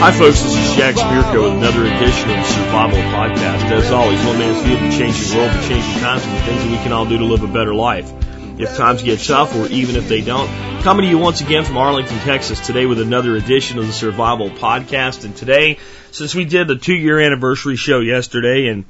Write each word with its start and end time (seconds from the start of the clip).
Hi, 0.00 0.12
folks. 0.12 0.40
This 0.42 0.54
is 0.54 0.76
Jack 0.76 0.94
Spirko 0.94 1.42
with 1.42 1.54
another 1.54 1.84
edition 1.84 2.30
of 2.30 2.36
the 2.36 2.44
Survival 2.44 2.98
Podcast. 2.98 3.68
As 3.72 3.90
always, 3.90 4.24
one 4.24 4.38
man's 4.38 4.64
view 4.64 4.76
of 4.76 4.80
the 4.80 4.90
changing 4.96 5.36
world, 5.36 5.50
the 5.50 5.66
changing 5.66 6.00
times, 6.00 6.24
and 6.24 6.36
the 6.36 6.40
things 6.42 6.62
that 6.62 6.70
we 6.70 6.76
can 6.76 6.92
all 6.92 7.04
do 7.04 7.18
to 7.18 7.24
live 7.24 7.42
a 7.42 7.48
better 7.48 7.74
life. 7.74 8.08
If 8.60 8.76
times 8.76 9.02
get 9.02 9.18
tough, 9.18 9.56
or 9.56 9.66
even 9.66 9.96
if 9.96 10.08
they 10.08 10.20
don't, 10.20 10.48
coming 10.82 11.04
to 11.04 11.10
you 11.10 11.18
once 11.18 11.40
again 11.40 11.64
from 11.64 11.78
Arlington, 11.78 12.16
Texas, 12.18 12.64
today 12.64 12.86
with 12.86 13.00
another 13.00 13.34
edition 13.34 13.80
of 13.80 13.88
the 13.88 13.92
Survival 13.92 14.50
Podcast. 14.50 15.24
And 15.24 15.34
today, 15.34 15.80
since 16.12 16.32
we 16.32 16.44
did 16.44 16.68
the 16.68 16.76
two 16.76 16.94
year 16.94 17.18
anniversary 17.18 17.74
show 17.74 17.98
yesterday 17.98 18.68
and 18.68 18.84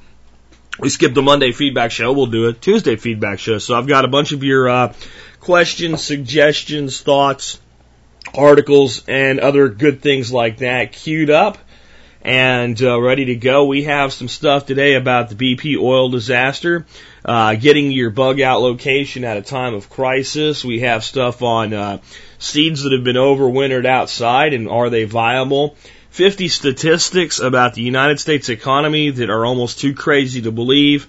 we 0.78 0.90
skipped 0.90 1.14
the 1.14 1.22
Monday 1.22 1.52
feedback 1.52 1.90
show. 1.90 2.12
We'll 2.12 2.26
do 2.26 2.48
a 2.48 2.52
Tuesday 2.52 2.96
feedback 2.96 3.38
show. 3.38 3.56
So 3.56 3.74
I've 3.74 3.86
got 3.86 4.04
a 4.04 4.08
bunch 4.08 4.32
of 4.32 4.44
your 4.44 4.68
uh, 4.68 4.92
questions, 5.40 6.02
suggestions, 6.02 7.00
thoughts, 7.00 7.60
articles, 8.34 9.04
and 9.08 9.40
other 9.40 9.68
good 9.68 10.02
things 10.02 10.32
like 10.32 10.58
that 10.58 10.92
queued 10.92 11.30
up 11.30 11.58
and 12.22 12.80
uh, 12.82 13.00
ready 13.00 13.26
to 13.26 13.36
go. 13.36 13.64
We 13.66 13.84
have 13.84 14.12
some 14.12 14.28
stuff 14.28 14.66
today 14.66 14.94
about 14.94 15.28
the 15.28 15.34
BP 15.34 15.80
oil 15.80 16.08
disaster, 16.10 16.84
uh, 17.24 17.54
getting 17.54 17.92
your 17.92 18.10
bug 18.10 18.40
out 18.40 18.60
location 18.60 19.24
at 19.24 19.36
a 19.36 19.42
time 19.42 19.74
of 19.74 19.88
crisis. 19.88 20.64
We 20.64 20.80
have 20.80 21.04
stuff 21.04 21.42
on 21.42 21.72
uh, 21.72 21.98
seeds 22.38 22.82
that 22.82 22.92
have 22.92 23.04
been 23.04 23.16
overwintered 23.16 23.86
outside 23.86 24.52
and 24.52 24.68
are 24.68 24.90
they 24.90 25.04
viable. 25.04 25.76
50 26.10 26.48
statistics 26.48 27.38
about 27.38 27.74
the 27.74 27.82
United 27.82 28.18
States 28.18 28.48
economy 28.48 29.10
that 29.10 29.30
are 29.30 29.46
almost 29.46 29.78
too 29.78 29.94
crazy 29.94 30.42
to 30.42 30.50
believe, 30.50 31.06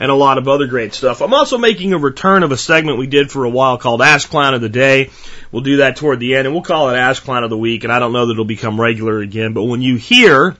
and 0.00 0.10
a 0.10 0.14
lot 0.14 0.38
of 0.38 0.48
other 0.48 0.66
great 0.66 0.94
stuff. 0.94 1.20
I'm 1.20 1.34
also 1.34 1.58
making 1.58 1.92
a 1.92 1.98
return 1.98 2.42
of 2.42 2.50
a 2.50 2.56
segment 2.56 2.98
we 2.98 3.06
did 3.06 3.30
for 3.30 3.44
a 3.44 3.50
while 3.50 3.76
called 3.76 4.00
Ask 4.00 4.30
Clown 4.30 4.54
of 4.54 4.62
the 4.62 4.70
Day. 4.70 5.10
We'll 5.52 5.62
do 5.62 5.76
that 5.76 5.96
toward 5.96 6.18
the 6.18 6.36
end, 6.36 6.46
and 6.46 6.54
we'll 6.54 6.64
call 6.64 6.88
it 6.88 6.96
Ask 6.96 7.22
Clown 7.22 7.44
of 7.44 7.50
the 7.50 7.58
Week, 7.58 7.84
and 7.84 7.92
I 7.92 7.98
don't 7.98 8.14
know 8.14 8.26
that 8.26 8.32
it'll 8.32 8.46
become 8.46 8.80
regular 8.80 9.20
again, 9.20 9.52
but 9.52 9.64
when 9.64 9.82
you 9.82 9.96
hear 9.96 10.56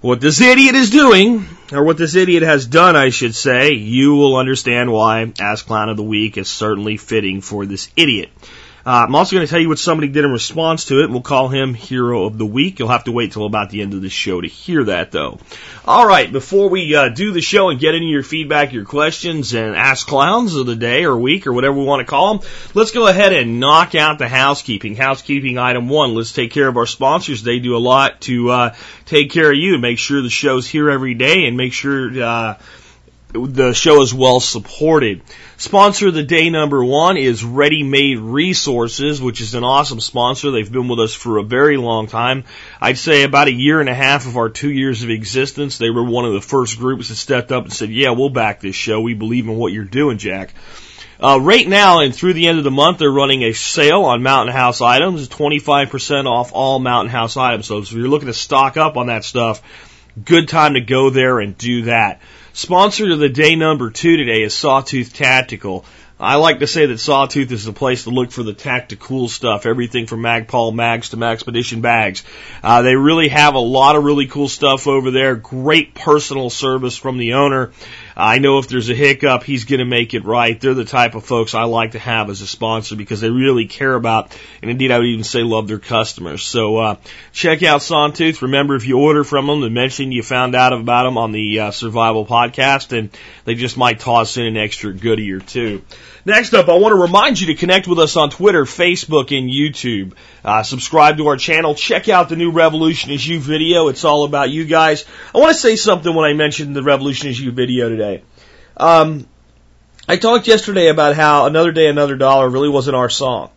what 0.00 0.20
this 0.20 0.40
idiot 0.40 0.76
is 0.76 0.90
doing, 0.90 1.46
or 1.72 1.82
what 1.82 1.96
this 1.96 2.14
idiot 2.14 2.42
has 2.42 2.66
done, 2.66 2.94
I 2.94 3.08
should 3.08 3.34
say, 3.34 3.72
you 3.72 4.14
will 4.14 4.36
understand 4.36 4.92
why 4.92 5.32
Ask 5.40 5.66
Clown 5.66 5.88
of 5.88 5.96
the 5.96 6.04
Week 6.04 6.36
is 6.36 6.48
certainly 6.48 6.98
fitting 6.98 7.40
for 7.40 7.66
this 7.66 7.90
idiot. 7.96 8.28
Uh, 8.88 9.04
I'm 9.06 9.14
also 9.14 9.36
going 9.36 9.46
to 9.46 9.50
tell 9.50 9.60
you 9.60 9.68
what 9.68 9.78
somebody 9.78 10.08
did 10.08 10.24
in 10.24 10.32
response 10.32 10.86
to 10.86 11.02
it, 11.02 11.10
we'll 11.10 11.20
call 11.20 11.48
him 11.48 11.74
Hero 11.74 12.24
of 12.24 12.38
the 12.38 12.46
Week. 12.46 12.78
You'll 12.78 12.88
have 12.88 13.04
to 13.04 13.12
wait 13.12 13.32
till 13.32 13.44
about 13.44 13.68
the 13.68 13.82
end 13.82 13.92
of 13.92 14.00
the 14.00 14.08
show 14.08 14.40
to 14.40 14.48
hear 14.48 14.84
that, 14.84 15.12
though. 15.12 15.38
All 15.84 16.06
right, 16.06 16.32
before 16.32 16.70
we 16.70 16.96
uh, 16.96 17.10
do 17.10 17.32
the 17.32 17.42
show 17.42 17.68
and 17.68 17.78
get 17.78 17.94
into 17.94 18.06
your 18.06 18.22
feedback, 18.22 18.72
your 18.72 18.86
questions, 18.86 19.52
and 19.52 19.76
ask 19.76 20.06
clowns 20.06 20.54
of 20.54 20.64
the 20.64 20.74
day 20.74 21.04
or 21.04 21.18
week 21.18 21.46
or 21.46 21.52
whatever 21.52 21.76
we 21.76 21.84
want 21.84 22.00
to 22.00 22.10
call 22.10 22.38
them, 22.38 22.48
let's 22.72 22.92
go 22.92 23.06
ahead 23.06 23.34
and 23.34 23.60
knock 23.60 23.94
out 23.94 24.18
the 24.18 24.26
housekeeping. 24.26 24.96
Housekeeping 24.96 25.58
item 25.58 25.90
one. 25.90 26.14
Let's 26.14 26.32
take 26.32 26.52
care 26.52 26.66
of 26.66 26.78
our 26.78 26.86
sponsors. 26.86 27.42
They 27.42 27.58
do 27.58 27.76
a 27.76 27.84
lot 27.92 28.22
to 28.22 28.50
uh, 28.50 28.74
take 29.04 29.30
care 29.30 29.52
of 29.52 29.58
you, 29.58 29.74
and 29.74 29.82
make 29.82 29.98
sure 29.98 30.22
the 30.22 30.30
show's 30.30 30.66
here 30.66 30.88
every 30.88 31.12
day, 31.12 31.44
and 31.44 31.58
make 31.58 31.74
sure. 31.74 32.22
Uh, 32.22 32.54
the 33.32 33.74
show 33.74 34.00
is 34.00 34.14
well 34.14 34.40
supported. 34.40 35.20
Sponsor 35.58 36.08
of 36.08 36.14
the 36.14 36.22
day 36.22 36.48
number 36.48 36.82
one 36.82 37.18
is 37.18 37.44
Ready 37.44 37.82
Made 37.82 38.18
Resources, 38.18 39.20
which 39.20 39.42
is 39.42 39.54
an 39.54 39.64
awesome 39.64 40.00
sponsor. 40.00 40.50
They've 40.50 40.70
been 40.70 40.88
with 40.88 41.00
us 41.00 41.14
for 41.14 41.36
a 41.36 41.42
very 41.42 41.76
long 41.76 42.06
time. 42.06 42.44
I'd 42.80 42.96
say 42.96 43.24
about 43.24 43.48
a 43.48 43.52
year 43.52 43.80
and 43.80 43.88
a 43.88 43.94
half 43.94 44.26
of 44.26 44.38
our 44.38 44.48
two 44.48 44.70
years 44.70 45.02
of 45.02 45.10
existence. 45.10 45.76
They 45.76 45.90
were 45.90 46.04
one 46.04 46.24
of 46.24 46.32
the 46.32 46.40
first 46.40 46.78
groups 46.78 47.08
that 47.08 47.16
stepped 47.16 47.52
up 47.52 47.64
and 47.64 47.72
said, 47.72 47.90
yeah, 47.90 48.10
we'll 48.10 48.30
back 48.30 48.60
this 48.60 48.76
show. 48.76 49.00
We 49.00 49.14
believe 49.14 49.46
in 49.46 49.56
what 49.56 49.72
you're 49.72 49.84
doing, 49.84 50.16
Jack. 50.16 50.54
Uh, 51.20 51.38
right 51.42 51.68
now 51.68 52.00
and 52.00 52.14
through 52.14 52.32
the 52.32 52.46
end 52.46 52.58
of 52.58 52.64
the 52.64 52.70
month, 52.70 52.98
they're 52.98 53.10
running 53.10 53.42
a 53.42 53.52
sale 53.52 54.04
on 54.04 54.22
Mountain 54.22 54.54
House 54.54 54.80
items, 54.80 55.28
25% 55.28 56.26
off 56.26 56.52
all 56.54 56.78
Mountain 56.78 57.10
House 57.10 57.36
items. 57.36 57.66
So 57.66 57.78
if 57.78 57.92
you're 57.92 58.08
looking 58.08 58.28
to 58.28 58.34
stock 58.34 58.76
up 58.76 58.96
on 58.96 59.08
that 59.08 59.24
stuff, 59.24 59.60
good 60.24 60.48
time 60.48 60.74
to 60.74 60.80
go 60.80 61.10
there 61.10 61.40
and 61.40 61.58
do 61.58 61.82
that. 61.82 62.20
Sponsor 62.58 63.12
of 63.12 63.20
the 63.20 63.28
day 63.28 63.54
number 63.54 63.88
two 63.88 64.16
today 64.16 64.42
is 64.42 64.52
Sawtooth 64.52 65.12
Tactical. 65.12 65.84
I 66.18 66.34
like 66.34 66.58
to 66.58 66.66
say 66.66 66.86
that 66.86 66.98
Sawtooth 66.98 67.52
is 67.52 67.64
the 67.64 67.72
place 67.72 68.02
to 68.02 68.10
look 68.10 68.32
for 68.32 68.42
the 68.42 68.52
tactical 68.52 69.28
stuff, 69.28 69.64
everything 69.64 70.08
from 70.08 70.22
Magpul 70.22 70.74
mags 70.74 71.10
to 71.10 71.16
Maxpedition 71.16 71.82
bags. 71.82 72.24
Uh, 72.60 72.82
they 72.82 72.96
really 72.96 73.28
have 73.28 73.54
a 73.54 73.60
lot 73.60 73.94
of 73.94 74.02
really 74.02 74.26
cool 74.26 74.48
stuff 74.48 74.88
over 74.88 75.12
there. 75.12 75.36
Great 75.36 75.94
personal 75.94 76.50
service 76.50 76.96
from 76.96 77.16
the 77.18 77.34
owner. 77.34 77.70
I 78.18 78.38
know 78.38 78.58
if 78.58 78.66
there's 78.66 78.90
a 78.90 78.94
hiccup, 78.96 79.44
he's 79.44 79.64
going 79.64 79.78
to 79.78 79.84
make 79.84 80.12
it 80.12 80.24
right. 80.24 80.60
They're 80.60 80.74
the 80.74 80.84
type 80.84 81.14
of 81.14 81.24
folks 81.24 81.54
I 81.54 81.62
like 81.62 81.92
to 81.92 82.00
have 82.00 82.30
as 82.30 82.40
a 82.40 82.48
sponsor 82.48 82.96
because 82.96 83.20
they 83.20 83.30
really 83.30 83.66
care 83.66 83.94
about, 83.94 84.36
and 84.60 84.72
indeed 84.72 84.90
I 84.90 84.98
would 84.98 85.06
even 85.06 85.22
say 85.22 85.44
love 85.44 85.68
their 85.68 85.78
customers. 85.78 86.42
So 86.42 86.78
uh, 86.78 86.96
check 87.32 87.62
out 87.62 87.80
Sawtooth. 87.80 88.42
Remember, 88.42 88.74
if 88.74 88.88
you 88.88 88.98
order 88.98 89.22
from 89.22 89.46
them, 89.46 89.60
to 89.60 89.70
mention 89.70 90.10
you 90.10 90.24
found 90.24 90.56
out 90.56 90.72
about 90.72 91.04
them 91.04 91.16
on 91.16 91.30
the 91.30 91.60
uh, 91.60 91.70
Survival 91.70 92.26
Podcast, 92.26 92.96
and 92.96 93.10
they 93.44 93.54
just 93.54 93.76
might 93.76 94.00
toss 94.00 94.36
in 94.36 94.46
an 94.46 94.56
extra 94.56 94.92
goodie 94.92 95.30
or 95.30 95.40
two. 95.40 95.82
Next 96.28 96.52
up, 96.52 96.68
I 96.68 96.74
want 96.74 96.92
to 96.92 97.00
remind 97.00 97.40
you 97.40 97.46
to 97.46 97.54
connect 97.54 97.88
with 97.88 97.98
us 97.98 98.14
on 98.14 98.28
Twitter, 98.28 98.64
Facebook, 98.66 99.34
and 99.34 99.48
YouTube. 99.48 100.12
Uh, 100.44 100.62
subscribe 100.62 101.16
to 101.16 101.28
our 101.28 101.38
channel. 101.38 101.74
Check 101.74 102.10
out 102.10 102.28
the 102.28 102.36
new 102.36 102.50
Revolution 102.50 103.10
is 103.10 103.26
You 103.26 103.40
video. 103.40 103.88
It's 103.88 104.04
all 104.04 104.24
about 104.24 104.50
you 104.50 104.66
guys. 104.66 105.06
I 105.34 105.38
want 105.38 105.54
to 105.54 105.58
say 105.58 105.74
something 105.74 106.14
when 106.14 106.26
I 106.26 106.34
mentioned 106.34 106.76
the 106.76 106.82
Revolution 106.82 107.30
is 107.30 107.40
You 107.40 107.50
video 107.50 107.88
today. 107.88 108.22
Um, 108.76 109.26
I 110.06 110.18
talked 110.18 110.46
yesterday 110.46 110.88
about 110.88 111.16
how 111.16 111.46
Another 111.46 111.72
Day, 111.72 111.86
Another 111.86 112.16
Dollar 112.16 112.46
really 112.46 112.68
wasn't 112.68 112.96
our 112.96 113.08
song. 113.08 113.50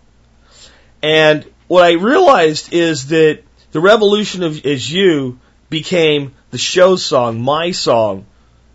And 1.04 1.46
what 1.68 1.84
I 1.84 1.96
realized 1.96 2.72
is 2.72 3.10
that 3.10 3.44
the 3.74 3.82
Revolution 3.82 4.44
is 4.44 4.90
You 4.90 5.42
became 5.70 6.36
the 6.52 6.58
show 6.58 6.96
song, 6.96 7.42
my 7.42 7.72
song, 7.72 8.28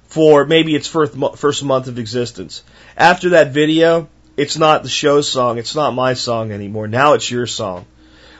for 0.08 0.44
maybe 0.46 0.74
its 0.74 0.88
first, 0.88 1.14
first 1.36 1.64
month 1.64 1.88
of 1.88 1.98
existence. 1.98 2.62
After 2.96 3.30
that 3.30 3.52
video, 3.52 4.08
it's 4.36 4.58
not 4.58 4.82
the 4.82 4.88
show's 4.88 5.30
song, 5.30 5.58
it's 5.58 5.74
not 5.74 5.94
my 5.94 6.14
song 6.14 6.52
anymore. 6.52 6.88
Now 6.88 7.14
it's 7.14 7.30
your 7.30 7.46
song. 7.46 7.86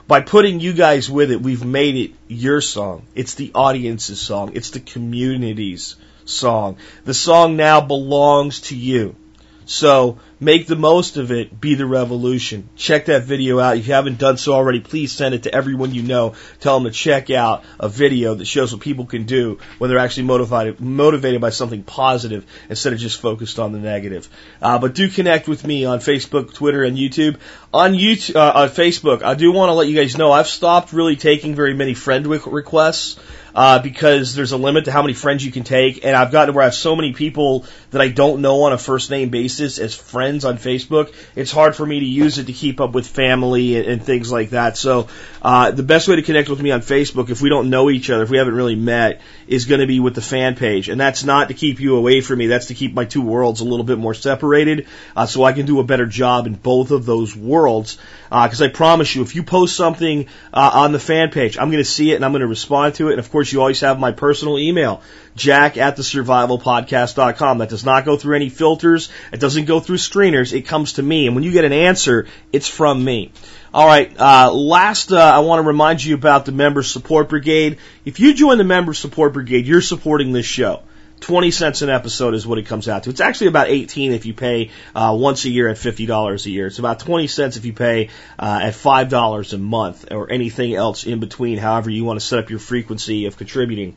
By 0.07 0.21
putting 0.21 0.61
you 0.61 0.73
guys 0.73 1.11
with 1.11 1.33
it, 1.33 1.43
we've 1.43 1.65
made 1.65 1.97
it 1.97 2.13
your 2.29 2.61
song. 2.61 3.07
It's 3.15 3.35
the 3.35 3.51
audience's 3.55 4.21
song. 4.21 4.53
It's 4.55 4.71
the 4.71 4.79
community's 4.79 5.97
song. 6.25 6.77
The 7.05 7.15
song 7.15 7.57
now 7.57 7.81
belongs 7.81 8.61
to 8.63 8.77
you. 8.77 9.17
So 9.65 10.19
make 10.39 10.67
the 10.67 10.77
most 10.77 11.17
of 11.17 11.33
it. 11.33 11.61
Be 11.61 11.75
the 11.75 11.87
revolution. 11.87 12.69
Check 12.77 13.07
that 13.07 13.25
video 13.25 13.59
out. 13.59 13.77
If 13.77 13.87
you 13.87 13.95
haven't 13.95 14.19
done 14.19 14.37
so 14.37 14.53
already, 14.53 14.81
please 14.81 15.13
send 15.13 15.35
it 15.35 15.45
to 15.45 15.55
everyone 15.55 15.95
you 15.95 16.03
know. 16.03 16.35
Tell 16.61 16.79
them 16.79 16.91
to 16.91 16.97
check 16.97 17.31
out 17.31 17.65
a 17.81 17.89
video 17.89 18.35
that 18.35 18.45
shows 18.45 18.73
what 18.73 18.83
people 18.83 19.07
can 19.07 19.25
do 19.25 19.59
when 19.79 19.91
they're 19.91 19.99
actually 19.99 20.25
motivated, 20.25 20.81
motivated 20.81 21.41
by 21.41 21.51
something 21.51 21.83
positive 21.83 22.45
instead 22.69 22.93
of 22.93 22.99
just 22.99 23.21
focused 23.21 23.59
on 23.59 23.73
the 23.73 23.79
negative. 23.79 24.29
Uh, 24.61 24.79
but 24.79 24.95
do 24.95 25.09
connect 25.09 25.49
with 25.49 25.65
me 25.67 25.85
on 25.85 25.99
Facebook, 26.01 26.53
Twitter, 26.55 26.85
and 26.85 26.97
YouTube. 26.97 27.39
On 27.73 27.93
YouTube, 27.93 28.37
uh, 28.37 28.53
on 28.55 28.69
Facebook, 28.69 29.23
I 29.23 29.35
do 29.35 29.53
want 29.53 29.71
to 29.71 29.75
let 29.75 29.89
you 29.89 29.97
guys 29.97 30.17
know 30.17 30.33
I've 30.33 30.47
stopped 30.47 30.93
really 30.93 31.17
taking 31.17 31.55
very 31.55 31.75
many 31.75 31.95
friend 31.95 32.27
requests 32.27 33.19
uh, 33.57 33.79
because 33.79 34.35
there's 34.35 34.53
a 34.53 34.57
limit 34.59 34.85
to 34.85 34.93
how 34.93 35.01
many 35.01 35.15
friends 35.15 35.45
you 35.45 35.51
can 35.51 35.65
take. 35.65 36.05
And 36.05 36.15
I've 36.15 36.31
gotten 36.31 36.55
where 36.55 36.63
I 36.63 36.67
have 36.67 36.75
so 36.75 36.95
many 36.95 37.15
people 37.15 37.65
that 37.91 38.03
I 38.03 38.09
don't 38.09 38.43
know 38.43 38.65
on 38.65 38.75
a 38.75 38.79
first 38.79 39.11
name 39.11 39.31
basis 39.31 39.79
as 39.79 39.95
friends 39.95 40.26
on 40.45 40.59
Facebook. 40.59 41.15
It's 41.35 41.51
hard 41.51 41.75
for 41.75 41.87
me 41.87 42.01
to 42.01 42.07
use 42.07 42.39
it 42.39 42.49
to 42.49 42.53
keep 42.53 42.81
up 42.81 42.93
with 42.93 43.07
family 43.07 43.77
and, 43.77 43.87
and 43.87 44.05
things 44.05 44.31
like 44.31 44.51
that. 44.51 44.77
So 44.77 45.09
uh, 45.41 45.71
the 45.71 45.83
best 45.83 46.09
way 46.09 46.17
to 46.17 46.23
connect 46.23 46.49
with 46.49 46.61
me 46.61 46.71
on 46.73 46.81
Facebook, 46.81 47.31
if 47.31 47.41
we 47.41 47.49
don't 47.49 47.71
know 47.71 47.89
each 47.89 48.11
other, 48.11 48.25
if 48.25 48.31
we 48.31 48.39
haven't 48.39 48.55
really 48.55 48.75
met, 48.75 49.23
is 49.47 49.65
going 49.65 49.81
to 49.81 49.87
be 49.87 50.01
with 50.01 50.15
the 50.15 50.21
fan 50.21 50.57
page. 50.57 50.89
And 50.89 51.01
that's 51.01 51.25
not 51.25 51.49
to 51.49 51.55
keep 51.55 51.81
you 51.81 51.97
away 51.97 52.21
from 52.21 52.39
me. 52.39 52.49
That's 52.49 52.67
to 52.67 52.75
keep 52.75 52.93
my 52.93 53.07
two 53.07 53.23
worlds 53.23 53.61
a 53.61 53.65
little 53.65 53.85
bit 53.85 53.99
more 53.99 54.15
separated, 54.15 54.87
uh, 55.15 55.27
so 55.27 55.45
I 55.45 55.53
can 55.53 55.65
do 55.65 55.81
a 55.81 55.85
better 55.85 56.07
job 56.07 56.47
in 56.47 56.55
both 56.55 56.91
of 56.91 57.07
those 57.07 57.35
worlds. 57.35 57.97
Because 58.29 58.61
I 58.61 58.69
promise 58.69 59.15
you, 59.15 59.23
if 59.23 59.37
you 59.37 59.45
post 59.45 59.77
something 59.77 60.27
uh, 60.53 60.71
on 60.75 60.93
the 60.93 60.99
fan 60.99 61.31
page, 61.31 61.57
I'm 61.57 61.71
going 61.71 61.83
to 61.83 61.89
see 61.89 62.11
it 62.11 62.17
and 62.17 62.25
I'm 62.25 62.33
going 62.33 62.41
to 62.41 62.49
respond 62.49 62.97
to 62.97 63.09
it. 63.09 63.13
And 63.13 63.21
of 63.21 63.31
course 63.31 63.47
course, 63.47 63.53
you 63.53 63.61
always 63.61 63.81
have 63.81 64.01
my 64.01 64.13
personal 64.13 64.59
email, 64.59 65.03
jack 65.37 65.77
at 65.77 65.97
the 65.97 66.03
survivalpodcast.com. 66.03 67.59
That 67.59 67.69
does 67.69 67.85
not 67.85 68.05
go 68.05 68.17
through 68.17 68.37
any 68.37 68.49
filters. 68.49 69.11
It 69.33 69.41
doesn't 69.41 69.67
go 69.67 69.79
through 69.79 69.99
screeners. 70.17 70.53
It 70.53 70.63
comes 70.63 70.95
to 70.95 71.03
me. 71.03 71.27
And 71.27 71.35
when 71.35 71.45
you 71.45 71.53
get 71.53 71.65
an 71.65 71.73
answer, 71.73 72.27
it's 72.53 72.69
from 72.69 73.05
me. 73.05 73.33
All 73.73 73.87
right. 73.87 74.13
Uh, 74.19 74.53
last, 74.53 75.13
uh, 75.13 75.19
I 75.19 75.41
want 75.41 75.63
to 75.63 75.67
remind 75.67 76.03
you 76.03 76.15
about 76.15 76.47
the 76.47 76.53
Member 76.53 76.83
Support 76.83 77.29
Brigade. 77.29 77.79
If 78.05 78.21
you 78.21 78.35
join 78.35 78.59
the 78.59 78.65
Member 78.65 78.95
Support 78.95 79.35
Brigade, 79.35 79.67
you're 79.67 79.81
supporting 79.81 80.33
this 80.33 80.47
show. 80.47 80.83
20 81.21 81.51
cents 81.51 81.81
an 81.81 81.89
episode 81.89 82.35
is 82.35 82.47
what 82.47 82.59
it 82.59 82.67
comes 82.67 82.89
out 82.89 83.05
to. 83.05 83.11
It's 83.11 83.23
actually 83.23 83.47
about 83.47 83.69
18 83.69 84.13
if 84.13 84.27
you 84.27 84.35
pay 84.35 84.71
uh, 84.95 85.17
once 85.19 85.47
a 85.47 85.49
year 85.49 85.69
at 85.69 85.77
$50 85.77 86.47
a 86.47 86.51
year. 86.51 86.67
It's 86.67 86.79
about 86.79 87.01
20 87.01 87.27
cents 87.27 87.57
if 87.57 87.65
you 87.65 87.73
pay 87.73 88.11
uh, 88.39 88.61
at 88.65 88.75
$5 88.75 89.53
a 89.53 89.59
month 89.59 90.13
or 90.13 90.31
anything 90.31 90.75
else 90.75 91.05
in 91.05 91.19
between, 91.19 91.57
however 91.57 91.89
you 91.89 92.05
want 92.05 92.21
to 92.21 92.27
set 92.27 92.39
up 92.39 92.51
your 92.51 92.59
frequency 92.59 93.25
of 93.25 93.39
contributing. 93.39 93.97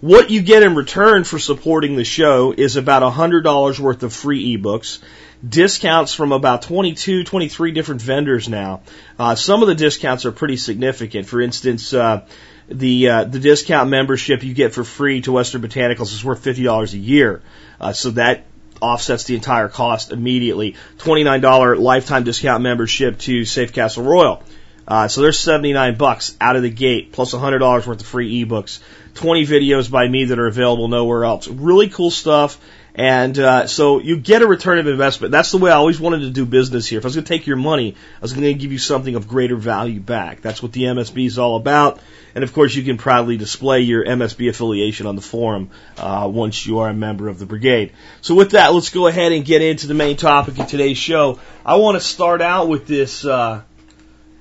What 0.00 0.28
you 0.28 0.42
get 0.42 0.62
in 0.62 0.74
return 0.74 1.24
for 1.24 1.38
supporting 1.38 1.96
the 1.96 2.04
show 2.04 2.52
is 2.52 2.76
about 2.76 3.02
$100 3.02 3.78
worth 3.78 4.02
of 4.02 4.12
free 4.12 4.56
ebooks, 4.56 4.98
discounts 5.46 6.14
from 6.14 6.32
about 6.32 6.62
22, 6.62 7.24
23 7.24 7.72
different 7.72 8.02
vendors 8.02 8.48
now. 8.48 8.82
Uh, 9.18 9.34
some 9.34 9.62
of 9.62 9.68
the 9.68 9.74
discounts 9.74 10.24
are 10.24 10.32
pretty 10.32 10.56
significant. 10.56 11.26
For 11.26 11.40
instance, 11.40 11.92
uh, 11.92 12.26
the 12.68 13.08
uh, 13.08 13.24
the 13.24 13.38
discount 13.38 13.90
membership 13.90 14.42
you 14.42 14.54
get 14.54 14.74
for 14.74 14.84
free 14.84 15.20
to 15.22 15.32
Western 15.32 15.62
Botanicals 15.62 16.12
is 16.12 16.24
worth 16.24 16.42
fifty 16.42 16.64
dollars 16.64 16.94
a 16.94 16.98
year. 16.98 17.42
Uh, 17.80 17.92
so 17.92 18.10
that 18.12 18.44
offsets 18.80 19.24
the 19.24 19.34
entire 19.34 19.68
cost 19.68 20.10
immediately. 20.10 20.76
Twenty 20.98 21.22
nine 21.22 21.40
dollar 21.40 21.76
lifetime 21.76 22.24
discount 22.24 22.62
membership 22.62 23.18
to 23.20 23.42
Safecastle 23.42 24.04
Royal. 24.04 24.42
Uh, 24.88 25.08
so 25.08 25.20
there's 25.20 25.38
79 25.38 25.96
bucks 25.96 26.36
out 26.40 26.54
of 26.54 26.62
the 26.62 26.70
gate, 26.70 27.10
plus 27.10 27.34
$100 27.34 27.60
worth 27.60 28.00
of 28.00 28.06
free 28.06 28.44
ebooks, 28.44 28.78
20 29.14 29.44
videos 29.44 29.90
by 29.90 30.06
me 30.06 30.26
that 30.26 30.38
are 30.38 30.46
available 30.46 30.86
nowhere 30.86 31.24
else. 31.24 31.48
Really 31.48 31.88
cool 31.88 32.12
stuff. 32.12 32.56
And 32.96 33.38
uh, 33.38 33.66
so 33.66 34.00
you 34.00 34.16
get 34.16 34.40
a 34.40 34.46
return 34.46 34.78
of 34.78 34.86
investment. 34.86 35.30
That's 35.30 35.50
the 35.50 35.58
way 35.58 35.70
I 35.70 35.74
always 35.74 36.00
wanted 36.00 36.20
to 36.20 36.30
do 36.30 36.46
business 36.46 36.86
here. 36.86 36.98
If 36.98 37.04
I 37.04 37.08
was 37.08 37.14
going 37.14 37.26
to 37.26 37.28
take 37.28 37.46
your 37.46 37.58
money, 37.58 37.94
I 37.94 38.20
was 38.22 38.32
going 38.32 38.44
to 38.44 38.54
give 38.54 38.72
you 38.72 38.78
something 38.78 39.14
of 39.14 39.28
greater 39.28 39.54
value 39.54 40.00
back. 40.00 40.40
That's 40.40 40.62
what 40.62 40.72
the 40.72 40.84
MSB 40.84 41.26
is 41.26 41.38
all 41.38 41.56
about. 41.56 42.00
And 42.34 42.42
of 42.42 42.54
course, 42.54 42.74
you 42.74 42.82
can 42.82 42.96
proudly 42.96 43.36
display 43.36 43.82
your 43.82 44.02
MSB 44.02 44.48
affiliation 44.48 45.06
on 45.06 45.14
the 45.14 45.20
forum 45.20 45.70
uh, 45.98 46.26
once 46.32 46.64
you 46.64 46.78
are 46.78 46.88
a 46.88 46.94
member 46.94 47.28
of 47.28 47.38
the 47.38 47.44
brigade. 47.44 47.92
So 48.22 48.34
with 48.34 48.52
that, 48.52 48.72
let's 48.72 48.88
go 48.88 49.08
ahead 49.08 49.32
and 49.32 49.44
get 49.44 49.60
into 49.60 49.88
the 49.88 49.94
main 49.94 50.16
topic 50.16 50.58
of 50.58 50.66
today's 50.66 50.96
show. 50.96 51.38
I 51.66 51.76
want 51.76 51.96
to 51.96 52.00
start 52.00 52.40
out 52.40 52.68
with 52.68 52.86
this 52.86 53.26
uh, 53.26 53.60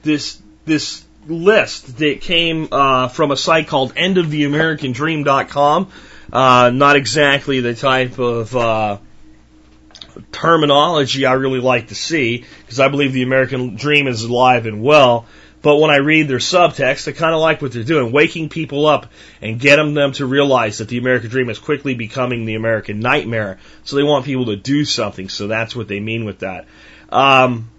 this 0.02 0.42
this 0.64 1.04
list 1.28 1.98
that 1.98 2.22
came 2.22 2.70
uh, 2.72 3.10
from 3.10 3.32
a 3.32 3.38
site 3.38 3.68
called 3.68 3.96
endoftheamericandream.com. 3.96 5.92
Uh, 6.32 6.72
not 6.74 6.96
exactly 6.96 7.60
the 7.60 7.76
type 7.76 8.20
of 8.20 8.56
uh, 8.56 8.98
terminology 10.32 11.26
I 11.26 11.34
really 11.34 11.60
like 11.60 11.90
to 11.90 11.96
see 11.96 12.46
because 12.62 12.80
I 12.80 12.88
believe 12.88 13.14
the 13.14 13.24
American 13.24 13.76
dream 13.76 14.08
is 14.08 14.24
alive 14.24 14.66
and 14.66 14.82
well. 14.82 15.26
But 15.62 15.78
when 15.78 15.90
I 15.90 15.98
read 15.98 16.28
their 16.28 16.38
subtext, 16.38 17.08
I 17.08 17.12
kind 17.12 17.34
of 17.34 17.42
like 17.42 17.60
what 17.60 17.72
they're 17.72 17.84
doing, 17.84 18.12
waking 18.12 18.50
people 18.50 18.86
up 18.86 19.12
and 19.42 19.60
getting 19.60 19.96
them 19.96 20.12
to 20.14 20.26
realize 20.28 20.78
that 20.78 20.90
the 20.90 21.00
American 21.00 21.32
dream 21.32 21.50
is 21.50 21.58
quickly 21.58 21.96
becoming 21.96 22.46
the 22.46 22.54
American 22.54 23.00
nightmare. 23.00 23.58
So 23.84 23.96
they 23.96 24.04
want 24.04 24.26
people 24.26 24.46
to 24.48 24.56
do 24.56 24.86
something. 24.86 25.28
So 25.28 25.48
that's 25.48 25.76
what 25.76 25.88
they 25.88 26.00
mean 26.00 26.24
with 26.24 26.40
that. 26.40 26.68
Um, 27.10 27.72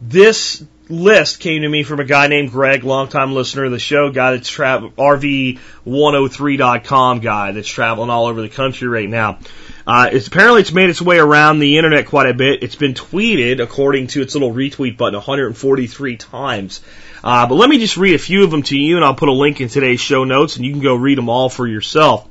this 0.00 0.64
list 0.88 1.40
came 1.40 1.62
to 1.62 1.68
me 1.68 1.82
from 1.82 1.98
a 2.00 2.04
guy 2.04 2.28
named 2.28 2.50
Greg, 2.50 2.84
longtime 2.84 3.34
listener 3.34 3.64
of 3.64 3.72
the 3.72 3.78
show, 3.78 4.10
guy 4.10 4.32
that's 4.32 4.48
travel 4.48 4.90
RV103.com 4.90 7.20
guy 7.20 7.52
that's 7.52 7.68
traveling 7.68 8.10
all 8.10 8.26
over 8.26 8.40
the 8.40 8.48
country 8.48 8.88
right 8.88 9.08
now. 9.08 9.38
Uh, 9.86 10.08
it's 10.12 10.26
apparently 10.26 10.62
it's 10.62 10.72
made 10.72 10.90
its 10.90 11.00
way 11.00 11.18
around 11.18 11.60
the 11.60 11.78
internet 11.78 12.06
quite 12.06 12.28
a 12.28 12.34
bit. 12.34 12.64
It's 12.64 12.74
been 12.74 12.94
tweeted, 12.94 13.62
according 13.62 14.08
to 14.08 14.20
its 14.20 14.34
little 14.34 14.52
retweet 14.52 14.96
button, 14.96 15.14
143 15.14 16.16
times. 16.16 16.80
Uh, 17.22 17.46
but 17.46 17.54
let 17.54 17.70
me 17.70 17.78
just 17.78 17.96
read 17.96 18.14
a 18.14 18.18
few 18.18 18.42
of 18.44 18.50
them 18.50 18.62
to 18.64 18.76
you, 18.76 18.96
and 18.96 19.04
I'll 19.04 19.14
put 19.14 19.28
a 19.28 19.32
link 19.32 19.60
in 19.60 19.68
today's 19.68 20.00
show 20.00 20.24
notes, 20.24 20.56
and 20.56 20.64
you 20.64 20.72
can 20.72 20.82
go 20.82 20.96
read 20.96 21.18
them 21.18 21.28
all 21.28 21.48
for 21.48 21.66
yourself. 21.66 22.28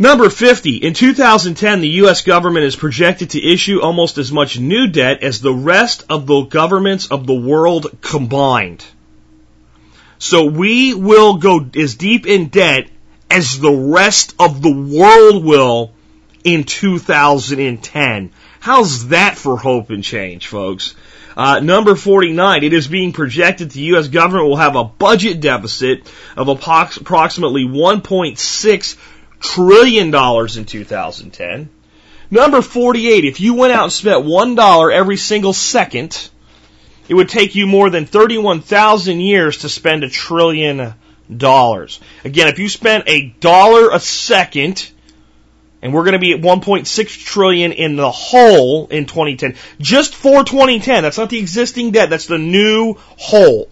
Number 0.00 0.30
50. 0.30 0.76
In 0.78 0.94
2010, 0.94 1.82
the 1.82 1.88
U.S. 1.88 2.22
government 2.22 2.64
is 2.64 2.74
projected 2.74 3.30
to 3.30 3.52
issue 3.52 3.82
almost 3.82 4.16
as 4.16 4.32
much 4.32 4.58
new 4.58 4.86
debt 4.86 5.22
as 5.22 5.42
the 5.42 5.52
rest 5.52 6.04
of 6.08 6.26
the 6.26 6.40
governments 6.40 7.08
of 7.08 7.26
the 7.26 7.34
world 7.34 7.98
combined. 8.00 8.82
So 10.18 10.46
we 10.46 10.94
will 10.94 11.36
go 11.36 11.66
as 11.76 11.96
deep 11.96 12.26
in 12.26 12.48
debt 12.48 12.88
as 13.30 13.60
the 13.60 13.70
rest 13.70 14.34
of 14.38 14.62
the 14.62 14.72
world 14.72 15.44
will 15.44 15.92
in 16.44 16.64
2010. 16.64 18.32
How's 18.58 19.08
that 19.08 19.36
for 19.36 19.58
hope 19.58 19.90
and 19.90 20.02
change, 20.02 20.46
folks? 20.46 20.94
Uh, 21.36 21.60
number 21.60 21.94
49, 21.94 22.64
it 22.64 22.72
is 22.72 22.88
being 22.88 23.12
projected 23.12 23.70
the 23.70 23.80
U.S. 23.92 24.08
government 24.08 24.48
will 24.48 24.56
have 24.56 24.76
a 24.76 24.84
budget 24.84 25.40
deficit 25.40 26.10
of 26.36 26.48
approximately 26.48 27.64
1.6 27.64 28.96
trillion 29.40 30.10
dollars 30.10 30.56
in 30.56 30.64
2010. 30.64 31.68
Number 32.30 32.62
48, 32.62 33.24
if 33.24 33.40
you 33.40 33.54
went 33.54 33.72
out 33.72 33.84
and 33.84 33.92
spent 33.92 34.24
one 34.24 34.54
dollar 34.54 34.92
every 34.92 35.16
single 35.16 35.52
second, 35.52 36.30
it 37.08 37.14
would 37.14 37.28
take 37.28 37.56
you 37.56 37.66
more 37.66 37.90
than 37.90 38.06
31,000 38.06 39.18
years 39.18 39.58
to 39.58 39.68
spend 39.68 40.04
a 40.04 40.08
trillion 40.08 40.94
dollars. 41.34 41.98
Again, 42.24 42.46
if 42.48 42.60
you 42.60 42.68
spent 42.68 43.08
a 43.08 43.34
dollar 43.40 43.90
a 43.90 43.98
second, 43.98 44.88
and 45.82 45.92
we're 45.92 46.04
going 46.04 46.12
to 46.12 46.20
be 46.20 46.32
at 46.32 46.40
1.6 46.40 47.24
trillion 47.24 47.72
in 47.72 47.96
the 47.96 48.10
whole 48.10 48.86
in 48.88 49.06
2010, 49.06 49.56
just 49.80 50.14
for 50.14 50.44
2010. 50.44 51.02
That's 51.02 51.18
not 51.18 51.30
the 51.30 51.38
existing 51.38 51.92
debt. 51.92 52.10
That's 52.10 52.26
the 52.26 52.38
new 52.38 52.94
whole. 53.16 53.68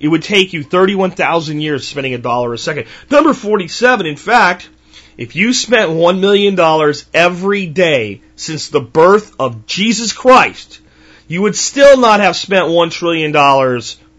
It 0.00 0.08
would 0.08 0.22
take 0.22 0.52
you 0.52 0.62
31,000 0.62 1.60
years 1.60 1.86
spending 1.86 2.14
a 2.14 2.18
dollar 2.18 2.54
a 2.54 2.58
second. 2.58 2.86
Number 3.10 3.34
47, 3.34 4.06
in 4.06 4.16
fact, 4.16 4.68
if 5.18 5.34
you 5.34 5.52
spent 5.52 5.90
$1 5.90 6.20
million 6.20 6.94
every 7.12 7.66
day 7.66 8.22
since 8.36 8.68
the 8.68 8.80
birth 8.80 9.34
of 9.40 9.66
Jesus 9.66 10.12
Christ, 10.12 10.80
you 11.26 11.42
would 11.42 11.56
still 11.56 11.98
not 11.98 12.20
have 12.20 12.36
spent 12.36 12.68
$1 12.68 12.90
trillion 12.92 13.32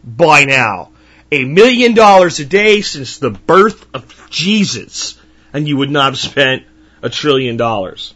by 0.03 0.43
now. 0.43 0.91
A 1.31 1.45
million 1.45 1.93
dollars 1.93 2.39
a 2.39 2.45
day 2.45 2.81
since 2.81 3.17
the 3.17 3.29
birth 3.29 3.87
of 3.93 4.29
Jesus, 4.29 5.17
and 5.53 5.67
you 5.67 5.77
would 5.77 5.89
not 5.89 6.13
have 6.13 6.19
spent 6.19 6.63
a 7.01 7.09
trillion 7.09 7.55
dollars. 7.55 8.13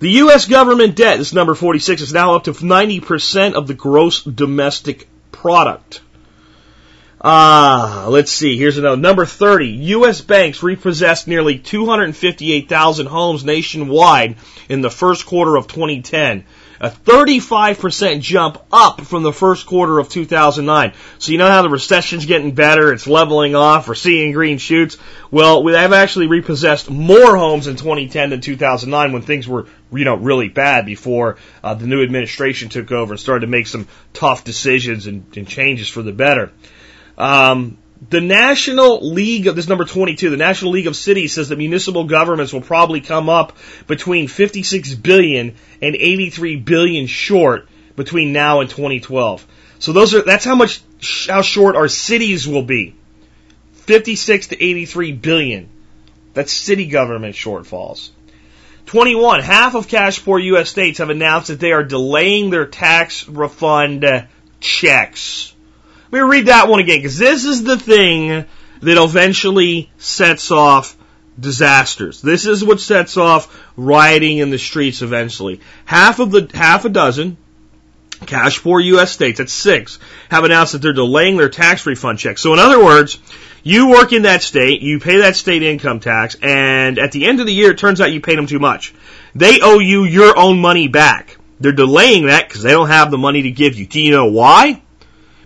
The 0.00 0.10
U.S. 0.22 0.46
government 0.46 0.96
debt, 0.96 1.18
this 1.18 1.32
number 1.32 1.54
46, 1.54 2.02
is 2.02 2.12
now 2.12 2.34
up 2.34 2.44
to 2.44 2.52
90% 2.52 3.54
of 3.54 3.66
the 3.66 3.74
gross 3.74 4.22
domestic 4.24 5.08
product. 5.30 6.00
Ah, 7.20 8.06
let's 8.08 8.30
see. 8.30 8.56
Here's 8.56 8.78
another. 8.78 8.96
Number 8.96 9.26
30. 9.26 9.66
U.S. 9.66 10.20
banks 10.20 10.62
repossessed 10.62 11.26
nearly 11.26 11.58
258,000 11.58 13.06
homes 13.06 13.44
nationwide 13.44 14.36
in 14.68 14.82
the 14.82 14.90
first 14.90 15.26
quarter 15.26 15.56
of 15.56 15.66
2010. 15.66 16.44
A 16.80 16.90
35% 16.90 18.20
jump 18.20 18.58
up 18.70 19.00
from 19.00 19.24
the 19.24 19.32
first 19.32 19.66
quarter 19.66 19.98
of 19.98 20.08
2009. 20.08 20.92
So 21.18 21.32
you 21.32 21.38
know 21.38 21.48
how 21.48 21.62
the 21.62 21.68
recession's 21.68 22.24
getting 22.24 22.52
better, 22.52 22.92
it's 22.92 23.08
leveling 23.08 23.56
off, 23.56 23.88
we're 23.88 23.96
seeing 23.96 24.30
green 24.30 24.58
shoots. 24.58 24.96
Well, 25.32 25.64
we 25.64 25.72
have 25.72 25.92
actually 25.92 26.28
repossessed 26.28 26.88
more 26.88 27.36
homes 27.36 27.66
in 27.66 27.74
2010 27.74 28.30
than 28.30 28.40
2009 28.40 29.12
when 29.12 29.22
things 29.22 29.48
were, 29.48 29.66
you 29.92 30.04
know, 30.04 30.14
really 30.14 30.50
bad 30.50 30.86
before 30.86 31.38
uh, 31.64 31.74
the 31.74 31.88
new 31.88 32.00
administration 32.00 32.68
took 32.68 32.92
over 32.92 33.14
and 33.14 33.20
started 33.20 33.46
to 33.46 33.50
make 33.50 33.66
some 33.66 33.88
tough 34.12 34.44
decisions 34.44 35.08
and, 35.08 35.36
and 35.36 35.48
changes 35.48 35.88
for 35.88 36.02
the 36.02 36.12
better. 36.12 36.52
Um, 37.18 37.76
the 38.10 38.20
National 38.20 39.00
League 39.12 39.48
of 39.48 39.56
this 39.56 39.68
number 39.68 39.84
22, 39.84 40.30
the 40.30 40.36
National 40.36 40.70
League 40.70 40.86
of 40.86 40.94
Cities 40.94 41.32
says 41.32 41.48
that 41.48 41.58
municipal 41.58 42.04
governments 42.04 42.52
will 42.52 42.60
probably 42.60 43.00
come 43.00 43.28
up 43.28 43.56
between 43.88 44.28
56 44.28 44.94
billion 44.94 45.56
and 45.82 45.96
83 45.96 46.56
billion 46.56 47.06
short 47.08 47.68
between 47.96 48.32
now 48.32 48.60
and 48.60 48.70
2012. 48.70 49.44
So 49.80 49.92
those 49.92 50.14
are 50.14 50.22
that's 50.22 50.44
how 50.44 50.54
much 50.54 50.80
how 51.28 51.42
short 51.42 51.74
our 51.76 51.88
cities 51.88 52.46
will 52.46 52.62
be. 52.62 52.94
56 53.72 54.48
to 54.48 54.62
83 54.62 55.12
billion. 55.12 55.68
That's 56.34 56.52
city 56.52 56.86
government 56.86 57.34
shortfalls. 57.34 58.10
21. 58.86 59.40
Half 59.40 59.74
of 59.74 59.88
cash 59.88 60.24
poor 60.24 60.38
U.S. 60.38 60.70
states 60.70 60.98
have 60.98 61.10
announced 61.10 61.48
that 61.48 61.60
they 61.60 61.72
are 61.72 61.84
delaying 61.84 62.50
their 62.50 62.66
tax 62.66 63.28
refund 63.28 64.28
checks. 64.60 65.52
Me 66.10 66.20
read 66.20 66.46
that 66.46 66.68
one 66.68 66.80
again, 66.80 66.98
because 66.98 67.18
this 67.18 67.44
is 67.44 67.64
the 67.64 67.76
thing 67.78 68.44
that 68.80 69.02
eventually 69.02 69.90
sets 69.98 70.50
off 70.50 70.96
disasters. 71.38 72.22
This 72.22 72.46
is 72.46 72.64
what 72.64 72.80
sets 72.80 73.16
off 73.16 73.62
rioting 73.76 74.38
in 74.38 74.50
the 74.50 74.58
streets 74.58 75.02
eventually. 75.02 75.60
Half 75.84 76.18
of 76.18 76.30
the, 76.30 76.50
half 76.54 76.84
a 76.84 76.88
dozen 76.88 77.36
cash 78.26 78.60
poor 78.62 78.80
U.S. 78.80 79.12
states, 79.12 79.38
that's 79.38 79.52
six, 79.52 79.98
have 80.30 80.44
announced 80.44 80.72
that 80.72 80.82
they're 80.82 80.92
delaying 80.92 81.36
their 81.36 81.48
tax 81.48 81.86
refund 81.86 82.18
checks. 82.18 82.40
So 82.40 82.52
in 82.52 82.58
other 82.58 82.82
words, 82.82 83.18
You 83.62 83.90
work 83.90 84.12
in 84.12 84.22
that 84.22 84.42
state, 84.42 84.80
you 84.80 84.98
pay 85.00 85.18
that 85.18 85.36
state 85.36 85.62
income 85.62 86.00
tax, 86.00 86.36
and 86.40 86.98
at 86.98 87.12
the 87.12 87.26
end 87.26 87.40
of 87.40 87.46
the 87.46 87.52
year, 87.52 87.72
it 87.72 87.78
turns 87.78 88.00
out 88.00 88.12
you 88.12 88.20
paid 88.20 88.38
them 88.38 88.46
too 88.46 88.58
much. 88.58 88.94
They 89.34 89.60
owe 89.60 89.78
you 89.78 90.04
your 90.04 90.38
own 90.38 90.58
money 90.60 90.88
back. 90.88 91.36
They're 91.60 91.72
delaying 91.72 92.26
that 92.26 92.48
because 92.48 92.62
they 92.62 92.70
don't 92.70 92.88
have 92.88 93.10
the 93.10 93.18
money 93.18 93.42
to 93.42 93.50
give 93.50 93.74
you. 93.74 93.86
Do 93.86 94.00
you 94.00 94.12
know 94.12 94.26
why? 94.26 94.80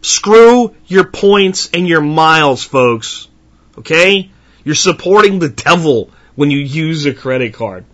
Screw 0.00 0.74
your 0.86 1.04
points 1.04 1.68
and 1.72 1.86
your 1.88 2.00
miles, 2.00 2.64
folks. 2.64 3.28
Okay? 3.78 4.30
You're 4.64 4.74
supporting 4.74 5.38
the 5.38 5.48
devil 5.48 6.10
when 6.34 6.50
you 6.50 6.58
use 6.58 7.06
a 7.06 7.14
credit 7.14 7.54
card. 7.54 7.84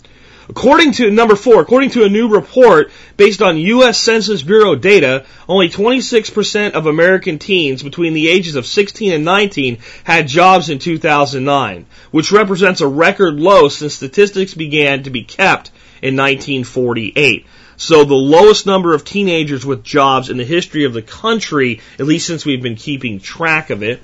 According 0.50 0.94
to 0.94 1.12
number 1.12 1.36
four, 1.36 1.60
according 1.60 1.90
to 1.90 2.02
a 2.02 2.08
new 2.08 2.26
report 2.26 2.90
based 3.16 3.40
on 3.40 3.56
U.S. 3.56 4.00
Census 4.00 4.42
Bureau 4.42 4.74
data, 4.74 5.24
only 5.48 5.68
26% 5.68 6.72
of 6.72 6.86
American 6.86 7.38
teens 7.38 7.84
between 7.84 8.14
the 8.14 8.28
ages 8.28 8.56
of 8.56 8.66
16 8.66 9.12
and 9.12 9.24
19 9.24 9.78
had 10.02 10.26
jobs 10.26 10.68
in 10.68 10.80
2009, 10.80 11.86
which 12.10 12.32
represents 12.32 12.80
a 12.80 12.88
record 12.88 13.38
low 13.38 13.68
since 13.68 13.94
statistics 13.94 14.52
began 14.52 15.04
to 15.04 15.10
be 15.10 15.22
kept 15.22 15.70
in 16.02 16.16
1948. 16.16 17.46
So 17.76 18.04
the 18.04 18.14
lowest 18.14 18.66
number 18.66 18.92
of 18.92 19.04
teenagers 19.04 19.64
with 19.64 19.84
jobs 19.84 20.30
in 20.30 20.36
the 20.36 20.44
history 20.44 20.82
of 20.82 20.92
the 20.92 21.00
country, 21.00 21.80
at 22.00 22.06
least 22.06 22.26
since 22.26 22.44
we've 22.44 22.60
been 22.60 22.74
keeping 22.74 23.20
track 23.20 23.70
of 23.70 23.84
it. 23.84 24.02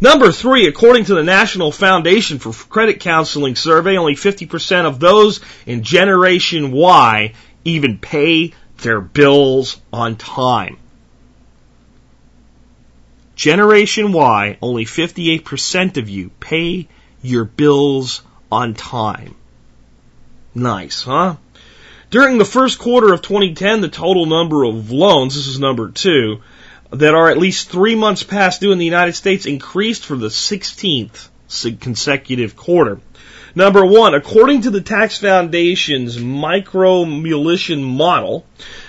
Number 0.00 0.30
three, 0.30 0.66
according 0.66 1.06
to 1.06 1.14
the 1.14 1.22
National 1.22 1.72
Foundation 1.72 2.38
for 2.38 2.52
Credit 2.52 3.00
Counseling 3.00 3.56
survey, 3.56 3.96
only 3.96 4.14
50% 4.14 4.84
of 4.84 5.00
those 5.00 5.40
in 5.64 5.82
Generation 5.82 6.70
Y 6.70 7.32
even 7.64 7.98
pay 7.98 8.52
their 8.78 9.00
bills 9.00 9.80
on 9.92 10.16
time. 10.16 10.76
Generation 13.36 14.12
Y, 14.12 14.58
only 14.60 14.84
58% 14.84 15.96
of 15.96 16.08
you 16.10 16.30
pay 16.40 16.88
your 17.22 17.44
bills 17.44 18.22
on 18.52 18.74
time. 18.74 19.34
Nice, 20.54 21.02
huh? 21.02 21.36
During 22.10 22.38
the 22.38 22.44
first 22.44 22.78
quarter 22.78 23.12
of 23.12 23.22
2010, 23.22 23.80
the 23.80 23.88
total 23.88 24.26
number 24.26 24.64
of 24.64 24.90
loans, 24.90 25.34
this 25.34 25.48
is 25.48 25.58
number 25.58 25.90
two, 25.90 26.40
that 26.98 27.14
are 27.14 27.30
at 27.30 27.38
least 27.38 27.70
three 27.70 27.94
months 27.94 28.22
past 28.22 28.60
due 28.60 28.72
in 28.72 28.78
the 28.78 28.84
United 28.84 29.14
States 29.14 29.46
increased 29.46 30.04
for 30.04 30.16
the 30.16 30.28
16th 30.28 31.28
consecutive 31.80 32.56
quarter. 32.56 33.00
Number 33.56 33.86
one, 33.86 34.14
according 34.14 34.62
to 34.62 34.70
the 34.70 34.82
Tax 34.82 35.16
Foundation's 35.18 36.18
microsimulation 36.18 37.82
model, 37.82 38.44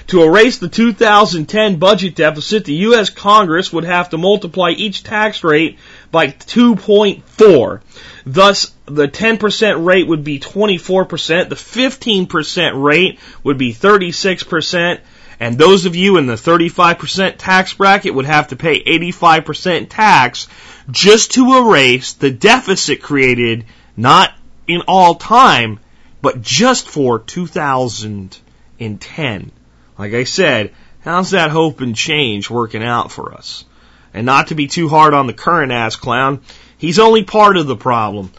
to 0.07 0.23
erase 0.23 0.57
the 0.57 0.67
2010 0.67 1.77
budget 1.77 2.15
deficit, 2.15 2.65
the 2.65 2.73
U.S. 2.73 3.09
Congress 3.09 3.71
would 3.71 3.85
have 3.85 4.09
to 4.09 4.17
multiply 4.17 4.71
each 4.71 5.03
tax 5.03 5.41
rate 5.45 5.79
by 6.11 6.27
2.4. 6.27 7.81
Thus, 8.25 8.73
the 8.85 9.07
10% 9.07 9.85
rate 9.85 10.07
would 10.07 10.25
be 10.25 10.37
24%, 10.37 11.47
the 11.47 11.55
15% 11.55 12.83
rate 12.83 13.19
would 13.43 13.57
be 13.57 13.73
36%, 13.73 14.99
and 15.39 15.57
those 15.57 15.85
of 15.85 15.95
you 15.95 16.17
in 16.17 16.25
the 16.25 16.33
35% 16.33 17.35
tax 17.37 17.73
bracket 17.73 18.13
would 18.13 18.25
have 18.25 18.49
to 18.49 18.55
pay 18.55 18.83
85% 18.83 19.87
tax 19.89 20.47
just 20.89 21.33
to 21.33 21.57
erase 21.57 22.13
the 22.13 22.31
deficit 22.31 23.01
created 23.01 23.65
not 23.95 24.33
in 24.67 24.81
all 24.87 25.15
time, 25.15 25.79
but 26.21 26.41
just 26.41 26.89
for 26.89 27.19
2010. 27.19 29.51
Like 29.97 30.13
I 30.13 30.23
said, 30.23 30.73
how's 31.01 31.31
that 31.31 31.51
hope 31.51 31.81
and 31.81 31.95
change 31.95 32.49
working 32.49 32.83
out 32.83 33.11
for 33.11 33.33
us? 33.33 33.65
And 34.13 34.25
not 34.25 34.47
to 34.47 34.55
be 34.55 34.67
too 34.67 34.89
hard 34.89 35.13
on 35.13 35.27
the 35.27 35.33
current 35.33 35.71
ass 35.71 35.95
clown, 35.95 36.41
he's 36.77 36.99
only 36.99 37.23
part 37.23 37.57
of 37.57 37.67
the 37.67 37.75
problem 37.75 38.31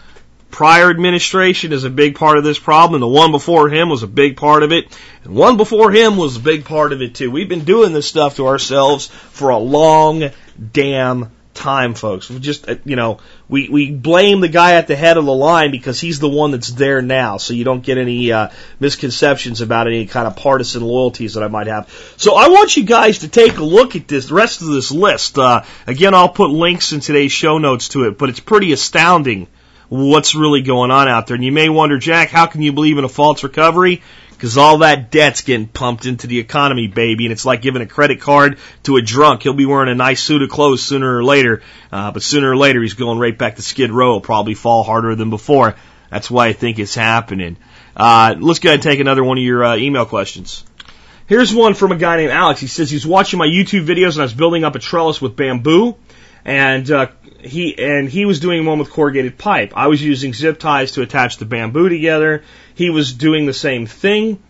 prior 0.51 0.91
administration 0.91 1.73
is 1.73 1.85
a 1.85 1.91
big 1.91 2.17
part 2.17 2.39
of 2.39 2.45
this 2.45 2.59
problem. 2.59 2.95
And 2.95 3.03
the 3.03 3.15
one 3.15 3.33
before 3.33 3.69
him 3.69 3.89
was 3.89 4.03
a 4.03 4.09
big 4.09 4.37
part 4.37 4.63
of 4.63 4.73
it. 4.73 4.97
And 5.25 5.35
one 5.35 5.57
before 5.57 5.91
him 5.91 6.17
was 6.17 6.37
a 6.37 6.41
big 6.41 6.65
part 6.65 6.93
of 6.93 7.03
it 7.03 7.15
too. 7.15 7.31
We've 7.31 7.49
been 7.49 7.65
doing 7.65 7.93
this 7.93 8.09
stuff 8.09 8.37
to 8.37 8.47
ourselves 8.47 9.07
for 9.07 9.51
a 9.51 9.59
long 9.59 10.31
damn 10.73 11.31
time, 11.59 11.95
folks. 11.95 12.31
We 12.31 12.39
just, 12.39 12.69
uh, 12.69 12.77
you 12.85 12.97
know, 12.97 13.19
we, 13.49 13.69
we 13.69 13.91
blame 13.91 14.41
the 14.41 14.49
guy 14.49 14.75
at 14.75 14.87
the 14.87 14.97
head 14.97 15.17
of 15.17 15.27
the 15.27 15.35
line 15.35 15.71
because 15.71 16.01
he's 16.01 16.21
the 16.21 16.29
one 16.29 16.53
that's 16.53 16.71
there 16.71 17.03
now. 17.03 17.37
So 17.37 17.53
you 17.53 17.65
don't 17.65 17.83
get 17.83 17.99
any, 17.99 18.33
uh, 18.33 18.51
misconceptions 18.81 19.61
about 19.61 19.89
any 19.89 20.07
kind 20.07 20.27
of 20.27 20.37
partisan 20.37 20.83
loyalties 20.83 21.35
that 21.35 21.43
I 21.43 21.49
might 21.49 21.67
have. 21.67 21.91
So 22.17 22.37
I 22.37 22.49
want 22.49 22.77
you 22.77 22.85
guys 22.85 23.19
to 23.21 23.29
take 23.29 23.59
a 23.59 23.65
look 23.65 23.97
at 23.97 24.09
this, 24.09 24.27
the 24.29 24.35
rest 24.35 24.63
of 24.63 24.69
this 24.69 24.91
list. 24.91 25.39
Uh, 25.39 25.65
again, 25.87 26.15
I'll 26.15 26.29
put 26.29 26.51
links 26.51 26.93
in 26.93 27.01
today's 27.01 27.33
show 27.33 27.59
notes 27.59 27.89
to 27.91 28.05
it, 28.05 28.19
but 28.19 28.29
it's 28.29 28.41
pretty 28.41 28.73
astounding 28.73 29.49
what's 29.89 30.35
really 30.35 30.63
going 30.63 30.91
on 30.91 31.09
out 31.09 31.27
there. 31.27 31.35
And 31.35 31.45
you 31.45 31.53
may 31.53 31.69
wonder, 31.69 31.99
Jack, 31.99 32.29
how 32.29 32.47
can 32.47 32.63
you 32.63 32.73
believe 32.73 32.99
in 32.99 33.05
a 33.05 33.09
false 33.09 33.43
recovery? 33.43 34.03
Because 34.31 34.57
all 34.57 34.79
that 34.79 35.11
debt's 35.11 35.43
getting 35.43 35.67
pumped 35.67 36.07
into 36.07 36.29
the 36.29 36.39
economy, 36.39 36.87
baby, 36.87 37.27
and 37.27 37.33
it's 37.33 37.45
like 37.45 37.61
giving 37.61 37.83
a 37.83 37.87
credit 37.87 38.21
card 38.21 38.59
to 38.85 38.97
a 38.97 39.03
drunk. 39.03 39.43
He'll 39.43 39.53
be 39.53 39.67
wearing 39.67 39.91
a 39.91 39.97
nice 39.97 40.23
suit 40.23 40.43
of 40.43 40.51
clothes 40.51 40.83
sooner 40.83 41.19
or 41.19 41.25
later, 41.25 41.63
uh, 41.91 42.13
but 42.13 42.23
sooner 42.23 42.51
or 42.51 42.57
later 42.57 42.81
he's 42.81 42.95
going 42.95 43.19
right 43.19 43.37
back 43.37 43.57
to 43.57 43.63
Skid 43.63 43.91
Row. 43.91 44.13
He'll 44.13 44.21
probably 44.21 44.55
fall 44.55 44.85
harder 44.85 45.17
than 45.17 45.31
before. 45.31 45.75
That's 46.11 46.31
why 46.31 46.47
I 46.47 46.53
think 46.53 46.79
it's 46.79 46.95
happening. 46.95 47.57
Uh, 47.97 48.37
let's 48.39 48.61
go 48.61 48.69
ahead 48.69 48.77
and 48.77 48.83
take 48.85 49.01
another 49.01 49.25
one 49.25 49.39
of 49.39 49.45
your 49.45 49.65
uh, 49.65 49.77
email 49.77 50.07
questions. 50.07 50.65
Here's 51.27 51.53
one 51.53 51.75
from 51.75 51.93
a 51.93 51.97
guy 51.97 52.17
named 52.17 52.31
Alex. 52.31 52.61
He 52.61 52.69
says 52.69 52.91
he's 52.91 53.07
watching 53.07 53.39
my 53.39 53.47
YouTube 53.47 53.87
videos 53.87 54.13
and 54.13 54.21
I 54.21 54.23
was 54.23 54.33
building 54.33 54.65
up 54.65 54.77
a 54.77 54.79
trellis 54.79 55.21
with 55.21 55.37
bamboo 55.37 55.97
and 56.49 56.91
uh, 56.91 57.09
he 57.41 57.79
and 57.79 58.09
he 58.09 58.25
was 58.25 58.41
doing 58.41 58.65
one 58.65 58.79
with 58.79 58.91
corrugated 58.91 59.37
pipe. 59.37 59.75
I 59.77 59.89
was 59.89 60.03
using 60.03 60.33
zip 60.33 60.59
ties 60.59 60.93
to 60.93 61.03
attach 61.03 61.37
the 61.37 61.45
bamboo 61.45 61.91
together. 61.91 62.43
He 62.75 62.89
was 62.89 63.13
doing 63.13 63.45
the 63.45 63.53
same 63.53 63.85
thing. 63.85 64.43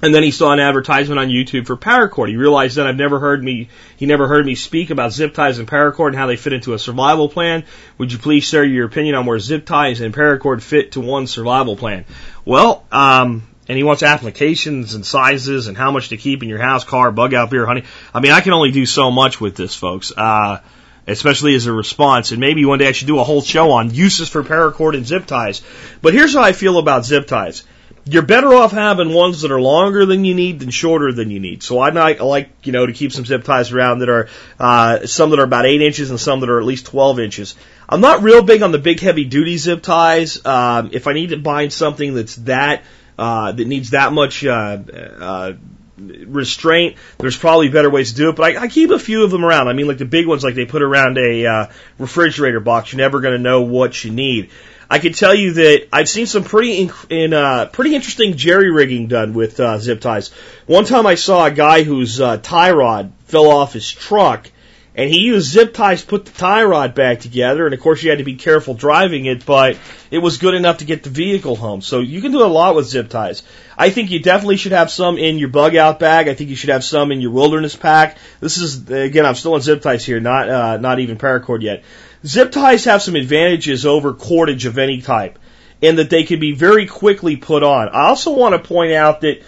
And 0.00 0.14
then 0.14 0.22
he 0.22 0.30
saw 0.30 0.52
an 0.52 0.60
advertisement 0.60 1.18
on 1.18 1.28
YouTube 1.28 1.66
for 1.66 1.76
paracord. 1.76 2.28
He 2.28 2.36
realized 2.36 2.76
that 2.76 2.86
I've 2.86 2.96
never 2.96 3.18
heard 3.18 3.42
me, 3.42 3.68
he 3.96 4.06
never 4.06 4.28
heard 4.28 4.46
me 4.46 4.54
speak 4.54 4.90
about 4.90 5.12
zip 5.12 5.34
ties 5.34 5.58
and 5.58 5.66
paracord 5.66 6.08
and 6.08 6.16
how 6.16 6.28
they 6.28 6.36
fit 6.36 6.52
into 6.52 6.72
a 6.72 6.78
survival 6.78 7.28
plan. 7.28 7.64
Would 7.98 8.12
you 8.12 8.18
please 8.18 8.44
share 8.44 8.64
your 8.64 8.86
opinion 8.86 9.16
on 9.16 9.26
where 9.26 9.40
zip 9.40 9.66
ties 9.66 10.00
and 10.00 10.14
paracord 10.14 10.62
fit 10.62 10.92
to 10.92 11.00
one 11.00 11.26
survival 11.26 11.76
plan? 11.76 12.04
Well, 12.44 12.86
um, 12.92 13.48
and 13.68 13.76
he 13.76 13.82
wants 13.82 14.04
applications 14.04 14.94
and 14.94 15.04
sizes 15.04 15.66
and 15.66 15.76
how 15.76 15.90
much 15.90 16.10
to 16.10 16.16
keep 16.16 16.44
in 16.44 16.48
your 16.48 16.60
house, 16.60 16.84
car, 16.84 17.10
bug 17.10 17.34
out, 17.34 17.50
beer, 17.50 17.66
honey. 17.66 17.82
I 18.14 18.20
mean, 18.20 18.30
I 18.30 18.40
can 18.40 18.52
only 18.52 18.70
do 18.70 18.86
so 18.86 19.10
much 19.10 19.40
with 19.40 19.56
this, 19.56 19.74
folks. 19.74 20.12
Uh, 20.16 20.60
especially 21.08 21.54
as 21.54 21.66
a 21.66 21.72
response. 21.72 22.30
And 22.30 22.40
maybe 22.40 22.64
one 22.64 22.78
day 22.78 22.88
I 22.88 22.92
should 22.92 23.08
do 23.08 23.18
a 23.18 23.24
whole 23.24 23.42
show 23.42 23.72
on 23.72 23.94
uses 23.94 24.28
for 24.28 24.42
paracord 24.44 24.96
and 24.96 25.06
zip 25.06 25.26
ties. 25.26 25.62
But 26.02 26.14
here's 26.14 26.34
how 26.34 26.42
I 26.42 26.52
feel 26.52 26.78
about 26.78 27.04
zip 27.04 27.26
ties. 27.26 27.64
You're 28.04 28.22
better 28.22 28.54
off 28.54 28.72
having 28.72 29.12
ones 29.12 29.42
that 29.42 29.50
are 29.50 29.60
longer 29.60 30.06
than 30.06 30.24
you 30.24 30.34
need 30.34 30.60
than 30.60 30.70
shorter 30.70 31.12
than 31.12 31.30
you 31.30 31.40
need. 31.40 31.62
So 31.62 31.78
I 31.78 31.90
like, 31.90 32.20
I 32.20 32.24
like 32.24 32.50
you 32.62 32.72
know, 32.72 32.86
to 32.86 32.92
keep 32.92 33.12
some 33.12 33.26
zip 33.26 33.44
ties 33.44 33.70
around 33.70 33.98
that 33.98 34.08
are, 34.08 34.28
uh, 34.58 35.06
some 35.06 35.30
that 35.30 35.38
are 35.38 35.44
about 35.44 35.66
8 35.66 35.82
inches 35.82 36.08
and 36.10 36.18
some 36.18 36.40
that 36.40 36.48
are 36.48 36.58
at 36.58 36.64
least 36.64 36.86
12 36.86 37.20
inches. 37.20 37.54
I'm 37.86 38.00
not 38.00 38.22
real 38.22 38.42
big 38.42 38.62
on 38.62 38.72
the 38.72 38.78
big 38.78 39.00
heavy 39.00 39.24
duty 39.24 39.58
zip 39.58 39.82
ties. 39.82 40.44
Um, 40.44 40.90
if 40.92 41.06
I 41.06 41.12
need 41.12 41.30
to 41.30 41.36
bind 41.36 41.72
something 41.72 42.14
that's 42.14 42.36
that, 42.36 42.82
uh, 43.18 43.52
that 43.52 43.66
needs 43.66 43.90
that 43.90 44.12
much, 44.12 44.44
uh, 44.44 44.78
uh, 45.20 45.52
restraint. 45.98 46.96
There's 47.18 47.36
probably 47.36 47.68
better 47.68 47.90
ways 47.90 48.12
to 48.12 48.16
do 48.16 48.28
it, 48.30 48.36
but 48.36 48.56
I, 48.56 48.62
I 48.62 48.68
keep 48.68 48.90
a 48.90 48.98
few 48.98 49.24
of 49.24 49.30
them 49.30 49.44
around. 49.44 49.68
I 49.68 49.72
mean, 49.72 49.86
like 49.86 49.98
the 49.98 50.04
big 50.04 50.26
ones, 50.26 50.44
like 50.44 50.54
they 50.54 50.66
put 50.66 50.82
around 50.82 51.18
a 51.18 51.46
uh, 51.46 51.66
refrigerator 51.98 52.60
box. 52.60 52.92
You're 52.92 52.98
never 52.98 53.20
going 53.20 53.36
to 53.36 53.42
know 53.42 53.62
what 53.62 54.04
you 54.04 54.10
need. 54.10 54.50
I 54.90 54.98
can 55.00 55.12
tell 55.12 55.34
you 55.34 55.52
that 55.54 55.88
I've 55.92 56.08
seen 56.08 56.26
some 56.26 56.44
pretty 56.44 56.82
in, 56.82 56.92
in 57.10 57.34
uh, 57.34 57.66
pretty 57.66 57.94
interesting 57.94 58.36
jerry 58.36 58.70
rigging 58.70 59.06
done 59.08 59.34
with 59.34 59.60
uh, 59.60 59.78
zip 59.78 60.00
ties. 60.00 60.30
One 60.66 60.86
time 60.86 61.06
I 61.06 61.14
saw 61.14 61.44
a 61.44 61.50
guy 61.50 61.82
whose 61.82 62.20
uh, 62.20 62.38
tie 62.38 62.70
rod 62.70 63.12
fell 63.26 63.48
off 63.48 63.74
his 63.74 63.90
truck 63.90 64.50
and 64.98 65.08
he 65.08 65.20
used 65.20 65.52
zip 65.52 65.74
ties 65.74 66.00
to 66.00 66.08
put 66.08 66.24
the 66.24 66.32
tie 66.32 66.64
rod 66.64 66.96
back 66.96 67.20
together. 67.20 67.64
And 67.64 67.72
of 67.72 67.78
course, 67.78 68.02
you 68.02 68.10
had 68.10 68.18
to 68.18 68.24
be 68.24 68.34
careful 68.34 68.74
driving 68.74 69.26
it, 69.26 69.46
but 69.46 69.78
it 70.10 70.18
was 70.18 70.38
good 70.38 70.54
enough 70.54 70.78
to 70.78 70.84
get 70.84 71.04
the 71.04 71.08
vehicle 71.08 71.54
home. 71.54 71.82
So 71.82 72.00
you 72.00 72.20
can 72.20 72.32
do 72.32 72.42
a 72.42 72.46
lot 72.46 72.74
with 72.74 72.88
zip 72.88 73.08
ties. 73.08 73.44
I 73.78 73.90
think 73.90 74.10
you 74.10 74.18
definitely 74.18 74.56
should 74.56 74.72
have 74.72 74.90
some 74.90 75.16
in 75.16 75.38
your 75.38 75.50
bug 75.50 75.76
out 75.76 76.00
bag. 76.00 76.26
I 76.26 76.34
think 76.34 76.50
you 76.50 76.56
should 76.56 76.70
have 76.70 76.82
some 76.82 77.12
in 77.12 77.20
your 77.20 77.30
wilderness 77.30 77.76
pack. 77.76 78.18
This 78.40 78.56
is 78.56 78.90
again, 78.90 79.24
I'm 79.24 79.36
still 79.36 79.54
on 79.54 79.60
zip 79.60 79.82
ties 79.82 80.04
here, 80.04 80.18
not 80.18 80.50
uh, 80.50 80.76
not 80.78 80.98
even 80.98 81.16
paracord 81.16 81.62
yet. 81.62 81.84
Zip 82.26 82.50
ties 82.50 82.84
have 82.86 83.00
some 83.00 83.14
advantages 83.14 83.86
over 83.86 84.14
cordage 84.14 84.66
of 84.66 84.78
any 84.78 85.00
type, 85.00 85.38
in 85.80 85.94
that 85.96 86.10
they 86.10 86.24
can 86.24 86.40
be 86.40 86.56
very 86.56 86.86
quickly 86.86 87.36
put 87.36 87.62
on. 87.62 87.88
I 87.88 88.08
also 88.08 88.34
want 88.34 88.60
to 88.60 88.68
point 88.68 88.94
out 88.94 89.20
that 89.20 89.44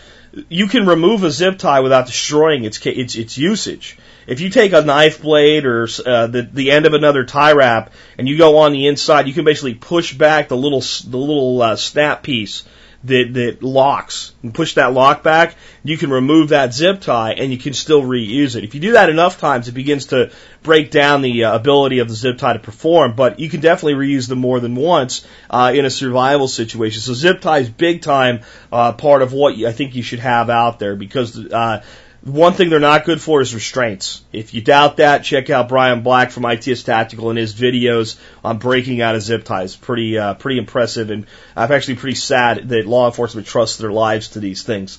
you 0.48 0.68
can 0.68 0.86
remove 0.86 1.24
a 1.24 1.30
zip 1.32 1.58
tie 1.58 1.80
without 1.80 2.06
destroying 2.06 2.62
its 2.62 2.78
its, 2.86 3.16
its 3.16 3.36
usage. 3.36 3.98
If 4.30 4.38
you 4.38 4.48
take 4.48 4.72
a 4.72 4.82
knife 4.82 5.22
blade 5.22 5.66
or 5.66 5.88
uh, 6.06 6.28
the 6.28 6.42
the 6.42 6.70
end 6.70 6.86
of 6.86 6.94
another 6.94 7.24
tie 7.24 7.50
wrap 7.50 7.92
and 8.16 8.28
you 8.28 8.38
go 8.38 8.58
on 8.58 8.70
the 8.70 8.86
inside, 8.86 9.26
you 9.26 9.34
can 9.34 9.44
basically 9.44 9.74
push 9.74 10.14
back 10.14 10.46
the 10.46 10.56
little 10.56 10.78
the 10.80 11.16
little 11.16 11.60
uh, 11.60 11.74
snap 11.74 12.22
piece 12.22 12.62
that 13.02 13.34
that 13.34 13.62
locks 13.62 14.32
and 14.44 14.54
push 14.54 14.74
that 14.74 14.92
lock 14.92 15.24
back. 15.24 15.56
You 15.82 15.98
can 15.98 16.10
remove 16.10 16.50
that 16.50 16.72
zip 16.72 17.00
tie 17.00 17.32
and 17.32 17.50
you 17.50 17.58
can 17.58 17.72
still 17.72 18.02
reuse 18.02 18.54
it. 18.54 18.62
If 18.62 18.76
you 18.76 18.80
do 18.80 18.92
that 18.92 19.10
enough 19.10 19.40
times, 19.40 19.66
it 19.66 19.72
begins 19.72 20.06
to 20.06 20.30
break 20.62 20.92
down 20.92 21.22
the 21.22 21.44
uh, 21.44 21.56
ability 21.56 21.98
of 21.98 22.06
the 22.06 22.14
zip 22.14 22.38
tie 22.38 22.52
to 22.52 22.60
perform. 22.60 23.16
But 23.16 23.40
you 23.40 23.48
can 23.48 23.60
definitely 23.60 23.94
reuse 23.94 24.28
them 24.28 24.38
more 24.38 24.60
than 24.60 24.76
once 24.76 25.26
uh, 25.48 25.72
in 25.74 25.84
a 25.84 25.90
survival 25.90 26.46
situation. 26.46 27.00
So 27.00 27.14
zip 27.14 27.40
tie 27.40 27.58
is 27.58 27.68
big 27.68 28.02
time 28.02 28.42
uh, 28.70 28.92
part 28.92 29.22
of 29.22 29.32
what 29.32 29.56
I 29.64 29.72
think 29.72 29.96
you 29.96 30.04
should 30.04 30.20
have 30.20 30.50
out 30.50 30.78
there 30.78 30.94
because 30.94 31.36
uh, 31.36 31.82
one 32.22 32.52
thing 32.52 32.68
they're 32.68 32.80
not 32.80 33.06
good 33.06 33.20
for 33.20 33.40
is 33.40 33.54
restraints. 33.54 34.22
If 34.32 34.52
you 34.52 34.60
doubt 34.60 34.98
that, 34.98 35.24
check 35.24 35.48
out 35.48 35.68
Bryan 35.68 36.02
Black 36.02 36.30
from 36.30 36.44
ITS 36.44 36.82
Tactical 36.82 37.30
and 37.30 37.38
his 37.38 37.54
videos 37.54 38.18
on 38.44 38.58
breaking 38.58 39.00
out 39.00 39.14
of 39.14 39.22
zip 39.22 39.44
ties. 39.44 39.74
Pretty, 39.74 40.18
uh, 40.18 40.34
pretty 40.34 40.58
impressive, 40.58 41.10
and 41.10 41.26
I'm 41.56 41.72
actually 41.72 41.96
pretty 41.96 42.16
sad 42.16 42.68
that 42.68 42.86
law 42.86 43.06
enforcement 43.06 43.46
trusts 43.46 43.78
their 43.78 43.92
lives 43.92 44.28
to 44.30 44.40
these 44.40 44.62
things. 44.62 44.98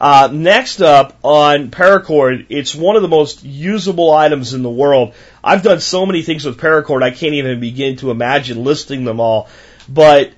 Uh, 0.00 0.30
next 0.32 0.80
up 0.80 1.16
on 1.22 1.70
paracord, 1.70 2.46
it's 2.48 2.74
one 2.74 2.96
of 2.96 3.02
the 3.02 3.08
most 3.08 3.44
usable 3.44 4.10
items 4.10 4.54
in 4.54 4.62
the 4.62 4.70
world. 4.70 5.14
I've 5.44 5.62
done 5.62 5.78
so 5.78 6.06
many 6.06 6.22
things 6.22 6.44
with 6.44 6.58
paracord, 6.58 7.02
I 7.02 7.10
can't 7.10 7.34
even 7.34 7.60
begin 7.60 7.96
to 7.98 8.10
imagine 8.10 8.64
listing 8.64 9.04
them 9.04 9.20
all. 9.20 9.48
But 9.88 10.32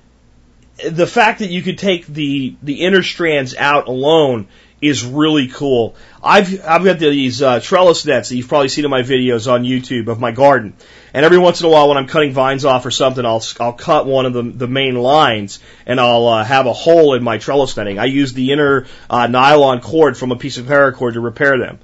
the 0.87 1.07
fact 1.07 1.39
that 1.39 1.49
you 1.49 1.61
could 1.61 1.77
take 1.77 2.05
the 2.05 2.55
the 2.61 2.81
inner 2.81 3.01
strands 3.01 3.55
out 3.55 3.87
alone 3.87 4.47
is 4.81 5.05
really 5.05 5.47
cool. 5.47 5.95
I've 6.23 6.65
I've 6.65 6.83
got 6.83 6.99
these 6.99 7.41
uh, 7.41 7.59
trellis 7.59 8.05
nets 8.05 8.29
that 8.29 8.35
you've 8.35 8.47
probably 8.47 8.67
seen 8.67 8.85
in 8.85 8.91
my 8.91 9.03
videos 9.03 9.51
on 9.51 9.63
YouTube 9.63 10.07
of 10.07 10.19
my 10.19 10.31
garden, 10.31 10.73
and 11.13 11.25
every 11.25 11.37
once 11.37 11.61
in 11.61 11.67
a 11.67 11.69
while 11.69 11.87
when 11.87 11.97
I'm 11.97 12.07
cutting 12.07 12.33
vines 12.33 12.65
off 12.65 12.85
or 12.85 12.91
something, 12.91 13.25
I'll 13.25 13.43
I'll 13.59 13.73
cut 13.73 14.05
one 14.05 14.25
of 14.25 14.33
the 14.33 14.43
the 14.43 14.67
main 14.67 14.95
lines 14.95 15.59
and 15.85 15.99
I'll 15.99 16.27
uh, 16.27 16.43
have 16.43 16.65
a 16.65 16.73
hole 16.73 17.13
in 17.13 17.23
my 17.23 17.37
trellis 17.37 17.77
netting. 17.77 17.99
I 17.99 18.05
use 18.05 18.33
the 18.33 18.51
inner 18.51 18.87
uh, 19.09 19.27
nylon 19.27 19.81
cord 19.81 20.17
from 20.17 20.31
a 20.31 20.35
piece 20.35 20.57
of 20.57 20.65
paracord 20.65 21.13
to 21.13 21.19
repair 21.19 21.57
them. 21.57 21.79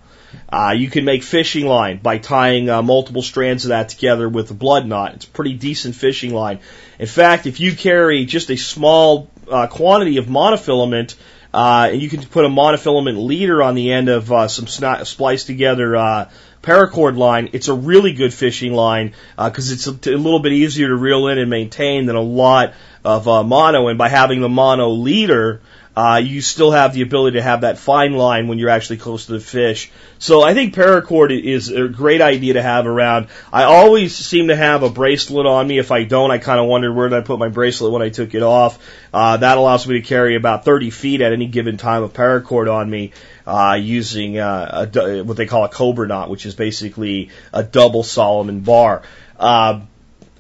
Uh, 0.50 0.74
you 0.78 0.89
can 0.89 1.06
make 1.06 1.24
fishing 1.24 1.65
line 1.65 1.98
by 1.98 2.18
tying 2.18 2.70
uh, 2.70 2.82
multiple 2.82 3.22
strands 3.22 3.65
of 3.65 3.70
that 3.70 3.89
together 3.89 4.28
with 4.28 4.52
a 4.52 4.54
blood 4.54 4.86
knot. 4.86 5.13
It's 5.15 5.26
a 5.26 5.30
pretty 5.30 5.54
decent 5.54 5.96
fishing 5.96 6.34
line. 6.34 6.60
In 7.00 7.08
fact, 7.08 7.46
if 7.46 7.60
you 7.60 7.76
carry 7.76 8.26
just 8.26 8.50
a 8.50 8.58
small 8.58 9.30
uh, 9.50 9.68
quantity 9.68 10.18
of 10.18 10.26
monofilament 10.26 11.15
uh, 11.54 11.90
and 11.92 12.02
you 12.02 12.10
can 12.10 12.24
put 12.24 12.46
a 12.46 12.50
monofilament 12.50 13.26
leader 13.26 13.62
on 13.62 13.76
the 13.76 13.92
end 13.92 14.10
of 14.10 14.32
uh, 14.32 14.48
some 14.48 14.68
sn- 14.68 15.06
spliced 15.06 15.48
together 15.48 15.96
uh, 15.96 16.30
paracord 16.62 17.18
line. 17.18 17.50
It's 17.54 17.68
a 17.68 17.74
really 17.74 18.14
good 18.14 18.34
fishing 18.34 18.74
line 18.74 19.14
uh, 19.38 19.50
because 19.50 19.72
uh, 19.72 19.74
it's 19.74 19.88
a, 19.88 19.98
t- 19.98 20.14
a 20.14 20.18
little 20.18 20.40
bit 20.40 20.54
easier 20.54 20.88
to 20.88 20.96
reel 20.96 21.28
in 21.28 21.38
and 21.38 21.50
maintain 21.50 22.06
than 22.06 22.16
a 22.16 22.22
lot 22.22 22.74
of 23.04 23.28
uh, 23.28 23.44
mono. 23.44 23.88
And 23.88 23.98
by 23.98 24.10
having 24.10 24.42
the 24.42 24.50
mono 24.50 24.90
leader, 24.90 25.62
uh, 25.95 26.21
you 26.23 26.39
still 26.41 26.71
have 26.71 26.93
the 26.93 27.01
ability 27.01 27.38
to 27.38 27.41
have 27.41 27.62
that 27.62 27.77
fine 27.77 28.13
line 28.13 28.47
when 28.47 28.60
you're 28.60 28.69
actually 28.69 28.97
close 28.97 29.25
to 29.25 29.34
the 29.34 29.39
fish. 29.41 29.91
So 30.19 30.41
I 30.41 30.54
think 30.54 30.73
paracord 30.73 31.38
is 31.38 31.69
a 31.69 31.89
great 31.89 32.21
idea 32.21 32.54
to 32.54 32.62
have 32.62 32.88
around. 32.88 33.27
I 33.51 33.63
always 33.63 34.15
seem 34.15 34.47
to 34.47 34.56
have 34.56 34.84
a 34.84 34.89
bracelet 34.89 35.45
on 35.45 35.67
me. 35.67 35.80
If 35.80 35.91
I 35.91 36.06
don't, 36.06 36.32
I 36.32 36.38
kind 36.38 36.60
of 36.62 36.67
wonder 36.67 36.93
where 36.93 37.10
did 37.10 37.17
I 37.17 37.21
put 37.21 37.39
my 37.39 37.49
bracelet 37.49 37.91
when 37.91 38.01
I 38.01 38.10
took 38.10 38.34
it 38.34 38.41
off. 38.41 38.80
Uh, 39.13 39.36
that 39.38 39.58
allows 39.58 39.86
me 39.86 39.95
to 39.95 40.08
carry 40.08 40.36
about 40.36 40.63
30 40.63 40.91
feet 40.91 41.19
at 41.19 41.34
any 41.34 41.47
given 41.47 41.75
time 41.75 42.04
of 42.04 42.13
paracord 42.13 42.73
on 42.73 42.89
me. 42.89 43.12
Uh, 43.45 43.77
using 43.82 44.38
uh, 44.38 44.88
a, 44.95 45.23
what 45.23 45.36
they 45.36 45.47
call 45.47 45.65
a 45.65 45.69
cobra 45.69 46.08
knot, 46.08 46.30
which 46.30 46.45
is 46.45 46.56
basically 46.56 47.32
a 47.51 47.63
double 47.63 48.04
Solomon 48.04 48.62
bar. 48.62 49.01
Uh, 49.38 49.82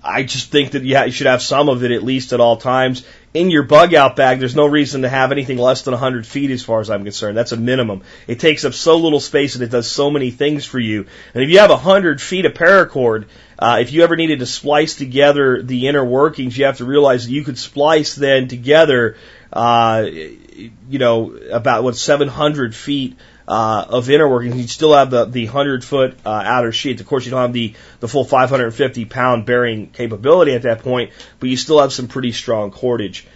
I 0.03 0.23
just 0.23 0.51
think 0.51 0.71
that 0.71 0.83
yeah, 0.83 1.05
you 1.05 1.11
should 1.11 1.27
have 1.27 1.41
some 1.41 1.69
of 1.69 1.83
it 1.83 1.91
at 1.91 2.03
least 2.03 2.33
at 2.33 2.39
all 2.39 2.57
times 2.57 3.03
in 3.33 3.49
your 3.49 3.63
bug 3.63 3.93
out 3.93 4.15
bag, 4.15 4.39
there's 4.39 4.55
no 4.55 4.65
reason 4.65 5.03
to 5.03 5.09
have 5.09 5.31
anything 5.31 5.57
less 5.57 5.83
than 5.83 5.93
100 5.93 6.27
feet 6.27 6.51
as 6.51 6.63
far 6.63 6.81
as 6.81 6.89
I'm 6.89 7.03
concerned. 7.03 7.37
That's 7.37 7.53
a 7.53 7.57
minimum. 7.57 8.01
It 8.27 8.39
takes 8.39 8.65
up 8.65 8.73
so 8.73 8.97
little 8.97 9.21
space 9.21 9.55
and 9.55 9.63
it 9.63 9.71
does 9.71 9.89
so 9.89 10.11
many 10.11 10.31
things 10.31 10.65
for 10.65 10.79
you. 10.79 11.05
And 11.33 11.43
if 11.43 11.49
you 11.49 11.59
have 11.59 11.69
100 11.69 12.21
feet 12.21 12.45
of 12.45 12.53
paracord, 12.53 13.25
uh, 13.57 13.77
if 13.79 13.93
you 13.93 14.03
ever 14.03 14.17
needed 14.17 14.39
to 14.39 14.45
splice 14.45 14.95
together 14.95 15.61
the 15.61 15.87
inner 15.87 16.03
workings, 16.03 16.57
you 16.57 16.65
have 16.65 16.77
to 16.77 16.85
realize 16.85 17.25
that 17.25 17.31
you 17.31 17.43
could 17.43 17.57
splice 17.57 18.15
then 18.15 18.49
together, 18.49 19.15
uh, 19.53 20.05
you 20.09 20.99
know, 20.99 21.31
about 21.51 21.83
what 21.83 21.95
700 21.95 22.75
feet 22.75 23.17
uh, 23.51 23.85
of 23.89 24.09
inner 24.09 24.29
workings. 24.29 24.55
You 24.55 24.67
still 24.67 24.93
have 24.93 25.09
the 25.09 25.25
the 25.25 25.43
100 25.43 25.83
foot 25.83 26.17
uh, 26.25 26.29
outer 26.29 26.71
sheets. 26.71 27.01
Of 27.01 27.07
course, 27.07 27.25
you 27.25 27.31
don't 27.31 27.41
have 27.41 27.51
the 27.51 27.73
the 27.99 28.07
full 28.07 28.23
550 28.23 29.03
pound 29.05 29.45
bearing 29.45 29.89
capability 29.89 30.53
at 30.53 30.61
that 30.61 30.83
point, 30.83 31.11
but 31.39 31.49
you 31.49 31.57
still 31.57 31.81
have 31.81 31.91
some 31.91 32.07
pretty 32.07 32.31
strong 32.31 32.71
cordage. 32.71 33.27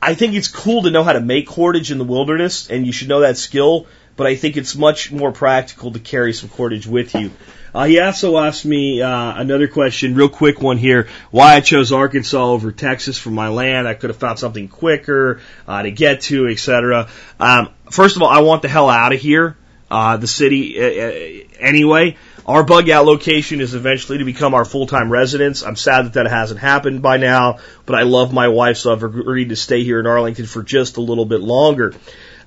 I 0.00 0.14
think 0.14 0.34
it's 0.34 0.48
cool 0.48 0.84
to 0.84 0.90
know 0.90 1.04
how 1.04 1.12
to 1.12 1.20
make 1.20 1.46
cordage 1.46 1.90
in 1.92 1.98
the 1.98 2.04
wilderness, 2.04 2.70
and 2.70 2.86
you 2.86 2.92
should 2.92 3.08
know 3.08 3.20
that 3.20 3.36
skill. 3.36 3.86
But 4.16 4.26
I 4.26 4.36
think 4.36 4.56
it's 4.56 4.76
much 4.76 5.10
more 5.10 5.32
practical 5.32 5.92
to 5.92 5.98
carry 5.98 6.32
some 6.32 6.48
cordage 6.48 6.86
with 6.86 7.14
you. 7.14 7.30
Uh, 7.74 7.84
he 7.86 7.98
also 7.98 8.36
asked 8.36 8.66
me 8.66 9.00
uh, 9.00 9.34
another 9.40 9.66
question, 9.66 10.14
real 10.14 10.28
quick 10.28 10.60
one 10.60 10.76
here. 10.76 11.08
Why 11.30 11.54
I 11.54 11.60
chose 11.60 11.90
Arkansas 11.90 12.44
over 12.44 12.70
Texas 12.70 13.16
for 13.16 13.30
my 13.30 13.48
land? 13.48 13.88
I 13.88 13.94
could 13.94 14.10
have 14.10 14.18
found 14.18 14.38
something 14.38 14.68
quicker 14.68 15.40
uh, 15.66 15.82
to 15.82 15.90
get 15.90 16.22
to, 16.22 16.48
etc. 16.48 17.08
Um, 17.40 17.70
first 17.90 18.16
of 18.16 18.22
all, 18.22 18.28
I 18.28 18.40
want 18.40 18.60
the 18.62 18.68
hell 18.68 18.90
out 18.90 19.14
of 19.14 19.20
here, 19.20 19.56
uh, 19.90 20.18
the 20.18 20.26
city 20.26 20.78
uh, 20.78 20.84
uh, 20.84 21.56
anyway. 21.60 22.16
Our 22.44 22.64
bug 22.64 22.90
out 22.90 23.06
location 23.06 23.60
is 23.60 23.72
eventually 23.72 24.18
to 24.18 24.24
become 24.24 24.52
our 24.52 24.64
full 24.64 24.86
time 24.86 25.10
residence. 25.10 25.62
I'm 25.62 25.76
sad 25.76 26.06
that 26.06 26.12
that 26.14 26.26
hasn't 26.26 26.60
happened 26.60 27.00
by 27.00 27.16
now, 27.16 27.58
but 27.86 27.94
I 27.94 28.02
love 28.02 28.32
my 28.32 28.48
wife, 28.48 28.76
so 28.78 28.92
I've 28.92 29.04
agreed 29.04 29.50
to 29.50 29.56
stay 29.56 29.84
here 29.84 30.00
in 30.00 30.06
Arlington 30.06 30.46
for 30.46 30.62
just 30.62 30.96
a 30.96 31.00
little 31.00 31.24
bit 31.24 31.40
longer. 31.40 31.94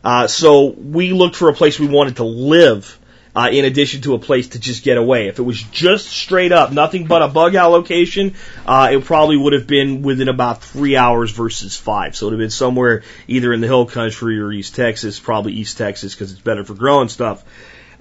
Uh, 0.05 0.27
so 0.27 0.67
we 0.67 1.11
looked 1.13 1.35
for 1.35 1.49
a 1.49 1.53
place 1.53 1.79
we 1.79 1.87
wanted 1.87 2.17
to 2.17 2.23
live 2.23 2.99
uh, 3.35 3.49
in 3.51 3.65
addition 3.65 4.01
to 4.01 4.13
a 4.13 4.19
place 4.19 4.49
to 4.49 4.59
just 4.59 4.83
get 4.83 4.97
away. 4.97 5.27
If 5.27 5.39
it 5.39 5.41
was 5.41 5.61
just 5.61 6.05
straight 6.05 6.51
up, 6.51 6.71
nothing 6.71 7.07
but 7.07 7.23
a 7.23 7.27
bug 7.27 7.55
out 7.55 7.71
location, 7.71 8.35
uh, 8.67 8.89
it 8.93 9.03
probably 9.03 9.35
would 9.35 9.53
have 9.53 9.65
been 9.65 10.03
within 10.03 10.29
about 10.29 10.63
three 10.63 10.95
hours 10.95 11.31
versus 11.31 11.75
five. 11.75 12.15
So 12.15 12.27
it 12.27 12.29
would 12.29 12.39
have 12.39 12.43
been 12.43 12.51
somewhere 12.51 13.01
either 13.27 13.51
in 13.51 13.61
the 13.61 13.67
hill 13.67 13.87
country 13.87 14.39
or 14.39 14.51
East 14.51 14.75
Texas, 14.75 15.19
probably 15.19 15.53
East 15.53 15.77
Texas 15.77 16.13
because 16.13 16.31
it's 16.31 16.41
better 16.41 16.63
for 16.63 16.75
growing 16.75 17.09
stuff. 17.09 17.43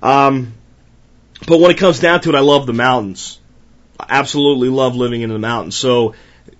Um, 0.02 0.52
but 1.48 1.58
when 1.58 1.70
it 1.70 1.78
comes 1.78 2.00
down 2.00 2.20
to 2.20 2.28
it, 2.28 2.34
I 2.34 2.40
love 2.40 2.66
the 2.66 2.74
mountains. 2.74 3.40
I 3.98 4.06
absolutely 4.10 4.68
love 4.68 4.94
living 4.94 5.22
in 5.22 5.30
the 5.30 5.38
mountains. 5.38 5.74
So 5.74 6.14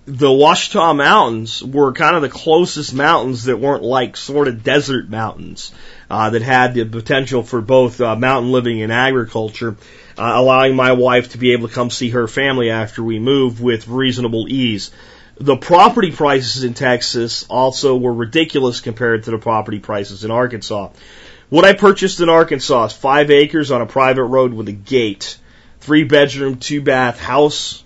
the 0.05 0.31
Ouachita 0.31 0.93
Mountains 0.93 1.63
were 1.63 1.91
kind 1.91 2.15
of 2.15 2.21
the 2.21 2.29
closest 2.29 2.93
mountains 2.93 3.45
that 3.45 3.57
weren't 3.57 3.83
like 3.83 4.15
sort 4.15 4.47
of 4.47 4.63
desert 4.63 5.09
mountains, 5.09 5.71
uh, 6.09 6.29
that 6.29 6.43
had 6.43 6.75
the 6.75 6.85
potential 6.85 7.41
for 7.41 7.61
both 7.61 7.99
uh, 7.99 8.15
mountain 8.15 8.51
living 8.51 8.81
and 8.83 8.91
agriculture, 8.91 9.75
uh, 10.17 10.33
allowing 10.35 10.75
my 10.75 10.91
wife 10.91 11.31
to 11.31 11.39
be 11.39 11.53
able 11.53 11.67
to 11.67 11.73
come 11.73 11.89
see 11.89 12.11
her 12.11 12.27
family 12.27 12.69
after 12.69 13.03
we 13.03 13.17
moved 13.17 13.59
with 13.59 13.87
reasonable 13.87 14.47
ease. 14.47 14.91
The 15.37 15.57
property 15.57 16.11
prices 16.11 16.63
in 16.63 16.75
Texas 16.75 17.45
also 17.49 17.97
were 17.97 18.13
ridiculous 18.13 18.81
compared 18.81 19.23
to 19.23 19.31
the 19.31 19.37
property 19.39 19.79
prices 19.79 20.23
in 20.23 20.31
Arkansas. 20.31 20.91
What 21.49 21.65
I 21.65 21.73
purchased 21.73 22.21
in 22.21 22.29
Arkansas 22.29 22.85
is 22.85 22.93
five 22.93 23.31
acres 23.31 23.71
on 23.71 23.81
a 23.81 23.85
private 23.85 24.23
road 24.23 24.53
with 24.53 24.67
a 24.69 24.73
gate, 24.73 25.37
three 25.79 26.03
bedroom, 26.03 26.57
two 26.57 26.81
bath 26.81 27.19
house, 27.19 27.83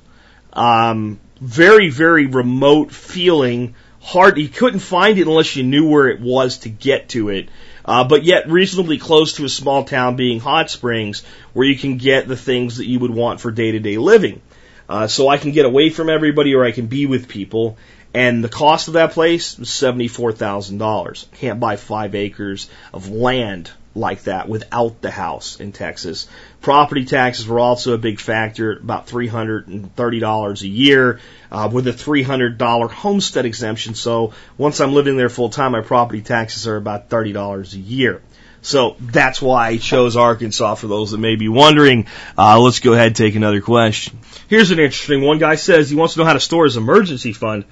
um, 0.53 1.19
very, 1.41 1.89
very 1.89 2.25
remote 2.25 2.91
feeling. 2.91 3.75
Hard, 4.01 4.37
you 4.37 4.47
couldn't 4.47 4.79
find 4.79 5.17
it 5.17 5.27
unless 5.27 5.55
you 5.55 5.63
knew 5.63 5.87
where 5.87 6.07
it 6.07 6.21
was 6.21 6.59
to 6.59 6.69
get 6.69 7.09
to 7.09 7.29
it. 7.29 7.49
Uh, 7.85 8.03
but 8.03 8.23
yet 8.23 8.49
reasonably 8.49 8.97
close 8.97 9.33
to 9.33 9.45
a 9.45 9.49
small 9.49 9.83
town 9.83 10.15
being 10.15 10.39
Hot 10.39 10.69
Springs, 10.69 11.23
where 11.53 11.65
you 11.65 11.77
can 11.77 11.97
get 11.97 12.27
the 12.27 12.37
things 12.37 12.77
that 12.77 12.87
you 12.87 12.99
would 12.99 13.11
want 13.11 13.41
for 13.41 13.51
day 13.51 13.71
to 13.71 13.79
day 13.79 13.97
living. 13.97 14.41
Uh, 14.87 15.07
so 15.07 15.27
I 15.27 15.37
can 15.37 15.51
get 15.51 15.65
away 15.65 15.89
from 15.89 16.09
everybody 16.09 16.55
or 16.55 16.63
I 16.63 16.71
can 16.71 16.87
be 16.87 17.05
with 17.05 17.27
people. 17.27 17.77
And 18.13 18.43
the 18.43 18.49
cost 18.49 18.87
of 18.87 18.95
that 18.95 19.11
place 19.11 19.57
was 19.57 19.69
$74,000. 19.69 21.31
Can't 21.33 21.59
buy 21.59 21.75
five 21.75 22.15
acres 22.15 22.69
of 22.91 23.09
land 23.09 23.69
like 23.99 24.23
that 24.23 24.49
without 24.49 25.01
the 25.01 25.11
house 25.11 25.59
in 25.59 25.71
Texas. 25.71 26.27
Property 26.61 27.05
taxes 27.05 27.47
were 27.47 27.59
also 27.59 27.93
a 27.93 27.97
big 27.97 28.19
factor, 28.19 28.71
about 28.71 29.07
$330 29.07 30.61
a 30.61 30.67
year, 30.67 31.19
uh, 31.51 31.69
with 31.71 31.87
a 31.87 31.91
$300 31.91 32.89
homestead 32.89 33.45
exemption. 33.45 33.93
So 33.93 34.33
once 34.57 34.79
I'm 34.79 34.93
living 34.93 35.17
there 35.17 35.29
full 35.29 35.49
time, 35.49 35.73
my 35.73 35.81
property 35.81 36.21
taxes 36.21 36.67
are 36.67 36.77
about 36.77 37.09
$30 37.09 37.73
a 37.73 37.77
year. 37.77 38.21
So 38.61 38.97
that's 38.99 39.41
why 39.41 39.67
I 39.67 39.77
chose 39.77 40.17
Arkansas 40.17 40.75
for 40.75 40.87
those 40.87 41.11
that 41.11 41.17
may 41.17 41.35
be 41.35 41.47
wondering. 41.47 42.07
Uh, 42.37 42.59
let's 42.59 42.79
go 42.79 42.93
ahead 42.93 43.07
and 43.07 43.15
take 43.15 43.35
another 43.35 43.61
question. 43.61 44.19
Here's 44.49 44.71
an 44.71 44.79
interesting 44.79 45.21
one. 45.21 45.37
Guy 45.37 45.55
says 45.55 45.89
he 45.89 45.95
wants 45.95 46.15
to 46.15 46.19
know 46.19 46.25
how 46.25 46.33
to 46.33 46.39
store 46.39 46.65
his 46.65 46.75
emergency 46.75 47.33
fund 47.33 47.65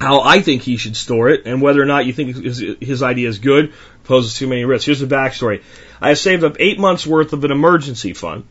how 0.00 0.20
I 0.20 0.40
think 0.40 0.62
he 0.62 0.76
should 0.76 0.96
store 0.96 1.28
it 1.28 1.46
and 1.46 1.60
whether 1.60 1.82
or 1.82 1.86
not 1.86 2.06
you 2.06 2.12
think 2.12 2.36
his, 2.36 2.62
his 2.80 3.02
idea 3.02 3.28
is 3.28 3.38
good 3.38 3.72
poses 4.08 4.34
too 4.34 4.48
many 4.48 4.64
risks. 4.64 4.86
Here's 4.86 5.00
the 5.00 5.06
backstory. 5.06 5.62
I 6.00 6.14
saved 6.14 6.42
up 6.42 6.56
eight 6.58 6.80
months 6.80 7.06
worth 7.06 7.32
of 7.32 7.44
an 7.44 7.52
emergency 7.52 8.14
fund. 8.14 8.44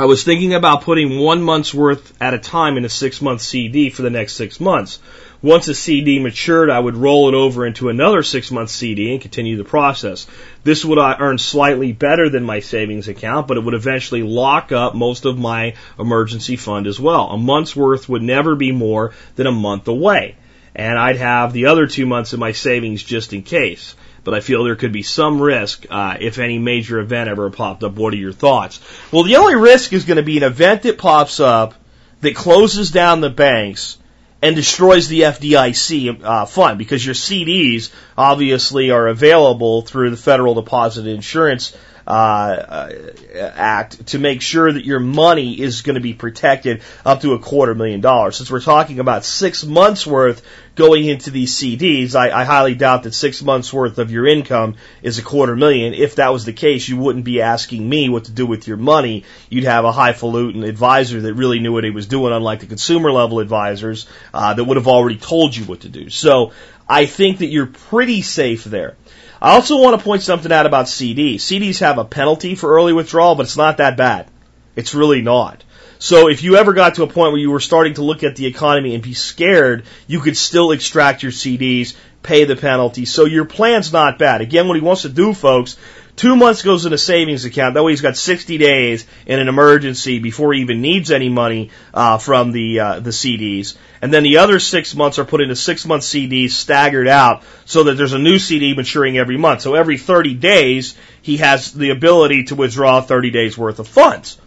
I 0.00 0.06
was 0.06 0.22
thinking 0.22 0.54
about 0.54 0.82
putting 0.82 1.18
one 1.18 1.42
month's 1.42 1.74
worth 1.74 2.12
at 2.22 2.32
a 2.32 2.38
time 2.38 2.76
in 2.76 2.84
a 2.84 2.88
six 2.88 3.20
month 3.20 3.40
CD 3.40 3.90
for 3.90 4.02
the 4.02 4.10
next 4.10 4.34
six 4.34 4.60
months. 4.60 5.00
Once 5.42 5.68
a 5.68 5.74
CD 5.74 6.18
matured, 6.20 6.70
I 6.70 6.78
would 6.78 6.96
roll 6.96 7.28
it 7.28 7.34
over 7.34 7.66
into 7.66 7.88
another 7.88 8.22
six 8.22 8.50
month 8.50 8.70
CD 8.70 9.12
and 9.12 9.20
continue 9.20 9.56
the 9.56 9.64
process. 9.64 10.26
This 10.64 10.84
would 10.84 10.98
uh, 10.98 11.16
earn 11.18 11.38
slightly 11.38 11.92
better 11.92 12.28
than 12.28 12.44
my 12.44 12.60
savings 12.60 13.08
account, 13.08 13.46
but 13.46 13.56
it 13.56 13.64
would 13.64 13.74
eventually 13.74 14.22
lock 14.22 14.72
up 14.72 14.94
most 14.94 15.26
of 15.26 15.36
my 15.36 15.74
emergency 15.98 16.56
fund 16.56 16.86
as 16.86 16.98
well. 16.98 17.30
A 17.30 17.36
month's 17.36 17.76
worth 17.76 18.08
would 18.08 18.22
never 18.22 18.54
be 18.54 18.72
more 18.72 19.12
than 19.36 19.46
a 19.46 19.52
month 19.52 19.88
away 19.88 20.36
and 20.74 20.96
I'd 20.96 21.16
have 21.16 21.52
the 21.52 21.66
other 21.66 21.88
two 21.88 22.06
months 22.06 22.32
of 22.32 22.38
my 22.38 22.52
savings 22.52 23.02
just 23.02 23.32
in 23.32 23.42
case. 23.42 23.96
But 24.28 24.36
I 24.36 24.40
feel 24.40 24.62
there 24.62 24.76
could 24.76 24.92
be 24.92 25.02
some 25.02 25.40
risk 25.40 25.86
uh, 25.88 26.18
if 26.20 26.38
any 26.38 26.58
major 26.58 26.98
event 26.98 27.30
ever 27.30 27.48
popped 27.48 27.82
up. 27.82 27.94
What 27.94 28.12
are 28.12 28.18
your 28.18 28.34
thoughts? 28.34 28.78
Well, 29.10 29.22
the 29.22 29.36
only 29.36 29.54
risk 29.54 29.94
is 29.94 30.04
going 30.04 30.18
to 30.18 30.22
be 30.22 30.36
an 30.36 30.42
event 30.42 30.82
that 30.82 30.98
pops 30.98 31.40
up 31.40 31.72
that 32.20 32.34
closes 32.34 32.90
down 32.90 33.22
the 33.22 33.30
banks 33.30 33.96
and 34.42 34.54
destroys 34.54 35.08
the 35.08 35.22
FDIC 35.22 36.22
uh, 36.22 36.44
fund 36.44 36.76
because 36.76 37.06
your 37.06 37.14
CDs 37.14 37.90
obviously 38.18 38.90
are 38.90 39.08
available 39.08 39.80
through 39.80 40.10
the 40.10 40.18
Federal 40.18 40.52
Deposit 40.52 41.06
Insurance 41.06 41.74
uh, 42.08 42.90
act 43.38 44.06
to 44.06 44.18
make 44.18 44.40
sure 44.40 44.72
that 44.72 44.84
your 44.86 44.98
money 44.98 45.60
is 45.60 45.82
going 45.82 45.94
to 45.94 46.00
be 46.00 46.14
protected 46.14 46.80
up 47.04 47.20
to 47.20 47.34
a 47.34 47.38
quarter 47.38 47.74
million 47.74 48.00
dollars. 48.00 48.36
Since 48.36 48.50
we're 48.50 48.62
talking 48.62 48.98
about 48.98 49.26
six 49.26 49.62
months 49.62 50.06
worth 50.06 50.42
going 50.74 51.04
into 51.04 51.30
these 51.30 51.54
CDs, 51.54 52.14
I, 52.14 52.30
I 52.30 52.44
highly 52.44 52.74
doubt 52.74 53.02
that 53.02 53.12
six 53.12 53.42
months 53.42 53.72
worth 53.74 53.98
of 53.98 54.10
your 54.10 54.26
income 54.26 54.76
is 55.02 55.18
a 55.18 55.22
quarter 55.22 55.54
million. 55.54 55.92
If 55.92 56.14
that 56.14 56.32
was 56.32 56.46
the 56.46 56.54
case, 56.54 56.88
you 56.88 56.96
wouldn't 56.96 57.26
be 57.26 57.42
asking 57.42 57.86
me 57.86 58.08
what 58.08 58.24
to 58.24 58.32
do 58.32 58.46
with 58.46 58.66
your 58.66 58.78
money. 58.78 59.24
You'd 59.50 59.64
have 59.64 59.84
a 59.84 59.92
highfalutin 59.92 60.64
advisor 60.64 61.20
that 61.20 61.34
really 61.34 61.58
knew 61.58 61.74
what 61.74 61.84
he 61.84 61.90
was 61.90 62.06
doing, 62.06 62.32
unlike 62.32 62.60
the 62.60 62.66
consumer 62.66 63.12
level 63.12 63.40
advisors 63.40 64.06
uh, 64.32 64.54
that 64.54 64.64
would 64.64 64.78
have 64.78 64.88
already 64.88 65.18
told 65.18 65.54
you 65.54 65.66
what 65.66 65.80
to 65.80 65.90
do. 65.90 66.08
So 66.08 66.52
I 66.88 67.04
think 67.04 67.38
that 67.38 67.48
you're 67.48 67.66
pretty 67.66 68.22
safe 68.22 68.64
there. 68.64 68.96
I 69.40 69.54
also 69.54 69.80
want 69.80 69.98
to 69.98 70.04
point 70.04 70.22
something 70.22 70.50
out 70.50 70.66
about 70.66 70.86
CDs. 70.86 71.36
CDs 71.36 71.80
have 71.80 71.98
a 71.98 72.04
penalty 72.04 72.54
for 72.54 72.74
early 72.74 72.92
withdrawal, 72.92 73.34
but 73.34 73.46
it's 73.46 73.56
not 73.56 73.76
that 73.76 73.96
bad. 73.96 74.28
It's 74.74 74.94
really 74.94 75.22
not. 75.22 75.62
So 76.00 76.28
if 76.28 76.42
you 76.42 76.56
ever 76.56 76.72
got 76.72 76.94
to 76.96 77.02
a 77.02 77.08
point 77.08 77.32
where 77.32 77.40
you 77.40 77.50
were 77.50 77.60
starting 77.60 77.94
to 77.94 78.02
look 78.02 78.22
at 78.22 78.36
the 78.36 78.46
economy 78.46 78.94
and 78.94 79.02
be 79.02 79.14
scared, 79.14 79.84
you 80.06 80.20
could 80.20 80.36
still 80.36 80.70
extract 80.70 81.22
your 81.22 81.32
CDs, 81.32 81.94
pay 82.22 82.44
the 82.44 82.56
penalty. 82.56 83.04
So 83.04 83.24
your 83.24 83.44
plan's 83.44 83.92
not 83.92 84.18
bad. 84.18 84.40
Again, 84.40 84.68
what 84.68 84.76
he 84.76 84.82
wants 84.82 85.02
to 85.02 85.08
do, 85.08 85.34
folks, 85.34 85.76
Two 86.18 86.34
months 86.34 86.62
goes 86.62 86.84
in 86.84 86.92
a 86.92 86.98
savings 86.98 87.44
account. 87.44 87.74
That 87.74 87.84
way 87.84 87.92
he's 87.92 88.00
got 88.00 88.16
60 88.16 88.58
days 88.58 89.06
in 89.24 89.38
an 89.38 89.46
emergency 89.46 90.18
before 90.18 90.52
he 90.52 90.62
even 90.62 90.80
needs 90.80 91.12
any 91.12 91.28
money 91.28 91.70
uh, 91.94 92.18
from 92.18 92.50
the 92.50 92.80
uh, 92.80 92.98
the 92.98 93.10
CDs. 93.10 93.76
And 94.02 94.12
then 94.12 94.24
the 94.24 94.38
other 94.38 94.58
six 94.58 94.96
months 94.96 95.20
are 95.20 95.24
put 95.24 95.40
into 95.40 95.54
six 95.54 95.86
month 95.86 96.02
CDs 96.02 96.50
staggered 96.50 97.06
out 97.06 97.44
so 97.66 97.84
that 97.84 97.96
there's 97.96 98.14
a 98.14 98.18
new 98.18 98.40
CD 98.40 98.74
maturing 98.74 99.16
every 99.16 99.36
month. 99.36 99.60
So 99.60 99.76
every 99.76 99.96
30 99.96 100.34
days 100.34 100.96
he 101.22 101.36
has 101.36 101.72
the 101.72 101.90
ability 101.90 102.44
to 102.44 102.56
withdraw 102.56 103.00
30 103.00 103.30
days 103.30 103.56
worth 103.56 103.78
of 103.78 103.86
funds. 103.86 104.38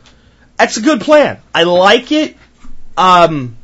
That's 0.57 0.75
a 0.75 0.81
good 0.81 0.99
plan. 0.99 1.39
I 1.55 1.63
like 1.63 2.12
it. 2.12 2.36
Um, 2.97 3.55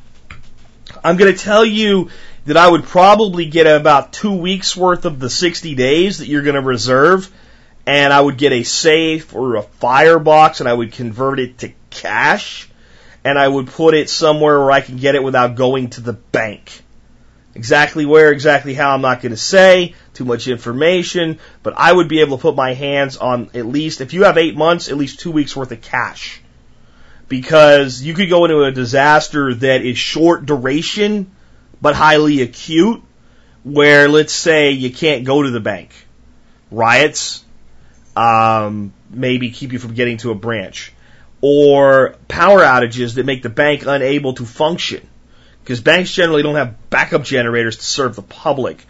I'm 1.03 1.17
going 1.17 1.35
to 1.35 1.37
tell 1.37 1.65
you 1.65 2.09
that 2.47 2.55
I 2.55 2.69
would 2.69 2.85
probably 2.85 3.45
get 3.45 3.67
about 3.67 4.13
two 4.13 4.31
weeks 4.31 4.75
worth 4.75 5.03
of 5.03 5.19
the 5.19 5.29
60 5.29 5.75
days 5.75 6.19
that 6.19 6.27
you're 6.27 6.43
going 6.43 6.55
to 6.55 6.61
reserve 6.61 7.29
and 7.85 8.13
I 8.13 8.21
would 8.21 8.37
get 8.37 8.53
a 8.53 8.63
safe 8.63 9.35
or 9.35 9.57
a 9.57 9.63
firebox 9.63 10.61
and 10.61 10.69
I 10.69 10.73
would 10.73 10.93
convert 10.93 11.39
it 11.39 11.57
to 11.59 11.73
cash 11.89 12.69
and 13.25 13.37
I 13.37 13.45
would 13.45 13.67
put 13.67 13.95
it 13.95 14.09
somewhere 14.09 14.59
where 14.59 14.71
I 14.71 14.79
can 14.79 14.95
get 14.95 15.15
it 15.15 15.23
without 15.23 15.55
going 15.55 15.89
to 15.91 16.01
the 16.01 16.13
bank. 16.13 16.83
Exactly 17.53 18.05
where, 18.05 18.31
exactly 18.31 18.73
how, 18.73 18.91
I'm 18.91 19.01
not 19.01 19.21
going 19.21 19.31
to 19.31 19.37
say. 19.37 19.95
Too 20.13 20.23
much 20.23 20.47
information. 20.47 21.39
But 21.63 21.73
I 21.75 21.91
would 21.91 22.07
be 22.07 22.21
able 22.21 22.37
to 22.37 22.41
put 22.41 22.55
my 22.55 22.73
hands 22.73 23.17
on 23.17 23.49
at 23.55 23.65
least, 23.65 23.99
if 23.99 24.13
you 24.13 24.23
have 24.23 24.37
eight 24.37 24.55
months, 24.55 24.87
at 24.87 24.95
least 24.95 25.19
two 25.19 25.31
weeks 25.31 25.53
worth 25.53 25.73
of 25.73 25.81
cash. 25.81 26.39
Because 27.27 28.01
you 28.01 28.13
could 28.13 28.29
go 28.29 28.45
into 28.45 28.63
a 28.63 28.71
disaster 28.71 29.53
that 29.53 29.81
is 29.81 29.97
short 29.97 30.45
duration, 30.45 31.31
but 31.81 31.95
highly 31.95 32.41
acute, 32.41 33.03
where 33.63 34.07
let's 34.07 34.33
say 34.33 34.71
you 34.71 34.91
can't 34.91 35.25
go 35.25 35.43
to 35.43 35.51
the 35.51 35.59
bank. 35.59 35.91
Riots, 36.71 37.43
um, 38.15 38.93
maybe 39.09 39.51
keep 39.51 39.73
you 39.73 39.79
from 39.79 39.93
getting 39.93 40.17
to 40.17 40.31
a 40.31 40.35
branch, 40.35 40.93
or 41.41 42.15
power 42.27 42.59
outages 42.59 43.15
that 43.15 43.25
make 43.25 43.43
the 43.43 43.49
bank 43.49 43.83
unable 43.85 44.33
to 44.33 44.45
function, 44.45 45.07
because 45.63 45.81
banks 45.81 46.11
generally 46.11 46.43
don't 46.43 46.55
have 46.55 46.89
backup 46.89 47.23
generators 47.23 47.77
to 47.77 47.83
serve 47.83 48.15
the 48.15 48.21
public, 48.21 48.85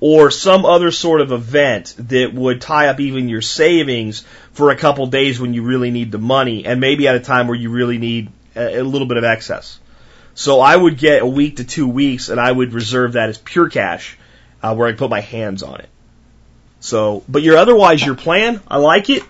or 0.00 0.30
some 0.30 0.64
other 0.64 0.90
sort 0.90 1.20
of 1.20 1.30
event 1.30 1.94
that 1.98 2.32
would 2.32 2.60
tie 2.60 2.88
up 2.88 3.00
even 3.00 3.28
your 3.28 3.42
savings 3.42 4.24
for 4.52 4.70
a 4.70 4.76
couple 4.76 5.06
days 5.06 5.38
when 5.38 5.52
you 5.52 5.62
really 5.62 5.90
need 5.90 6.10
the 6.10 6.18
money, 6.18 6.64
and 6.64 6.80
maybe 6.80 7.06
at 7.06 7.14
a 7.14 7.20
time 7.20 7.48
where 7.48 7.56
you 7.56 7.70
really 7.70 7.98
need 7.98 8.30
a, 8.56 8.78
a 8.80 8.82
little 8.82 9.06
bit 9.06 9.18
of 9.18 9.24
excess. 9.24 9.78
So 10.34 10.60
I 10.60 10.74
would 10.74 10.96
get 10.96 11.22
a 11.22 11.26
week 11.26 11.56
to 11.56 11.64
two 11.64 11.88
weeks, 11.88 12.28
and 12.28 12.40
I 12.40 12.50
would 12.50 12.72
reserve 12.72 13.14
that 13.14 13.28
as 13.28 13.38
pure 13.38 13.68
cash, 13.68 14.16
uh, 14.62 14.74
where 14.74 14.88
I 14.88 14.92
put 14.92 15.10
my 15.10 15.20
hands 15.20 15.62
on 15.62 15.80
it. 15.80 15.88
So, 16.80 17.22
but 17.28 17.42
your 17.42 17.56
otherwise 17.56 18.04
your 18.04 18.14
plan, 18.14 18.60
I 18.66 18.78
like 18.78 19.10
it. 19.10 19.22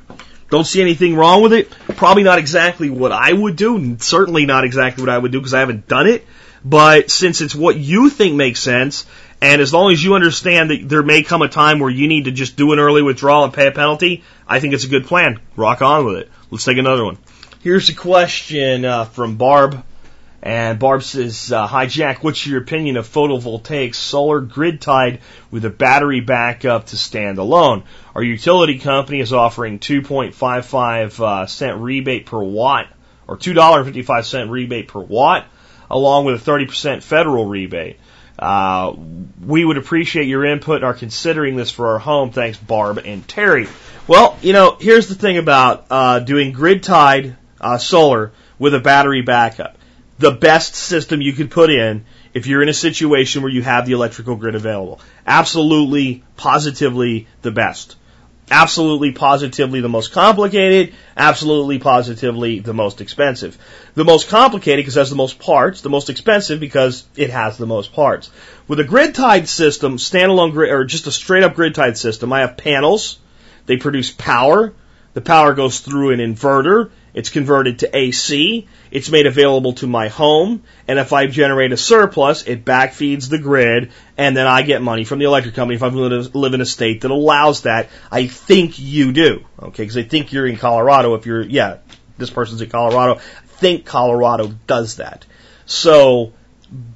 Don't 0.50 0.64
see 0.64 0.80
anything 0.80 1.16
wrong 1.16 1.42
with 1.42 1.52
it. 1.52 1.70
Probably 1.70 2.22
not 2.22 2.38
exactly 2.38 2.90
what 2.90 3.12
I 3.12 3.32
would 3.32 3.56
do. 3.56 3.96
Certainly 3.98 4.46
not 4.46 4.64
exactly 4.64 5.02
what 5.02 5.10
I 5.10 5.18
would 5.18 5.32
do 5.32 5.38
because 5.38 5.54
I 5.54 5.60
haven't 5.60 5.88
done 5.88 6.06
it. 6.06 6.26
But 6.64 7.10
since 7.10 7.40
it's 7.40 7.54
what 7.54 7.76
you 7.76 8.10
think 8.10 8.34
makes 8.34 8.60
sense, 8.60 9.06
and 9.40 9.62
as 9.62 9.72
long 9.72 9.92
as 9.92 10.02
you 10.02 10.14
understand 10.14 10.70
that 10.70 10.88
there 10.88 11.02
may 11.02 11.22
come 11.22 11.42
a 11.42 11.48
time 11.48 11.78
where 11.78 11.90
you 11.90 12.06
need 12.06 12.26
to 12.26 12.32
just 12.32 12.56
do 12.56 12.72
an 12.72 12.78
early 12.78 13.00
withdrawal 13.00 13.44
and 13.44 13.54
pay 13.54 13.66
a 13.66 13.72
penalty, 13.72 14.22
I 14.46 14.60
think 14.60 14.74
it's 14.74 14.84
a 14.84 14.88
good 14.88 15.06
plan. 15.06 15.40
Rock 15.56 15.82
on 15.82 16.04
with 16.04 16.16
it. 16.16 16.30
Let's 16.50 16.64
take 16.64 16.78
another 16.78 17.04
one. 17.04 17.16
Here's 17.62 17.88
a 17.88 17.94
question 17.94 18.84
uh, 18.84 19.04
from 19.06 19.36
Barb. 19.36 19.82
And 20.42 20.78
Barb 20.78 21.02
says, 21.02 21.52
uh, 21.52 21.66
Hi 21.66 21.86
Jack, 21.86 22.24
what's 22.24 22.46
your 22.46 22.62
opinion 22.62 22.96
of 22.96 23.06
photovoltaic 23.06 23.94
solar 23.94 24.40
grid 24.40 24.80
tied 24.80 25.20
with 25.50 25.64
a 25.66 25.70
battery 25.70 26.20
backup 26.20 26.86
to 26.86 26.96
stand 26.96 27.38
alone? 27.38 27.82
Our 28.14 28.22
utility 28.22 28.78
company 28.78 29.20
is 29.20 29.32
offering 29.34 29.78
2.55 29.78 31.20
uh, 31.20 31.46
cent 31.46 31.78
rebate 31.78 32.26
per 32.26 32.42
watt 32.42 32.88
or 33.28 33.36
$2.55 33.36 34.50
rebate 34.50 34.88
per 34.88 35.00
watt. 35.00 35.46
along 35.90 36.24
with 36.24 36.46
a 36.46 36.50
30% 36.50 37.02
federal 37.02 37.46
rebate. 37.46 37.98
Uh, 38.38 38.94
we 39.44 39.64
would 39.64 39.76
appreciate 39.76 40.26
your 40.26 40.44
input 40.44 40.76
and 40.76 40.84
are 40.84 40.94
considering 40.94 41.56
this 41.56 41.70
for 41.70 41.88
our 41.88 41.98
home. 41.98 42.30
Thanks, 42.30 42.56
Barb 42.56 42.98
and 43.04 43.26
Terry. 43.28 43.68
Well, 44.06 44.38
you 44.40 44.52
know, 44.52 44.76
here's 44.80 45.08
the 45.08 45.14
thing 45.14 45.36
about 45.36 45.86
uh, 45.90 46.20
doing 46.20 46.52
grid 46.52 46.82
tied 46.82 47.36
uh, 47.60 47.76
solar 47.76 48.32
with 48.58 48.74
a 48.74 48.80
battery 48.80 49.22
backup. 49.22 49.76
The 50.20 50.32
best 50.32 50.74
system 50.74 51.22
you 51.22 51.32
could 51.32 51.50
put 51.50 51.70
in 51.70 52.04
if 52.34 52.46
you're 52.46 52.62
in 52.62 52.68
a 52.68 52.74
situation 52.74 53.40
where 53.40 53.50
you 53.50 53.62
have 53.62 53.86
the 53.86 53.92
electrical 53.92 54.36
grid 54.36 54.54
available. 54.54 55.00
Absolutely, 55.26 56.22
positively 56.36 57.26
the 57.40 57.50
best. 57.50 57.96
Absolutely, 58.50 59.12
positively 59.12 59.80
the 59.80 59.88
most 59.88 60.12
complicated. 60.12 60.92
Absolutely, 61.16 61.78
positively 61.78 62.58
the 62.58 62.74
most 62.74 63.00
expensive. 63.00 63.56
The 63.94 64.04
most 64.04 64.28
complicated 64.28 64.84
because 64.84 64.98
it 64.98 65.00
has 65.00 65.08
the 65.08 65.16
most 65.16 65.38
parts. 65.38 65.80
The 65.80 65.88
most 65.88 66.10
expensive 66.10 66.60
because 66.60 67.06
it 67.16 67.30
has 67.30 67.56
the 67.56 67.64
most 67.66 67.94
parts. 67.94 68.30
With 68.68 68.78
a 68.78 68.84
grid 68.84 69.14
tied 69.14 69.48
system, 69.48 69.96
standalone 69.96 70.52
grid, 70.52 70.70
or 70.70 70.84
just 70.84 71.06
a 71.06 71.12
straight 71.12 71.44
up 71.44 71.54
grid 71.54 71.74
tied 71.74 71.96
system, 71.96 72.30
I 72.30 72.40
have 72.40 72.58
panels. 72.58 73.18
They 73.64 73.78
produce 73.78 74.10
power. 74.10 74.74
The 75.14 75.22
power 75.22 75.54
goes 75.54 75.80
through 75.80 76.10
an 76.10 76.20
inverter. 76.20 76.90
It's 77.12 77.30
converted 77.30 77.80
to 77.80 77.96
AC. 77.96 78.68
It's 78.90 79.10
made 79.10 79.26
available 79.26 79.74
to 79.74 79.86
my 79.86 80.08
home. 80.08 80.62
And 80.86 80.98
if 80.98 81.12
I 81.12 81.26
generate 81.26 81.72
a 81.72 81.76
surplus, 81.76 82.44
it 82.46 82.64
backfeeds 82.64 83.28
the 83.28 83.38
grid 83.38 83.90
and 84.16 84.36
then 84.36 84.46
I 84.46 84.62
get 84.62 84.82
money 84.82 85.04
from 85.04 85.18
the 85.18 85.24
electric 85.24 85.54
company 85.54 85.76
if 85.76 85.82
I 85.82 85.88
live 85.88 86.54
in 86.54 86.60
a 86.60 86.66
state 86.66 87.02
that 87.02 87.10
allows 87.10 87.62
that. 87.62 87.88
I 88.10 88.26
think 88.26 88.78
you 88.78 89.12
do. 89.12 89.44
Okay. 89.60 89.86
Cause 89.86 89.96
I 89.96 90.02
think 90.02 90.32
you're 90.32 90.46
in 90.46 90.56
Colorado. 90.56 91.14
If 91.14 91.26
you're, 91.26 91.42
yeah, 91.42 91.78
this 92.18 92.30
person's 92.30 92.62
in 92.62 92.70
Colorado. 92.70 93.20
I 93.20 93.46
think 93.46 93.86
Colorado 93.86 94.54
does 94.66 94.96
that. 94.96 95.26
So 95.66 96.32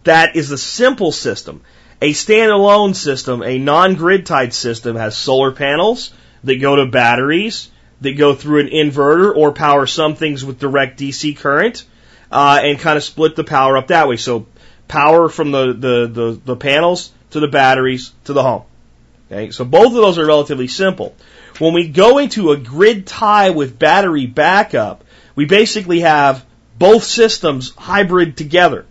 that 0.04 0.36
is 0.36 0.50
a 0.50 0.58
simple 0.58 1.12
system. 1.12 1.62
A 2.00 2.12
standalone 2.12 2.94
system, 2.94 3.42
a 3.42 3.58
non-grid 3.58 4.26
tied 4.26 4.52
system 4.52 4.96
has 4.96 5.16
solar 5.16 5.52
panels 5.52 6.12
that 6.42 6.60
go 6.60 6.76
to 6.76 6.86
batteries 6.86 7.70
that 8.04 8.16
go 8.16 8.34
through 8.34 8.60
an 8.60 8.68
inverter 8.68 9.34
or 9.36 9.52
power 9.52 9.86
some 9.86 10.14
things 10.14 10.44
with 10.44 10.58
direct 10.58 10.98
DC 10.98 11.36
current, 11.36 11.84
uh, 12.30 12.60
and 12.62 12.78
kind 12.78 12.96
of 12.96 13.04
split 13.04 13.36
the 13.36 13.44
power 13.44 13.76
up 13.76 13.88
that 13.88 14.08
way. 14.08 14.16
So 14.16 14.46
power 14.88 15.28
from 15.28 15.50
the, 15.50 15.72
the, 15.72 16.06
the, 16.06 16.40
the 16.44 16.56
panels 16.56 17.10
to 17.30 17.40
the 17.40 17.48
batteries 17.48 18.12
to 18.24 18.32
the 18.32 18.42
home. 18.42 18.62
Okay, 19.30 19.50
so 19.50 19.64
both 19.64 19.86
of 19.86 19.94
those 19.94 20.18
are 20.18 20.26
relatively 20.26 20.68
simple. 20.68 21.14
When 21.58 21.74
we 21.74 21.88
go 21.88 22.18
into 22.18 22.52
a 22.52 22.56
grid 22.56 23.06
tie 23.06 23.50
with 23.50 23.78
battery 23.78 24.26
backup, 24.26 25.04
we 25.34 25.44
basically 25.46 26.00
have 26.00 26.44
both 26.78 27.04
systems 27.04 27.72
hybrid 27.76 28.36
together. 28.36 28.86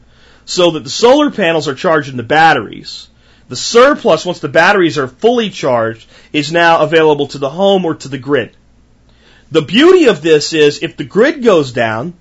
So 0.46 0.72
that 0.72 0.84
the 0.84 0.90
solar 0.90 1.32
panels 1.32 1.68
are 1.68 1.76
charging 1.76 2.18
the 2.18 2.24
batteries. 2.24 3.08
The 3.48 3.56
surplus, 3.56 4.26
once 4.26 4.40
the 4.40 4.50
batteries 4.50 4.98
are 4.98 5.08
fully 5.08 5.50
charged, 5.50 6.08
is 6.32 6.52
now 6.52 6.82
available 6.82 7.28
to 7.28 7.38
the 7.38 7.50
home 7.50 7.86
or 7.86 7.96
to 7.96 8.10
the 8.10 8.18
grid. 8.18 8.56
The 9.54 9.62
beauty 9.62 10.06
of 10.06 10.24
this 10.24 10.52
is 10.54 10.82
if 10.82 10.98
the 10.98 11.04
grid 11.04 11.44
goes 11.44 11.74
down, 11.74 12.16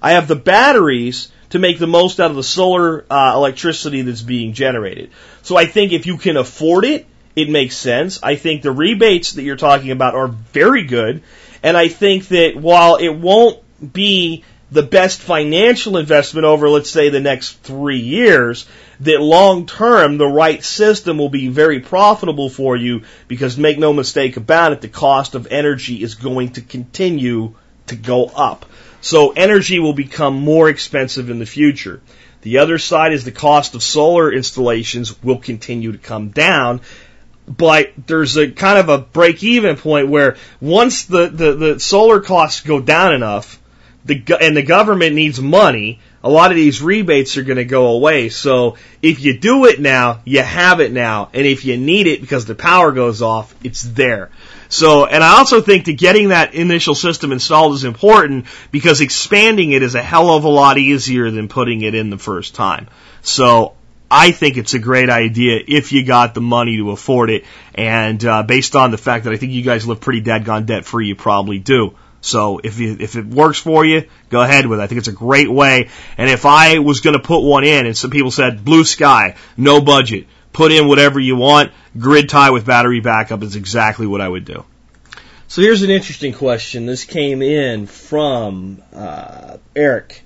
I 0.00 0.12
have 0.12 0.28
the 0.28 0.36
batteries 0.36 1.32
to 1.50 1.58
make 1.58 1.80
the 1.80 1.88
most 1.88 2.20
out 2.20 2.30
of 2.30 2.36
the 2.36 2.44
solar 2.44 3.04
uh, 3.10 3.32
electricity 3.34 4.02
that's 4.02 4.22
being 4.22 4.52
generated. 4.52 5.10
So 5.42 5.56
I 5.56 5.66
think 5.66 5.90
if 5.90 6.06
you 6.06 6.16
can 6.16 6.36
afford 6.36 6.84
it, 6.84 7.06
it 7.34 7.50
makes 7.50 7.76
sense. 7.76 8.22
I 8.22 8.36
think 8.36 8.62
the 8.62 8.70
rebates 8.70 9.32
that 9.32 9.42
you're 9.42 9.56
talking 9.56 9.90
about 9.90 10.14
are 10.14 10.28
very 10.28 10.84
good. 10.84 11.24
And 11.60 11.76
I 11.76 11.88
think 11.88 12.28
that 12.28 12.54
while 12.54 12.94
it 12.94 13.08
won't 13.08 13.58
be 13.92 14.44
the 14.76 14.82
best 14.82 15.20
financial 15.20 15.96
investment 15.96 16.44
over, 16.44 16.68
let's 16.68 16.90
say, 16.90 17.08
the 17.08 17.18
next 17.18 17.54
three 17.62 17.98
years, 17.98 18.66
that 19.00 19.20
long 19.22 19.66
term, 19.66 20.18
the 20.18 20.26
right 20.26 20.62
system 20.62 21.16
will 21.16 21.30
be 21.30 21.48
very 21.48 21.80
profitable 21.80 22.50
for 22.50 22.76
you 22.76 23.02
because 23.26 23.56
make 23.56 23.78
no 23.78 23.94
mistake 23.94 24.36
about 24.36 24.72
it, 24.72 24.82
the 24.82 24.88
cost 24.88 25.34
of 25.34 25.46
energy 25.50 26.02
is 26.02 26.14
going 26.14 26.50
to 26.50 26.60
continue 26.60 27.54
to 27.86 27.96
go 27.96 28.26
up. 28.26 28.66
So 29.00 29.30
energy 29.30 29.78
will 29.78 29.94
become 29.94 30.34
more 30.34 30.68
expensive 30.68 31.30
in 31.30 31.38
the 31.38 31.46
future. 31.46 32.02
The 32.42 32.58
other 32.58 32.76
side 32.76 33.14
is 33.14 33.24
the 33.24 33.32
cost 33.32 33.74
of 33.74 33.82
solar 33.82 34.30
installations 34.30 35.22
will 35.22 35.38
continue 35.38 35.92
to 35.92 35.98
come 35.98 36.28
down 36.28 36.82
but 37.48 37.92
there's 38.08 38.36
a 38.36 38.50
kind 38.50 38.76
of 38.76 38.88
a 38.88 38.98
break 38.98 39.42
even 39.44 39.76
point 39.76 40.08
where 40.08 40.36
once 40.60 41.04
the, 41.04 41.28
the, 41.28 41.52
the 41.54 41.80
solar 41.80 42.20
costs 42.20 42.62
go 42.62 42.80
down 42.80 43.14
enough, 43.14 43.60
the 44.06 44.38
and 44.40 44.56
the 44.56 44.62
government 44.62 45.14
needs 45.14 45.40
money, 45.40 46.00
a 46.22 46.30
lot 46.30 46.50
of 46.50 46.56
these 46.56 46.80
rebates 46.82 47.36
are 47.36 47.42
going 47.42 47.56
to 47.56 47.64
go 47.64 47.88
away. 47.88 48.28
So 48.28 48.76
if 49.02 49.20
you 49.20 49.38
do 49.38 49.66
it 49.66 49.80
now, 49.80 50.20
you 50.24 50.42
have 50.42 50.80
it 50.80 50.92
now, 50.92 51.30
and 51.32 51.46
if 51.46 51.64
you 51.64 51.76
need 51.76 52.06
it 52.06 52.20
because 52.20 52.46
the 52.46 52.54
power 52.54 52.92
goes 52.92 53.22
off, 53.22 53.54
it's 53.62 53.82
there. 53.82 54.30
So, 54.68 55.06
and 55.06 55.22
I 55.22 55.38
also 55.38 55.60
think 55.60 55.84
that 55.84 55.92
getting 55.92 56.30
that 56.30 56.54
initial 56.54 56.94
system 56.94 57.32
installed 57.32 57.74
is 57.74 57.84
important 57.84 58.46
because 58.72 59.00
expanding 59.00 59.72
it 59.72 59.82
is 59.82 59.94
a 59.94 60.02
hell 60.02 60.30
of 60.30 60.44
a 60.44 60.48
lot 60.48 60.78
easier 60.78 61.30
than 61.30 61.48
putting 61.48 61.82
it 61.82 61.94
in 61.94 62.10
the 62.10 62.18
first 62.18 62.54
time. 62.54 62.88
So 63.22 63.74
I 64.10 64.30
think 64.30 64.56
it's 64.56 64.74
a 64.74 64.78
great 64.78 65.10
idea 65.10 65.60
if 65.66 65.92
you 65.92 66.04
got 66.04 66.34
the 66.34 66.40
money 66.40 66.76
to 66.78 66.90
afford 66.90 67.30
it. 67.30 67.44
And 67.74 68.24
uh, 68.24 68.42
based 68.42 68.76
on 68.76 68.90
the 68.90 68.98
fact 68.98 69.24
that 69.24 69.32
I 69.32 69.36
think 69.36 69.52
you 69.52 69.62
guys 69.62 69.86
live 69.86 70.00
pretty 70.00 70.20
dead 70.20 70.44
gone 70.44 70.66
debt 70.66 70.84
free, 70.84 71.08
you 71.08 71.16
probably 71.16 71.58
do. 71.58 71.96
So 72.26 72.60
if 72.62 72.78
you, 72.80 72.96
if 72.98 73.14
it 73.14 73.24
works 73.24 73.58
for 73.58 73.84
you, 73.84 74.08
go 74.30 74.40
ahead 74.42 74.66
with 74.66 74.80
it. 74.80 74.82
I 74.82 74.86
think 74.88 74.98
it's 74.98 75.08
a 75.08 75.12
great 75.12 75.50
way. 75.50 75.90
And 76.18 76.28
if 76.28 76.44
I 76.44 76.80
was 76.80 77.00
going 77.00 77.16
to 77.16 77.22
put 77.22 77.40
one 77.40 77.64
in, 77.64 77.86
and 77.86 77.96
some 77.96 78.10
people 78.10 78.32
said 78.32 78.64
blue 78.64 78.84
sky, 78.84 79.36
no 79.56 79.80
budget, 79.80 80.26
put 80.52 80.72
in 80.72 80.88
whatever 80.88 81.20
you 81.20 81.36
want, 81.36 81.72
grid 81.96 82.28
tie 82.28 82.50
with 82.50 82.66
battery 82.66 83.00
backup 83.00 83.42
is 83.42 83.54
exactly 83.54 84.06
what 84.06 84.20
I 84.20 84.28
would 84.28 84.44
do. 84.44 84.64
So 85.46 85.62
here's 85.62 85.82
an 85.82 85.90
interesting 85.90 86.32
question. 86.32 86.86
This 86.86 87.04
came 87.04 87.42
in 87.42 87.86
from 87.86 88.82
uh, 88.92 89.58
Eric. 89.76 90.24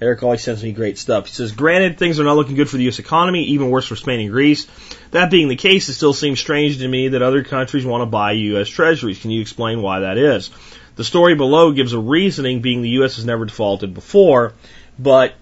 Eric 0.00 0.22
always 0.22 0.42
sends 0.42 0.62
me 0.62 0.72
great 0.72 0.98
stuff. 0.98 1.26
He 1.26 1.32
says, 1.32 1.52
granted, 1.52 1.98
things 1.98 2.20
are 2.20 2.24
not 2.24 2.36
looking 2.36 2.54
good 2.54 2.68
for 2.68 2.76
the 2.76 2.84
U.S. 2.84 2.98
economy, 2.98 3.44
even 3.44 3.70
worse 3.70 3.86
for 3.86 3.96
Spain 3.96 4.20
and 4.20 4.30
Greece. 4.30 4.66
That 5.10 5.30
being 5.30 5.48
the 5.48 5.56
case, 5.56 5.88
it 5.88 5.94
still 5.94 6.12
seems 6.12 6.38
strange 6.38 6.78
to 6.78 6.86
me 6.86 7.08
that 7.08 7.22
other 7.22 7.42
countries 7.42 7.86
want 7.86 8.02
to 8.02 8.06
buy 8.06 8.32
U.S. 8.32 8.68
treasuries. 8.68 9.18
Can 9.18 9.30
you 9.30 9.40
explain 9.40 9.80
why 9.80 10.00
that 10.00 10.18
is? 10.18 10.50
The 10.98 11.04
story 11.04 11.36
below 11.36 11.70
gives 11.70 11.92
a 11.92 11.98
reasoning 12.00 12.60
being 12.60 12.82
the 12.82 12.88
U.S. 13.00 13.16
has 13.16 13.24
never 13.24 13.44
defaulted 13.44 13.94
before, 13.94 14.54
but 14.98 15.32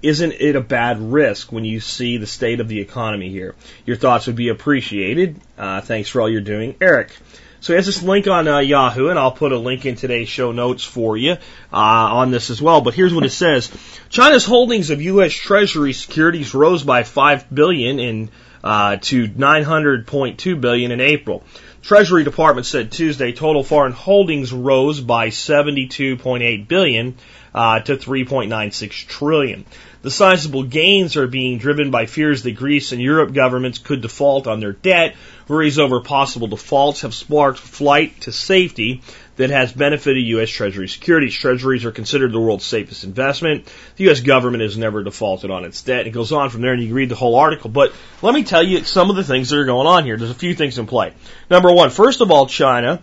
isn't 0.00 0.32
it 0.32 0.56
a 0.56 0.62
bad 0.62 1.12
risk 1.12 1.52
when 1.52 1.66
you 1.66 1.80
see 1.80 2.16
the 2.16 2.26
state 2.26 2.60
of 2.60 2.68
the 2.68 2.80
economy 2.80 3.28
here? 3.28 3.54
Your 3.84 3.98
thoughts 3.98 4.26
would 4.26 4.36
be 4.36 4.48
appreciated. 4.48 5.38
Uh, 5.58 5.82
thanks 5.82 6.08
for 6.08 6.22
all 6.22 6.30
you're 6.30 6.40
doing, 6.40 6.76
Eric. 6.80 7.14
So 7.60 7.74
he 7.74 7.76
has 7.76 7.84
this 7.84 8.02
link 8.02 8.26
on 8.26 8.48
uh, 8.48 8.60
Yahoo, 8.60 9.08
and 9.08 9.18
I'll 9.18 9.32
put 9.32 9.52
a 9.52 9.58
link 9.58 9.84
in 9.84 9.96
today's 9.96 10.30
show 10.30 10.50
notes 10.50 10.82
for 10.82 11.14
you 11.18 11.32
uh, 11.32 11.36
on 11.74 12.30
this 12.30 12.48
as 12.48 12.62
well. 12.62 12.80
But 12.80 12.94
here's 12.94 13.12
what 13.12 13.26
it 13.26 13.32
says: 13.32 13.70
China's 14.08 14.46
holdings 14.46 14.88
of 14.88 15.02
U.S. 15.02 15.34
Treasury 15.34 15.92
securities 15.92 16.54
rose 16.54 16.84
by 16.84 17.02
five 17.02 17.54
billion 17.54 18.00
in 18.00 18.30
uh, 18.64 18.96
to 18.96 19.28
900.2 19.28 20.58
billion 20.58 20.90
in 20.90 21.02
April. 21.02 21.44
Treasury 21.82 22.22
Department 22.22 22.64
said 22.64 22.92
Tuesday 22.92 23.32
total 23.32 23.64
foreign 23.64 23.92
holdings 23.92 24.52
rose 24.52 25.00
by 25.00 25.28
72.8 25.28 26.68
billion 26.68 27.16
uh, 27.52 27.80
to 27.80 27.96
3.96 27.96 29.06
trillion. 29.08 29.64
The 30.02 30.10
sizable 30.10 30.62
gains 30.62 31.16
are 31.16 31.26
being 31.26 31.58
driven 31.58 31.90
by 31.90 32.06
fears 32.06 32.44
that 32.44 32.52
Greece 32.52 32.92
and 32.92 33.02
Europe 33.02 33.34
governments 33.34 33.78
could 33.78 34.00
default 34.00 34.46
on 34.46 34.60
their 34.60 34.72
debt. 34.72 35.16
Worries 35.48 35.80
over 35.80 36.00
possible 36.00 36.46
defaults 36.46 37.00
have 37.00 37.14
sparked 37.14 37.58
flight 37.58 38.20
to 38.22 38.32
safety 38.32 39.02
that 39.36 39.50
has 39.50 39.72
benefited 39.72 40.22
U.S. 40.24 40.50
Treasury 40.50 40.88
securities. 40.88 41.34
Treasuries 41.34 41.84
are 41.84 41.90
considered 41.90 42.32
the 42.32 42.40
world's 42.40 42.64
safest 42.64 43.04
investment. 43.04 43.72
The 43.96 44.04
U.S. 44.04 44.20
government 44.20 44.62
has 44.62 44.76
never 44.76 45.02
defaulted 45.02 45.50
on 45.50 45.64
its 45.64 45.82
debt. 45.82 46.06
It 46.06 46.10
goes 46.10 46.32
on 46.32 46.50
from 46.50 46.60
there, 46.60 46.72
and 46.72 46.82
you 46.82 46.88
can 46.88 46.96
read 46.96 47.08
the 47.08 47.14
whole 47.14 47.36
article. 47.36 47.70
But 47.70 47.92
let 48.20 48.34
me 48.34 48.44
tell 48.44 48.62
you 48.62 48.84
some 48.84 49.10
of 49.10 49.16
the 49.16 49.24
things 49.24 49.50
that 49.50 49.58
are 49.58 49.64
going 49.64 49.86
on 49.86 50.04
here. 50.04 50.16
There's 50.16 50.30
a 50.30 50.34
few 50.34 50.54
things 50.54 50.78
in 50.78 50.86
play. 50.86 51.14
Number 51.48 51.72
one, 51.72 51.90
first 51.90 52.20
of 52.20 52.30
all, 52.30 52.46
China 52.46 53.02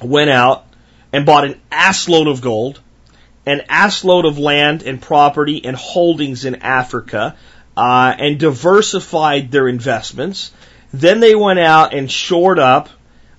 went 0.00 0.30
out 0.30 0.66
and 1.12 1.26
bought 1.26 1.44
an 1.44 1.60
assload 1.70 2.30
of 2.30 2.40
gold, 2.40 2.80
an 3.44 3.62
assload 3.68 4.26
of 4.26 4.38
land 4.38 4.82
and 4.82 5.02
property 5.02 5.64
and 5.64 5.76
holdings 5.76 6.44
in 6.44 6.56
Africa, 6.56 7.36
uh, 7.76 8.14
and 8.16 8.38
diversified 8.38 9.50
their 9.50 9.66
investments. 9.66 10.52
Then 10.92 11.20
they 11.20 11.34
went 11.34 11.58
out 11.58 11.94
and 11.94 12.10
shored 12.10 12.58
up 12.58 12.90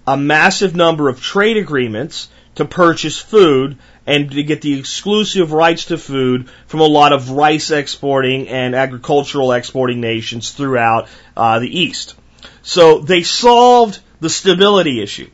a 0.08 0.18
massive 0.18 0.76
number 0.76 1.10
of 1.10 1.22
trade 1.22 1.58
agreements 1.58 2.30
to 2.56 2.66
purchase 2.66 3.18
food 3.18 3.78
and 4.06 4.32
to 4.32 4.44
get 4.44 4.62
the 4.62 4.78
exclusive 4.78 5.54
rights 5.54 5.86
to 5.86 5.98
food 5.98 6.50
from 6.68 6.82
a 6.82 6.86
lot 6.86 7.14
of 7.14 7.32
rice 7.32 7.72
exporting 7.72 8.50
and 8.50 8.76
agricultural 8.76 9.54
exporting 9.54 10.02
nations 10.02 10.52
throughout 10.52 11.08
uh, 11.38 11.60
the 11.60 11.80
East. 11.80 12.16
So 12.62 13.00
they 13.00 13.24
solved 13.24 14.00
the 14.20 14.30
stability 14.30 15.02
issue. 15.02 15.30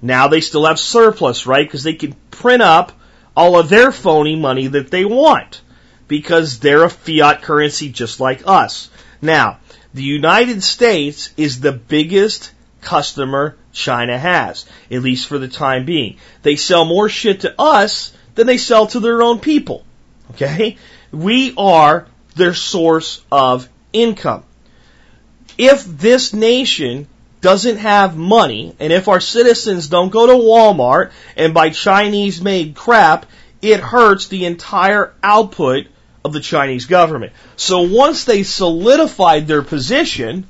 Now 0.00 0.28
they 0.28 0.40
still 0.40 0.66
have 0.66 0.78
surplus, 0.78 1.46
right? 1.46 1.66
Because 1.66 1.82
they 1.82 1.94
can 1.94 2.14
print 2.30 2.62
up 2.62 2.92
all 3.36 3.58
of 3.58 3.68
their 3.68 3.92
phony 3.92 4.36
money 4.36 4.68
that 4.68 4.90
they 4.90 5.04
want 5.04 5.60
because 6.08 6.58
they're 6.58 6.84
a 6.84 6.90
fiat 6.90 7.42
currency 7.42 7.90
just 7.90 8.20
like 8.20 8.42
us. 8.46 8.90
Now, 9.20 9.58
the 9.94 10.02
United 10.02 10.62
States 10.62 11.30
is 11.36 11.60
the 11.60 11.72
biggest 11.72 12.52
customer 12.80 13.56
China 13.72 14.18
has, 14.18 14.66
at 14.90 15.02
least 15.02 15.26
for 15.26 15.38
the 15.38 15.48
time 15.48 15.84
being. 15.84 16.18
They 16.42 16.56
sell 16.56 16.84
more 16.84 17.08
shit 17.08 17.40
to 17.40 17.54
us 17.60 18.12
than 18.34 18.46
they 18.46 18.58
sell 18.58 18.86
to 18.88 19.00
their 19.00 19.22
own 19.22 19.40
people. 19.40 19.84
Okay? 20.32 20.76
We 21.10 21.54
are 21.56 22.06
their 22.36 22.54
source 22.54 23.22
of 23.30 23.68
income. 23.92 24.44
If 25.58 25.84
this 25.84 26.32
nation 26.32 27.06
doesn't 27.40 27.78
have 27.78 28.16
money, 28.16 28.74
and 28.78 28.92
if 28.92 29.08
our 29.08 29.20
citizens 29.20 29.88
don't 29.88 30.10
go 30.10 30.26
to 30.26 30.32
Walmart 30.32 31.10
and 31.36 31.52
buy 31.52 31.70
Chinese 31.70 32.40
made 32.40 32.74
crap, 32.74 33.26
it 33.60 33.80
hurts 33.80 34.28
the 34.28 34.46
entire 34.46 35.12
output 35.22 35.88
of 36.24 36.32
the 36.32 36.40
Chinese 36.40 36.86
government. 36.86 37.32
So 37.56 37.82
once 37.82 38.24
they 38.24 38.44
solidified 38.44 39.46
their 39.46 39.62
position, 39.62 40.46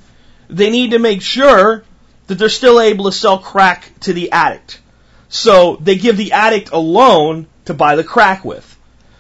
they 0.49 0.71
need 0.71 0.91
to 0.91 0.99
make 0.99 1.23
sure 1.23 1.83
that 2.27 2.37
they're 2.37 2.49
still 2.49 2.81
able 2.81 3.07
to 3.07 3.13
sell 3.13 3.39
crack 3.39 3.91
to 4.01 4.13
the 4.13 4.33
addict. 4.33 4.81
So 5.29 5.77
they 5.81 5.97
give 5.97 6.17
the 6.17 6.33
addict 6.33 6.71
a 6.73 6.79
loan 6.79 7.47
to 7.65 7.75
buy 7.75 7.97
the 7.97 8.05
crack 8.05 8.45
with. 8.45 8.69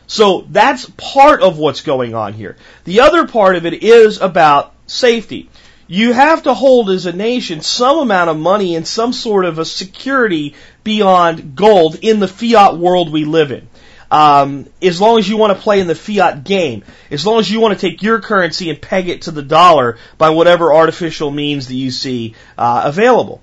So 0.07 0.47
that's 0.51 0.91
part 0.97 1.41
of 1.41 1.59
what's 1.59 1.81
going 1.81 2.15
on 2.15 2.35
here. 2.35 2.57
The 2.85 3.01
other 3.01 3.27
part 3.27 3.57
of 3.57 3.65
it 3.65 3.83
is 3.83 4.21
about 4.21 4.75
safety. 4.87 5.49
You 5.87 6.13
have 6.13 6.45
to 6.45 6.55
hold 6.55 6.91
as 6.91 7.07
a 7.07 7.13
nation 7.13 7.61
some 7.61 7.99
amount 7.99 8.31
of 8.31 8.37
money 8.37 8.77
and 8.77 8.87
some 8.87 9.13
sort 9.13 9.45
of 9.45 9.59
a 9.59 9.65
security 9.65 10.55
beyond 10.85 11.55
gold 11.55 11.99
in 12.03 12.21
the 12.21 12.29
fiat 12.29 12.77
world 12.77 13.11
we 13.11 13.25
live 13.25 13.53
in. 13.53 13.69
Um, 14.13 14.67
as 14.83 15.01
long 15.01 15.19
as 15.19 15.27
you 15.27 15.39
want 15.39 15.57
to 15.57 15.63
play 15.63 15.81
in 15.81 15.87
the 15.87 15.95
fiat 15.95 16.45
game, 16.45 16.85
as 17.11 17.25
long 17.25 17.41
as 17.41 17.51
you 17.51 17.61
want 17.61 17.79
to 17.79 17.81
take 17.81 18.03
your 18.03 18.21
currency 18.21 18.69
and 18.69 18.81
peg 18.81 19.09
it 19.09 19.23
to 19.23 19.31
the 19.31 19.43
dollar 19.43 19.97
by 20.19 20.29
whatever 20.29 20.71
artificial 20.71 21.31
means 21.31 21.69
that 21.69 21.77
you 21.77 21.91
see 21.91 22.35
uh, 22.59 22.83
available. 22.85 23.41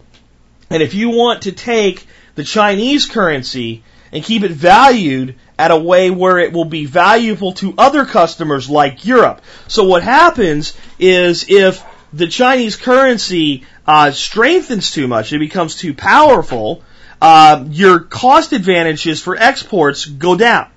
And 0.69 0.83
if 0.83 0.93
you 0.93 1.09
want 1.09 1.41
to 1.43 1.53
take 1.53 2.05
the 2.35 2.43
Chinese 2.43 3.07
currency 3.07 3.83
and 4.11 4.23
keep 4.23 4.43
it 4.43 4.51
valued 4.51 5.33
at 5.57 5.71
a 5.71 5.77
way 5.77 6.11
where 6.11 6.37
it 6.37 6.53
will 6.53 6.65
be 6.65 6.85
valuable 6.85 7.53
to 7.53 7.73
other 7.75 8.05
customers 8.05 8.69
like 8.69 9.05
Europe. 9.05 9.41
So 9.67 9.85
what 9.85 10.03
happens 10.03 10.77
is 10.99 11.49
if 11.49 11.83
the 12.13 12.27
Chinese 12.27 12.75
currency 12.75 13.65
uh, 13.87 14.11
strengthens 14.11 14.91
too 14.91 15.07
much, 15.07 15.33
it 15.33 15.39
becomes 15.39 15.75
too 15.75 15.95
powerful, 15.95 16.83
uh, 17.21 17.65
your 17.69 17.99
cost 17.99 18.53
advantages 18.53 19.21
for 19.21 19.35
exports 19.35 20.05
go 20.05 20.35
down. 20.35 20.69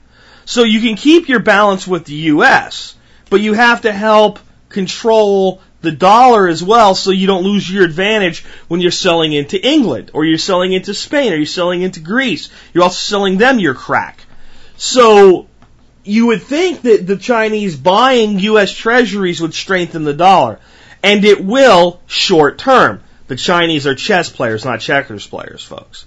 So 0.45 0.65
you 0.65 0.81
can 0.81 0.97
keep 0.97 1.29
your 1.29 1.41
balance 1.41 1.87
with 1.87 2.05
the 2.05 2.15
U.S., 2.15 2.97
but 3.31 3.41
you 3.41 3.55
have 3.55 3.83
to 3.83 3.93
help 3.93 4.39
control 4.69 5.63
the 5.83 5.93
dollar 5.93 6.49
as 6.49 6.63
well 6.63 6.95
so 6.95 7.11
you 7.11 7.27
don't 7.27 7.43
lose 7.43 7.69
your 7.69 7.85
advantage 7.85 8.45
when 8.69 8.81
you're 8.81 8.91
selling 8.91 9.33
into 9.33 9.65
England 9.65 10.11
or 10.15 10.25
you're 10.25 10.39
selling 10.39 10.73
into 10.73 10.95
Spain 10.95 11.33
or 11.33 11.37
you're 11.37 11.47
selling 11.47 11.83
into 11.83 12.01
Greece. 12.01 12.51
You're 12.73 12.85
also 12.85 12.99
selling 12.99 13.39
them 13.39 13.59
your 13.59 13.75
crack. 13.75 14.21
So 14.77 15.49
you 16.05 16.27
would 16.27 16.43
think 16.43 16.83
that 16.83 17.07
the 17.07 17.17
Chinese 17.17 17.77
buying 17.77 18.39
U.S. 18.41 18.73
treasuries 18.73 19.41
would 19.41 19.55
strengthen 19.55 20.05
the 20.05 20.15
dollar. 20.15 20.59
And 21.03 21.25
it 21.25 21.45
will 21.45 22.01
short 22.07 22.59
term. 22.59 23.03
The 23.27 23.37
Chinese 23.37 23.87
are 23.87 23.95
chess 23.95 24.29
players, 24.31 24.65
not 24.65 24.81
checkers 24.81 25.27
players, 25.27 25.65
folks. 25.65 26.07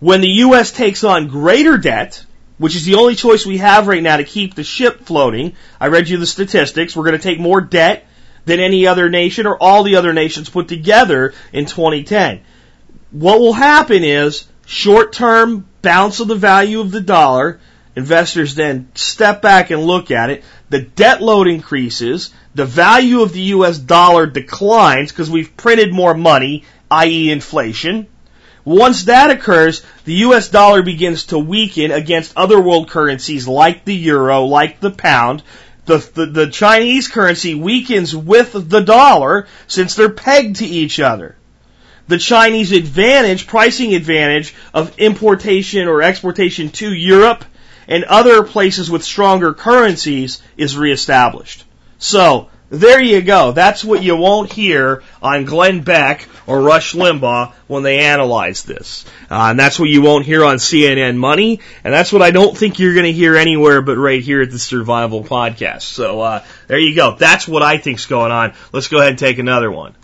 When 0.00 0.20
the 0.20 0.28
U.S. 0.28 0.72
takes 0.72 1.04
on 1.04 1.28
greater 1.28 1.78
debt, 1.78 2.24
which 2.58 2.76
is 2.76 2.84
the 2.84 2.96
only 2.96 3.14
choice 3.14 3.46
we 3.46 3.58
have 3.58 3.86
right 3.86 4.02
now 4.02 4.16
to 4.16 4.24
keep 4.24 4.54
the 4.54 4.64
ship 4.64 5.06
floating, 5.06 5.54
I 5.80 5.88
read 5.88 6.08
you 6.08 6.18
the 6.18 6.26
statistics. 6.26 6.94
We're 6.94 7.04
going 7.04 7.18
to 7.18 7.22
take 7.22 7.40
more 7.40 7.60
debt 7.60 8.06
than 8.44 8.60
any 8.60 8.86
other 8.86 9.08
nation 9.08 9.46
or 9.46 9.60
all 9.60 9.82
the 9.82 9.96
other 9.96 10.12
nations 10.12 10.48
put 10.48 10.68
together 10.68 11.34
in 11.52 11.66
2010. 11.66 12.40
What 13.10 13.40
will 13.40 13.52
happen 13.52 14.04
is 14.04 14.46
short 14.66 15.12
term 15.12 15.66
bounce 15.82 16.20
of 16.20 16.28
the 16.28 16.34
value 16.34 16.80
of 16.80 16.90
the 16.90 17.00
dollar. 17.00 17.60
Investors 17.96 18.54
then 18.54 18.88
step 18.94 19.40
back 19.40 19.70
and 19.70 19.84
look 19.84 20.10
at 20.10 20.30
it. 20.30 20.44
The 20.68 20.80
debt 20.80 21.22
load 21.22 21.46
increases. 21.46 22.30
The 22.54 22.64
value 22.64 23.22
of 23.22 23.32
the 23.32 23.42
US 23.42 23.78
dollar 23.78 24.26
declines 24.26 25.12
because 25.12 25.30
we've 25.30 25.56
printed 25.56 25.92
more 25.92 26.14
money, 26.14 26.64
i.e. 26.90 27.30
inflation. 27.30 28.08
Once 28.64 29.04
that 29.04 29.30
occurs, 29.30 29.82
the 30.04 30.14
US 30.26 30.48
dollar 30.48 30.82
begins 30.82 31.24
to 31.26 31.38
weaken 31.38 31.90
against 31.90 32.36
other 32.36 32.60
world 32.60 32.88
currencies 32.88 33.46
like 33.46 33.84
the 33.84 33.94
euro, 33.94 34.44
like 34.44 34.80
the 34.80 34.90
pound. 34.90 35.42
The, 35.86 35.98
the, 35.98 36.26
the 36.26 36.46
Chinese 36.50 37.08
currency 37.08 37.54
weakens 37.54 38.16
with 38.16 38.52
the 38.70 38.80
dollar 38.80 39.46
since 39.66 39.94
they're 39.94 40.08
pegged 40.08 40.56
to 40.56 40.66
each 40.66 40.98
other. 40.98 41.36
The 42.08 42.18
Chinese 42.18 42.72
advantage, 42.72 43.46
pricing 43.46 43.94
advantage 43.94 44.54
of 44.72 44.98
importation 44.98 45.86
or 45.86 46.00
exportation 46.00 46.70
to 46.70 46.92
Europe 46.92 47.44
and 47.86 48.04
other 48.04 48.44
places 48.44 48.90
with 48.90 49.04
stronger 49.04 49.52
currencies 49.52 50.40
is 50.56 50.76
reestablished. 50.76 51.64
So, 51.98 52.48
there 52.70 53.02
you 53.02 53.20
go. 53.22 53.52
That's 53.52 53.84
what 53.84 54.02
you 54.02 54.16
won't 54.16 54.52
hear 54.52 55.02
on 55.22 55.44
Glenn 55.44 55.82
Beck 55.82 56.26
or 56.46 56.60
Rush 56.62 56.94
Limbaugh 56.94 57.52
when 57.66 57.82
they 57.82 58.00
analyze 58.00 58.62
this. 58.62 59.04
Uh, 59.30 59.48
and 59.50 59.58
that's 59.58 59.78
what 59.78 59.88
you 59.88 60.02
won't 60.02 60.24
hear 60.24 60.44
on 60.44 60.56
CNN 60.56 61.16
Money. 61.16 61.60
And 61.84 61.92
that's 61.92 62.12
what 62.12 62.22
I 62.22 62.30
don't 62.30 62.56
think 62.56 62.78
you're 62.78 62.94
going 62.94 63.06
to 63.06 63.12
hear 63.12 63.36
anywhere 63.36 63.82
but 63.82 63.96
right 63.96 64.22
here 64.22 64.42
at 64.42 64.50
the 64.50 64.58
Survival 64.58 65.22
Podcast. 65.22 65.82
So 65.82 66.20
uh, 66.20 66.44
there 66.66 66.78
you 66.78 66.94
go. 66.94 67.16
That's 67.16 67.46
what 67.46 67.62
I 67.62 67.78
think's 67.78 68.06
going 68.06 68.32
on. 68.32 68.54
Let's 68.72 68.88
go 68.88 68.98
ahead 68.98 69.10
and 69.10 69.18
take 69.18 69.38
another 69.38 69.70
one. 69.70 69.94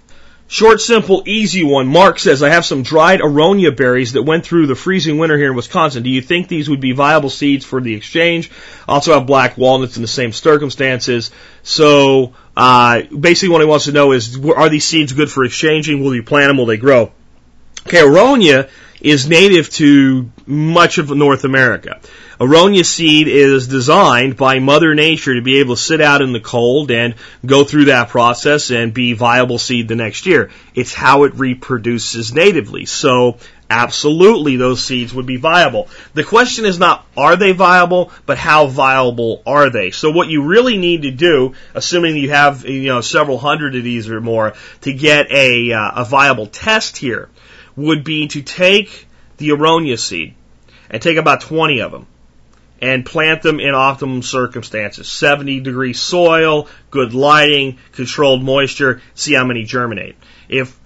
Short, 0.52 0.80
simple, 0.80 1.22
easy 1.26 1.62
one. 1.62 1.86
Mark 1.86 2.18
says, 2.18 2.42
I 2.42 2.48
have 2.48 2.64
some 2.64 2.82
dried 2.82 3.20
aronia 3.20 3.74
berries 3.74 4.14
that 4.14 4.24
went 4.24 4.44
through 4.44 4.66
the 4.66 4.74
freezing 4.74 5.16
winter 5.16 5.38
here 5.38 5.50
in 5.50 5.54
Wisconsin. 5.54 6.02
Do 6.02 6.10
you 6.10 6.20
think 6.20 6.48
these 6.48 6.68
would 6.68 6.80
be 6.80 6.90
viable 6.90 7.30
seeds 7.30 7.64
for 7.64 7.80
the 7.80 7.94
exchange? 7.94 8.50
Also 8.88 9.14
have 9.14 9.28
black 9.28 9.56
walnuts 9.56 9.94
in 9.94 10.02
the 10.02 10.08
same 10.08 10.32
circumstances. 10.32 11.30
So, 11.62 12.34
uh, 12.60 13.02
basically 13.04 13.48
what 13.48 13.62
he 13.62 13.66
wants 13.66 13.86
to 13.86 13.92
know 13.92 14.12
is, 14.12 14.38
are 14.38 14.68
these 14.68 14.84
seeds 14.84 15.14
good 15.14 15.30
for 15.30 15.44
exchanging? 15.44 16.04
Will 16.04 16.14
you 16.14 16.22
plant 16.22 16.50
them? 16.50 16.58
Will 16.58 16.66
they 16.66 16.76
grow? 16.76 17.10
Okay, 17.86 18.02
aronia 18.02 18.68
is 19.00 19.26
native 19.26 19.70
to 19.70 20.30
much 20.44 20.98
of 20.98 21.08
North 21.08 21.44
America. 21.44 21.98
Aronia 22.38 22.84
seed 22.84 23.28
is 23.28 23.66
designed 23.66 24.36
by 24.36 24.58
Mother 24.58 24.94
Nature 24.94 25.36
to 25.36 25.40
be 25.40 25.60
able 25.60 25.76
to 25.76 25.80
sit 25.80 26.02
out 26.02 26.20
in 26.20 26.34
the 26.34 26.40
cold 26.40 26.90
and 26.90 27.14
go 27.46 27.64
through 27.64 27.86
that 27.86 28.10
process 28.10 28.70
and 28.70 28.92
be 28.92 29.14
viable 29.14 29.56
seed 29.56 29.88
the 29.88 29.96
next 29.96 30.26
year. 30.26 30.50
It's 30.74 30.92
how 30.92 31.24
it 31.24 31.36
reproduces 31.36 32.34
natively. 32.34 32.84
So 32.84 33.38
absolutely 33.70 34.56
those 34.56 34.84
seeds 34.84 35.14
would 35.14 35.26
be 35.26 35.36
viable. 35.36 35.88
The 36.12 36.24
question 36.24 36.64
is 36.64 36.78
not 36.78 37.06
are 37.16 37.36
they 37.36 37.52
viable, 37.52 38.10
but 38.26 38.36
how 38.36 38.66
viable 38.66 39.42
are 39.46 39.70
they? 39.70 39.92
So 39.92 40.10
what 40.10 40.28
you 40.28 40.42
really 40.42 40.76
need 40.76 41.02
to 41.02 41.10
do, 41.10 41.54
assuming 41.74 42.16
you 42.16 42.30
have 42.30 42.66
you 42.66 42.88
know 42.88 43.00
several 43.00 43.38
hundred 43.38 43.76
of 43.76 43.84
these 43.84 44.10
or 44.10 44.20
more, 44.20 44.54
to 44.82 44.92
get 44.92 45.30
a 45.30 45.72
uh, 45.72 46.02
a 46.02 46.04
viable 46.04 46.46
test 46.46 46.96
here, 46.96 47.30
would 47.76 48.04
be 48.04 48.26
to 48.28 48.42
take 48.42 49.06
the 49.36 49.50
aronia 49.50 49.98
seed 49.98 50.34
and 50.90 51.00
take 51.00 51.16
about 51.16 51.40
20 51.40 51.80
of 51.80 51.92
them 51.92 52.06
and 52.80 53.04
plant 53.04 53.42
them 53.42 53.60
in 53.60 53.74
optimum 53.74 54.22
circumstances. 54.22 55.10
70 55.10 55.60
degree 55.60 55.92
soil, 55.92 56.68
good 56.90 57.14
lighting, 57.14 57.78
controlled 57.92 58.42
moisture, 58.42 59.02
see 59.14 59.34
how 59.34 59.44
many 59.44 59.64
germinate. 59.64 60.16
If, 60.48 60.78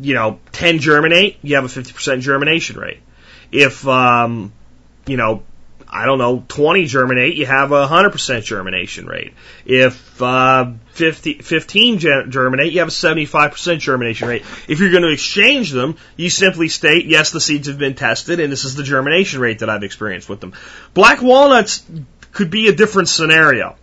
you 0.00 0.14
know, 0.14 0.40
10 0.52 0.78
germinate, 0.78 1.38
you 1.42 1.56
have 1.56 1.64
a 1.64 1.68
50% 1.68 2.20
germination 2.20 2.78
rate. 2.78 3.00
If, 3.52 3.86
um, 3.86 4.52
you 5.06 5.16
know, 5.16 5.42
I 5.92 6.06
don't 6.06 6.18
know, 6.18 6.44
20 6.46 6.86
germinate, 6.86 7.34
you 7.34 7.46
have 7.46 7.72
a 7.72 7.86
100% 7.86 8.44
germination 8.44 9.06
rate. 9.06 9.34
If 9.66 10.22
uh, 10.22 10.72
50, 10.92 11.34
15 11.40 11.98
germinate, 11.98 12.72
you 12.72 12.78
have 12.78 12.88
a 12.88 12.92
75% 12.92 13.80
germination 13.80 14.28
rate. 14.28 14.42
If 14.68 14.78
you're 14.78 14.92
going 14.92 15.02
to 15.02 15.12
exchange 15.12 15.72
them, 15.72 15.96
you 16.16 16.30
simply 16.30 16.68
state, 16.68 17.06
yes, 17.06 17.32
the 17.32 17.40
seeds 17.40 17.66
have 17.66 17.78
been 17.78 17.96
tested, 17.96 18.38
and 18.38 18.52
this 18.52 18.64
is 18.64 18.76
the 18.76 18.84
germination 18.84 19.40
rate 19.40 19.58
that 19.60 19.70
I've 19.70 19.82
experienced 19.82 20.28
with 20.28 20.40
them. 20.40 20.52
Black 20.94 21.22
walnuts 21.22 21.84
could 22.30 22.50
be 22.50 22.68
a 22.68 22.72
different 22.72 23.08
scenario. 23.08 23.76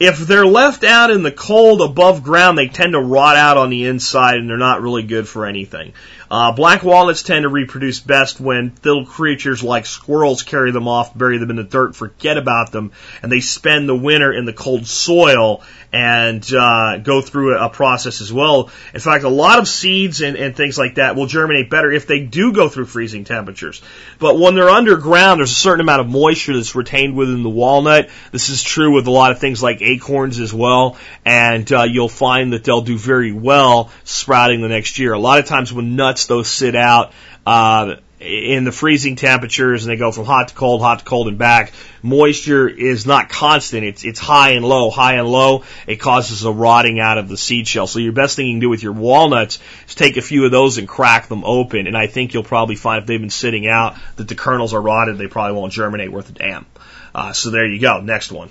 If 0.00 0.18
they're 0.18 0.46
left 0.46 0.82
out 0.82 1.10
in 1.10 1.22
the 1.22 1.30
cold 1.30 1.82
above 1.82 2.22
ground, 2.22 2.56
they 2.56 2.68
tend 2.68 2.94
to 2.94 3.00
rot 3.00 3.36
out 3.36 3.58
on 3.58 3.68
the 3.68 3.84
inside 3.84 4.36
and 4.36 4.48
they're 4.48 4.56
not 4.56 4.80
really 4.80 5.02
good 5.02 5.28
for 5.28 5.44
anything. 5.44 5.92
Uh, 6.30 6.52
black 6.52 6.84
walnuts 6.84 7.24
tend 7.24 7.42
to 7.42 7.48
reproduce 7.48 7.98
best 7.98 8.38
when 8.38 8.72
little 8.84 9.04
creatures 9.04 9.64
like 9.64 9.84
squirrels 9.84 10.44
carry 10.44 10.70
them 10.70 10.86
off, 10.86 11.12
bury 11.16 11.38
them 11.38 11.50
in 11.50 11.56
the 11.56 11.64
dirt, 11.64 11.96
forget 11.96 12.38
about 12.38 12.70
them, 12.70 12.92
and 13.20 13.32
they 13.32 13.40
spend 13.40 13.88
the 13.88 13.96
winter 13.96 14.32
in 14.32 14.44
the 14.44 14.52
cold 14.52 14.86
soil 14.86 15.62
and 15.92 16.46
uh, 16.54 16.98
go 16.98 17.20
through 17.20 17.56
a, 17.56 17.66
a 17.66 17.68
process 17.68 18.20
as 18.20 18.32
well. 18.32 18.70
In 18.94 19.00
fact, 19.00 19.24
a 19.24 19.28
lot 19.28 19.58
of 19.58 19.66
seeds 19.66 20.20
and, 20.20 20.36
and 20.36 20.56
things 20.56 20.78
like 20.78 20.94
that 20.96 21.16
will 21.16 21.26
germinate 21.26 21.68
better 21.68 21.90
if 21.90 22.06
they 22.06 22.20
do 22.20 22.52
go 22.52 22.68
through 22.68 22.84
freezing 22.84 23.24
temperatures. 23.24 23.82
But 24.20 24.38
when 24.38 24.54
they're 24.54 24.70
underground, 24.70 25.40
there's 25.40 25.50
a 25.50 25.54
certain 25.54 25.80
amount 25.80 26.02
of 26.02 26.08
moisture 26.08 26.54
that's 26.54 26.76
retained 26.76 27.16
within 27.16 27.42
the 27.42 27.50
walnut. 27.50 28.08
This 28.30 28.50
is 28.50 28.62
true 28.62 28.94
with 28.94 29.08
a 29.08 29.10
lot 29.10 29.32
of 29.32 29.40
things 29.40 29.64
like 29.64 29.82
acorns 29.82 30.38
as 30.38 30.54
well, 30.54 30.96
and 31.24 31.70
uh, 31.72 31.82
you'll 31.82 32.08
find 32.08 32.52
that 32.52 32.62
they'll 32.62 32.82
do 32.82 32.96
very 32.96 33.32
well 33.32 33.90
sprouting 34.04 34.60
the 34.60 34.68
next 34.68 35.00
year. 35.00 35.12
A 35.12 35.18
lot 35.18 35.40
of 35.40 35.46
times 35.46 35.72
when 35.72 35.96
nuts 35.96 36.19
those 36.26 36.48
sit 36.48 36.74
out. 36.74 37.12
Uh, 37.46 37.96
in 38.20 38.64
the 38.64 38.72
freezing 38.72 39.16
temperatures 39.16 39.84
and 39.84 39.90
they 39.90 39.96
go 39.96 40.12
from 40.12 40.26
hot 40.26 40.48
to 40.48 40.54
cold, 40.54 40.82
hot 40.82 40.98
to 40.98 41.04
cold 41.06 41.26
and 41.26 41.38
back. 41.38 41.72
Moisture 42.02 42.68
is 42.68 43.06
not 43.06 43.30
constant. 43.30 43.82
It's, 43.82 44.04
it's 44.04 44.20
high 44.20 44.50
and 44.50 44.64
low, 44.64 44.90
high 44.90 45.14
and 45.14 45.26
low. 45.26 45.64
It 45.86 45.96
causes 45.96 46.44
a 46.44 46.52
rotting 46.52 47.00
out 47.00 47.16
of 47.16 47.28
the 47.28 47.38
seed 47.38 47.66
shell. 47.66 47.86
So 47.86 47.98
your 47.98 48.12
best 48.12 48.36
thing 48.36 48.46
you 48.46 48.52
can 48.52 48.60
do 48.60 48.68
with 48.68 48.82
your 48.82 48.92
walnuts 48.92 49.58
is 49.88 49.94
take 49.94 50.18
a 50.18 50.22
few 50.22 50.44
of 50.44 50.50
those 50.50 50.76
and 50.76 50.86
crack 50.86 51.28
them 51.28 51.44
open. 51.44 51.86
And 51.86 51.96
I 51.96 52.08
think 52.08 52.34
you'll 52.34 52.44
probably 52.44 52.76
find 52.76 53.00
if 53.00 53.06
they've 53.06 53.20
been 53.20 53.30
sitting 53.30 53.66
out 53.66 53.96
that 54.16 54.28
the 54.28 54.34
kernels 54.34 54.74
are 54.74 54.82
rotted, 54.82 55.16
they 55.16 55.26
probably 55.26 55.56
won't 55.58 55.72
germinate 55.72 56.12
worth 56.12 56.28
a 56.28 56.32
damn. 56.32 56.66
Uh, 57.14 57.32
so 57.32 57.50
there 57.50 57.66
you 57.66 57.80
go. 57.80 58.00
Next 58.00 58.30
one. 58.30 58.50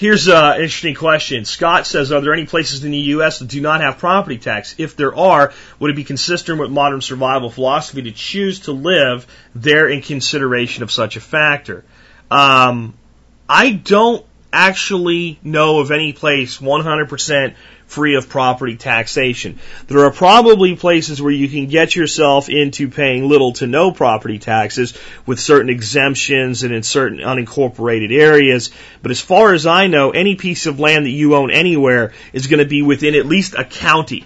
Here's 0.00 0.28
an 0.28 0.54
interesting 0.54 0.94
question. 0.94 1.44
Scott 1.44 1.86
says, 1.86 2.10
are 2.10 2.22
there 2.22 2.32
any 2.32 2.46
places 2.46 2.84
in 2.84 2.90
the 2.90 2.98
U.S. 3.16 3.40
that 3.40 3.48
do 3.48 3.60
not 3.60 3.82
have 3.82 3.98
property 3.98 4.38
tax? 4.38 4.74
If 4.78 4.96
there 4.96 5.14
are, 5.14 5.52
would 5.78 5.90
it 5.90 5.94
be 5.94 6.04
consistent 6.04 6.58
with 6.58 6.70
modern 6.70 7.02
survival 7.02 7.50
philosophy 7.50 8.00
to 8.04 8.10
choose 8.10 8.60
to 8.60 8.72
live 8.72 9.26
there 9.54 9.90
in 9.90 10.00
consideration 10.00 10.82
of 10.84 10.90
such 10.90 11.16
a 11.16 11.20
factor? 11.20 11.84
Um, 12.30 12.94
I 13.46 13.72
don't 13.72 14.24
actually 14.50 15.38
know 15.42 15.80
of 15.80 15.90
any 15.90 16.14
place 16.14 16.56
100% 16.56 17.54
free 17.90 18.14
of 18.14 18.28
property 18.28 18.76
taxation. 18.76 19.58
There 19.88 20.04
are 20.04 20.12
probably 20.12 20.76
places 20.76 21.20
where 21.20 21.32
you 21.32 21.48
can 21.48 21.66
get 21.66 21.96
yourself 21.96 22.48
into 22.48 22.88
paying 22.88 23.28
little 23.28 23.52
to 23.54 23.66
no 23.66 23.90
property 23.90 24.38
taxes 24.38 24.96
with 25.26 25.40
certain 25.40 25.70
exemptions 25.70 26.62
and 26.62 26.72
in 26.72 26.84
certain 26.84 27.18
unincorporated 27.18 28.16
areas. 28.16 28.70
But 29.02 29.10
as 29.10 29.20
far 29.20 29.54
as 29.54 29.66
I 29.66 29.88
know, 29.88 30.10
any 30.10 30.36
piece 30.36 30.66
of 30.66 30.78
land 30.78 31.04
that 31.04 31.10
you 31.10 31.34
own 31.34 31.50
anywhere 31.50 32.12
is 32.32 32.46
going 32.46 32.60
to 32.60 32.64
be 32.64 32.82
within 32.82 33.16
at 33.16 33.26
least 33.26 33.54
a 33.54 33.64
county. 33.64 34.24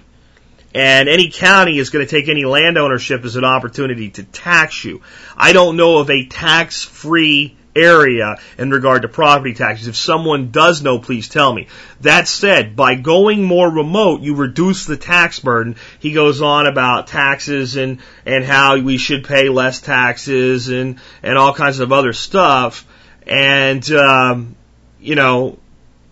And 0.74 1.08
any 1.08 1.30
county 1.30 1.78
is 1.78 1.90
going 1.90 2.04
to 2.04 2.10
take 2.10 2.28
any 2.28 2.44
land 2.44 2.76
ownership 2.76 3.24
as 3.24 3.36
an 3.36 3.44
opportunity 3.44 4.10
to 4.10 4.24
tax 4.24 4.84
you. 4.84 5.00
I 5.36 5.52
don't 5.54 5.76
know 5.76 5.98
of 5.98 6.10
a 6.10 6.26
tax 6.26 6.82
free 6.82 7.56
area 7.76 8.36
in 8.58 8.70
regard 8.70 9.02
to 9.02 9.08
property 9.08 9.54
taxes. 9.54 9.88
If 9.88 9.96
someone 9.96 10.50
does 10.50 10.82
know, 10.82 10.98
please 10.98 11.28
tell 11.28 11.52
me. 11.52 11.68
That 12.00 12.28
said, 12.28 12.76
by 12.76 12.94
going 12.94 13.42
more 13.42 13.70
remote, 13.70 14.20
you 14.22 14.34
reduce 14.34 14.84
the 14.84 14.96
tax 14.96 15.40
burden. 15.40 15.76
He 15.98 16.12
goes 16.12 16.42
on 16.42 16.66
about 16.66 17.06
taxes 17.06 17.76
and, 17.76 18.00
and 18.26 18.44
how 18.44 18.78
we 18.78 18.98
should 18.98 19.24
pay 19.24 19.48
less 19.48 19.80
taxes 19.80 20.68
and, 20.68 20.98
and 21.22 21.38
all 21.38 21.54
kinds 21.54 21.80
of 21.80 21.92
other 21.92 22.12
stuff. 22.12 22.86
And, 23.26 23.88
um, 23.92 24.56
you 25.00 25.14
know, 25.14 25.58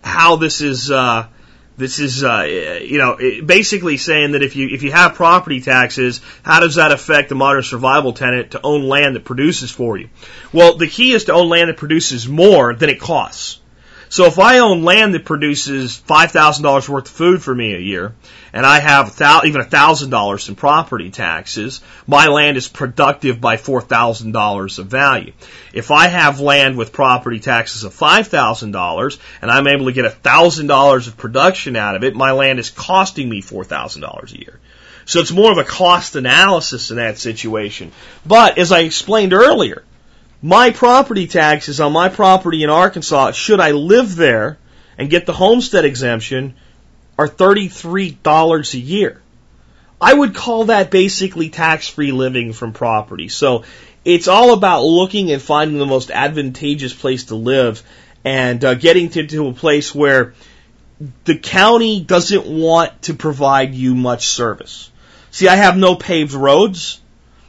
how 0.03 0.35
this 0.35 0.61
is, 0.61 0.91
uh, 0.91 1.27
this 1.75 1.99
is, 1.99 2.23
uh, 2.23 2.43
you 2.43 2.97
know, 2.97 3.17
basically 3.43 3.97
saying 3.97 4.33
that 4.33 4.43
if 4.43 4.55
you 4.55 4.69
if 4.69 4.83
you 4.83 4.91
have 4.91 5.15
property 5.15 5.59
taxes, 5.59 6.21
how 6.43 6.59
does 6.59 6.75
that 6.75 6.91
affect 6.91 7.29
the 7.29 7.35
modern 7.35 7.63
survival 7.63 8.13
tenant 8.13 8.51
to 8.51 8.61
own 8.63 8.83
land 8.83 9.15
that 9.15 9.25
produces 9.25 9.71
for 9.71 9.97
you? 9.97 10.09
Well, 10.51 10.77
the 10.77 10.87
key 10.87 11.13
is 11.13 11.25
to 11.25 11.33
own 11.33 11.49
land 11.49 11.69
that 11.69 11.77
produces 11.77 12.27
more 12.27 12.75
than 12.75 12.89
it 12.89 12.99
costs. 12.99 13.59
So 14.13 14.25
if 14.25 14.37
I 14.37 14.59
own 14.59 14.83
land 14.83 15.15
that 15.15 15.25
produces 15.25 15.95
five 15.95 16.29
thousand 16.29 16.61
dollars 16.61 16.87
worth 16.87 17.07
of 17.07 17.11
food 17.11 17.41
for 17.41 17.55
me 17.55 17.73
a 17.73 17.79
year, 17.79 18.13
and 18.53 18.63
I 18.63 18.79
have 18.79 19.19
even 19.43 19.59
a 19.59 19.63
thousand 19.63 20.11
dollars 20.11 20.47
in 20.49 20.55
property 20.55 21.09
taxes, 21.09 21.81
my 22.05 22.27
land 22.27 22.55
is 22.55 22.67
productive 22.67 23.41
by 23.41 23.57
four 23.57 23.81
thousand 23.81 24.31
dollars 24.31 24.77
of 24.77 24.85
value. 24.85 25.33
If 25.73 25.89
I 25.89 26.09
have 26.09 26.39
land 26.39 26.77
with 26.77 26.93
property 26.93 27.39
taxes 27.39 27.85
of 27.85 27.95
five 27.95 28.27
thousand 28.27 28.69
dollars 28.69 29.17
and 29.41 29.49
I'm 29.49 29.65
able 29.65 29.85
to 29.85 29.91
get 29.91 30.05
a 30.05 30.11
thousand 30.11 30.67
dollars 30.67 31.07
of 31.07 31.17
production 31.17 31.75
out 31.75 31.95
of 31.95 32.03
it, 32.03 32.13
my 32.13 32.33
land 32.33 32.59
is 32.59 32.69
costing 32.69 33.27
me 33.27 33.41
four 33.41 33.63
thousand 33.63 34.03
dollars 34.03 34.31
a 34.31 34.39
year. 34.39 34.59
So 35.05 35.21
it's 35.21 35.31
more 35.31 35.51
of 35.51 35.57
a 35.57 35.63
cost 35.63 36.15
analysis 36.15 36.91
in 36.91 36.97
that 36.97 37.17
situation. 37.17 37.91
But 38.23 38.59
as 38.59 38.71
I 38.71 38.81
explained 38.81 39.33
earlier, 39.33 39.81
my 40.43 40.71
property 40.71 41.25
taxes 41.25 41.79
on 41.79 41.93
my 41.93 42.09
property 42.09 42.63
in 42.63 42.69
Arkansas, 42.69 43.31
should 43.31 43.61
I 43.61 43.71
live 43.71 44.15
there 44.17 44.57
and 44.97 45.09
get 45.09 45.25
the 45.25 45.31
homestead 45.33 45.85
exemption, 45.85 46.55
are 47.17 47.29
$33 47.29 48.73
a 48.73 48.79
year. 48.79 49.21
I 50.01 50.13
would 50.13 50.35
call 50.35 50.65
that 50.65 50.91
basically 50.91 51.49
tax 51.49 51.87
free 51.87 52.11
living 52.11 52.51
from 52.51 52.73
property. 52.73 53.29
So 53.29 53.63
it's 54.03 54.27
all 54.27 54.53
about 54.53 54.83
looking 54.83 55.31
and 55.31 55.41
finding 55.41 55.77
the 55.77 55.85
most 55.85 56.11
advantageous 56.11 56.93
place 56.93 57.25
to 57.25 57.35
live 57.35 57.81
and 58.25 58.63
uh, 58.65 58.73
getting 58.73 59.09
to, 59.11 59.25
to 59.25 59.47
a 59.47 59.53
place 59.53 59.95
where 59.95 60.33
the 61.23 61.37
county 61.37 62.01
doesn't 62.01 62.45
want 62.45 63.03
to 63.03 63.13
provide 63.13 63.73
you 63.73 63.95
much 63.95 64.27
service. 64.27 64.91
See, 65.31 65.47
I 65.47 65.55
have 65.55 65.77
no 65.77 65.95
paved 65.95 66.33
roads. 66.33 66.99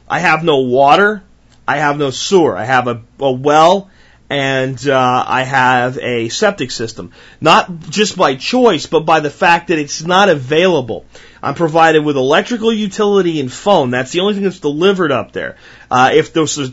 I 0.07 0.19
have 0.19 0.45
no 0.45 0.59
water. 0.59 1.23
I 1.67 1.77
have 1.77 1.97
no 1.97 2.11
sewer. 2.11 2.57
I 2.57 2.65
have 2.65 2.87
a, 2.87 3.01
a 3.19 3.31
well 3.31 3.89
and 4.29 4.87
uh, 4.87 5.23
I 5.27 5.43
have 5.43 5.97
a 5.99 6.29
septic 6.29 6.71
system. 6.71 7.11
Not 7.41 7.79
just 7.79 8.17
by 8.17 8.35
choice, 8.35 8.87
but 8.87 9.01
by 9.01 9.19
the 9.19 9.29
fact 9.29 9.67
that 9.67 9.79
it's 9.79 10.03
not 10.03 10.29
available. 10.29 11.05
I'm 11.43 11.53
provided 11.53 12.03
with 12.03 12.17
electrical 12.17 12.73
utility 12.73 13.39
and 13.39 13.51
phone. 13.51 13.91
That's 13.91 14.11
the 14.11 14.21
only 14.21 14.33
thing 14.33 14.43
that's 14.43 14.59
delivered 14.59 15.11
up 15.11 15.31
there. 15.31 15.57
Uh, 15.91 16.11
if 16.13 16.33
there's 16.33 16.71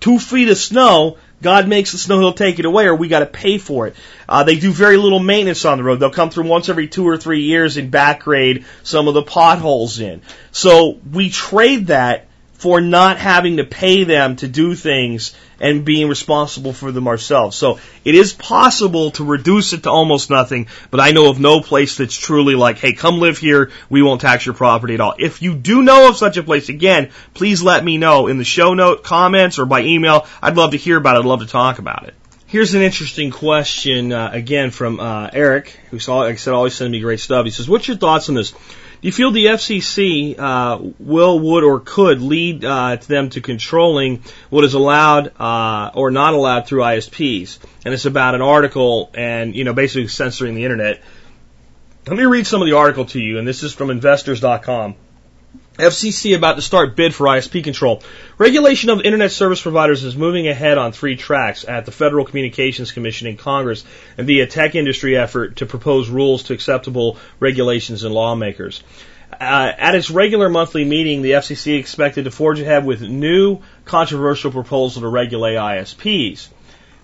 two 0.00 0.18
feet 0.18 0.48
of 0.48 0.58
snow, 0.58 1.18
God 1.40 1.68
makes 1.68 1.92
the 1.92 1.98
snow, 1.98 2.18
He'll 2.18 2.32
take 2.32 2.58
it 2.58 2.64
away, 2.64 2.86
or 2.86 2.96
we 2.96 3.06
got 3.06 3.20
to 3.20 3.26
pay 3.26 3.58
for 3.58 3.86
it. 3.86 3.94
Uh, 4.28 4.42
they 4.42 4.58
do 4.58 4.72
very 4.72 4.96
little 4.96 5.20
maintenance 5.20 5.64
on 5.64 5.78
the 5.78 5.84
road. 5.84 6.00
They'll 6.00 6.10
come 6.10 6.30
through 6.30 6.48
once 6.48 6.68
every 6.68 6.88
two 6.88 7.06
or 7.06 7.16
three 7.16 7.42
years 7.42 7.76
and 7.76 7.92
back 7.92 8.24
grade 8.24 8.64
some 8.82 9.06
of 9.06 9.14
the 9.14 9.22
potholes 9.22 10.00
in. 10.00 10.22
So 10.50 10.98
we 11.12 11.30
trade 11.30 11.88
that 11.88 12.27
for 12.58 12.80
not 12.80 13.18
having 13.18 13.56
to 13.56 13.64
pay 13.64 14.04
them 14.04 14.36
to 14.36 14.48
do 14.48 14.74
things 14.74 15.34
and 15.60 15.84
being 15.84 16.08
responsible 16.08 16.72
for 16.72 16.92
them 16.92 17.08
ourselves. 17.08 17.56
So 17.56 17.78
it 18.04 18.14
is 18.14 18.32
possible 18.32 19.12
to 19.12 19.24
reduce 19.24 19.72
it 19.72 19.84
to 19.84 19.90
almost 19.90 20.28
nothing, 20.28 20.66
but 20.90 21.00
I 21.00 21.12
know 21.12 21.30
of 21.30 21.40
no 21.40 21.60
place 21.60 21.96
that's 21.96 22.16
truly 22.16 22.54
like, 22.54 22.78
hey, 22.78 22.92
come 22.92 23.20
live 23.20 23.38
here, 23.38 23.70
we 23.88 24.02
won't 24.02 24.20
tax 24.20 24.44
your 24.44 24.54
property 24.54 24.94
at 24.94 25.00
all. 25.00 25.14
If 25.18 25.40
you 25.40 25.54
do 25.54 25.82
know 25.82 26.08
of 26.08 26.16
such 26.16 26.36
a 26.36 26.42
place, 26.42 26.68
again, 26.68 27.10
please 27.32 27.62
let 27.62 27.84
me 27.84 27.96
know 27.96 28.26
in 28.26 28.38
the 28.38 28.44
show 28.44 28.74
note 28.74 29.04
comments 29.04 29.58
or 29.58 29.66
by 29.66 29.82
email. 29.82 30.26
I'd 30.42 30.56
love 30.56 30.72
to 30.72 30.76
hear 30.76 30.96
about 30.96 31.16
it. 31.16 31.20
I'd 31.20 31.26
love 31.26 31.40
to 31.40 31.46
talk 31.46 31.78
about 31.78 32.08
it. 32.08 32.14
Here's 32.46 32.74
an 32.74 32.82
interesting 32.82 33.30
question, 33.30 34.10
uh, 34.10 34.30
again, 34.32 34.70
from 34.70 35.00
uh, 35.00 35.28
Eric, 35.32 35.78
who, 35.90 35.98
like 35.98 36.32
I 36.32 36.36
said, 36.36 36.54
always 36.54 36.74
sends 36.74 36.90
me 36.90 36.98
great 37.00 37.20
stuff. 37.20 37.44
He 37.44 37.50
says, 37.50 37.68
what's 37.68 37.86
your 37.86 37.98
thoughts 37.98 38.30
on 38.30 38.34
this? 38.34 38.54
Do 39.00 39.06
you 39.06 39.12
feel 39.12 39.30
the 39.30 39.46
FCC 39.46 40.36
uh, 40.36 40.90
will, 40.98 41.38
would, 41.38 41.62
or 41.62 41.78
could 41.78 42.20
lead 42.20 42.64
uh, 42.64 42.96
to 42.96 43.08
them 43.08 43.30
to 43.30 43.40
controlling 43.40 44.24
what 44.50 44.64
is 44.64 44.74
allowed 44.74 45.40
uh, 45.40 45.92
or 45.94 46.10
not 46.10 46.34
allowed 46.34 46.66
through 46.66 46.80
ISPs? 46.80 47.60
And 47.84 47.94
it's 47.94 48.06
about 48.06 48.34
an 48.34 48.42
article 48.42 49.10
and 49.14 49.54
you 49.54 49.62
know 49.62 49.72
basically 49.72 50.08
censoring 50.08 50.56
the 50.56 50.64
internet. 50.64 51.00
Let 52.08 52.16
me 52.16 52.24
read 52.24 52.48
some 52.48 52.60
of 52.60 52.66
the 52.66 52.74
article 52.74 53.04
to 53.04 53.20
you, 53.20 53.38
and 53.38 53.46
this 53.46 53.62
is 53.62 53.72
from 53.72 53.90
Investors.com. 53.90 54.96
FCC 55.78 56.36
about 56.36 56.56
to 56.56 56.62
start 56.62 56.96
bid 56.96 57.14
for 57.14 57.26
ISP 57.28 57.62
control. 57.62 58.02
Regulation 58.36 58.90
of 58.90 59.00
internet 59.00 59.30
service 59.30 59.62
providers 59.62 60.02
is 60.02 60.16
moving 60.16 60.48
ahead 60.48 60.76
on 60.76 60.90
three 60.90 61.14
tracks 61.14 61.64
at 61.64 61.86
the 61.86 61.92
Federal 61.92 62.24
Communications 62.24 62.90
Commission 62.90 63.28
in 63.28 63.36
Congress 63.36 63.84
and 64.16 64.26
via 64.26 64.48
tech 64.48 64.74
industry 64.74 65.16
effort 65.16 65.56
to 65.56 65.66
propose 65.66 66.08
rules 66.08 66.42
to 66.44 66.52
acceptable 66.52 67.16
regulations 67.38 68.02
and 68.02 68.12
lawmakers. 68.12 68.82
Uh, 69.32 69.72
at 69.78 69.94
its 69.94 70.10
regular 70.10 70.48
monthly 70.48 70.84
meeting, 70.84 71.22
the 71.22 71.32
FCC 71.32 71.78
expected 71.78 72.24
to 72.24 72.32
forge 72.32 72.58
ahead 72.58 72.84
with 72.84 73.00
new 73.00 73.60
controversial 73.84 74.50
proposal 74.50 75.02
to 75.02 75.08
regulate 75.08 75.54
ISPs. 75.54 76.48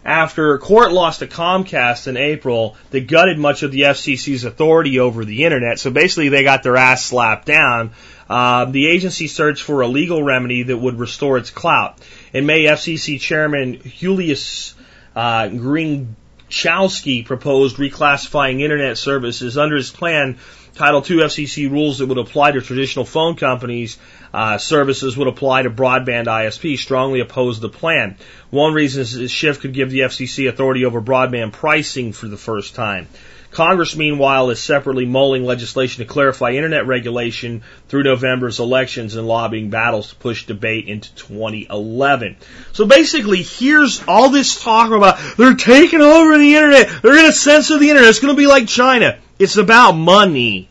After 0.04 0.58
court 0.58 0.92
lost 0.92 1.20
to 1.20 1.26
Comcast 1.26 2.08
in 2.08 2.16
April, 2.16 2.76
that 2.90 3.06
gutted 3.06 3.38
much 3.38 3.62
of 3.62 3.72
the 3.72 3.82
FCC's 3.82 4.44
authority 4.44 4.98
over 4.98 5.24
the 5.24 5.44
internet. 5.44 5.78
So 5.78 5.90
basically, 5.90 6.28
they 6.28 6.44
got 6.44 6.62
their 6.62 6.76
ass 6.76 7.04
slapped 7.04 7.46
down 7.46 7.92
uh, 8.28 8.64
the 8.66 8.86
agency 8.86 9.28
searched 9.28 9.62
for 9.62 9.82
a 9.82 9.86
legal 9.86 10.22
remedy 10.22 10.64
that 10.64 10.76
would 10.76 10.98
restore 10.98 11.38
its 11.38 11.50
clout. 11.50 11.98
In 12.32 12.46
May, 12.46 12.64
FCC 12.64 13.20
Chairman 13.20 13.80
Julius 13.84 14.74
uh, 15.14 15.48
Genachowski 15.48 17.24
proposed 17.24 17.76
reclassifying 17.76 18.60
internet 18.60 18.96
services 18.96 19.58
under 19.58 19.76
his 19.76 19.90
plan 19.90 20.38
Title 20.74 21.00
II 21.00 21.24
FCC 21.24 21.70
rules 21.70 21.98
that 21.98 22.06
would 22.06 22.18
apply 22.18 22.52
to 22.52 22.60
traditional 22.60 23.04
phone 23.04 23.36
companies 23.36 23.96
uh, 24.32 24.58
services 24.58 25.16
would 25.16 25.28
apply 25.28 25.62
to 25.62 25.70
broadband 25.70 26.26
ISP 26.26 26.76
strongly 26.76 27.20
oppose 27.20 27.60
the 27.60 27.68
plan. 27.68 28.16
One 28.50 28.74
reason 28.74 29.02
is 29.02 29.14
this 29.14 29.30
shift 29.30 29.60
could 29.60 29.72
give 29.72 29.90
the 29.90 30.00
FCC 30.00 30.48
authority 30.48 30.84
over 30.84 31.00
broadband 31.00 31.52
pricing 31.52 32.12
for 32.12 32.26
the 32.26 32.36
first 32.36 32.74
time. 32.74 33.06
Congress, 33.52 33.94
meanwhile, 33.94 34.50
is 34.50 34.58
separately 34.58 35.06
mulling 35.06 35.44
legislation 35.44 36.04
to 36.04 36.12
clarify 36.12 36.50
internet 36.50 36.88
regulation 36.88 37.62
through 37.86 38.02
November's 38.02 38.58
elections 38.58 39.14
and 39.14 39.28
lobbying 39.28 39.70
battles 39.70 40.08
to 40.08 40.16
push 40.16 40.46
debate 40.46 40.88
into 40.88 41.14
2011. 41.14 42.36
So 42.72 42.84
basically, 42.84 43.42
here's 43.42 44.02
all 44.08 44.30
this 44.30 44.60
talk 44.60 44.90
about 44.90 45.20
they're 45.36 45.54
taking 45.54 46.00
over 46.00 46.36
the 46.36 46.56
internet, 46.56 46.88
they're 47.00 47.14
going 47.14 47.26
to 47.26 47.32
censor 47.32 47.78
the 47.78 47.90
internet, 47.90 48.10
it's 48.10 48.18
going 48.18 48.34
to 48.34 48.38
be 48.38 48.48
like 48.48 48.66
China. 48.66 49.18
It's 49.38 49.56
about 49.56 49.92
money. 49.92 50.68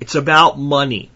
It's 0.00 0.14
about 0.14 0.58
money. 0.58 1.10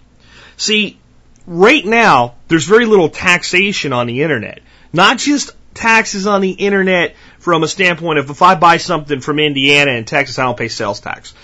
See, 0.57 0.99
right 1.47 1.85
now, 1.85 2.35
there's 2.49 2.67
very 2.67 2.87
little 2.87 3.09
taxation 3.09 3.93
on 3.93 4.07
the 4.07 4.23
internet. 4.23 4.61
Not 4.93 5.19
just 5.19 5.53
taxes 5.75 6.27
on 6.27 6.41
the 6.41 6.51
internet 6.51 7.17
from 7.39 7.63
a 7.63 7.69
standpoint 7.69 8.19
of 8.19 8.31
if 8.31 8.43
I 8.43 8.55
buy 8.55 8.77
something 8.77 9.21
from 9.21 9.39
Indiana 9.39 9.93
and 9.93 10.07
Texas, 10.07 10.39
I 10.39 10.45
don't 10.45 10.57
pay 10.57 10.69
sales 10.69 11.01
tax. 11.01 11.35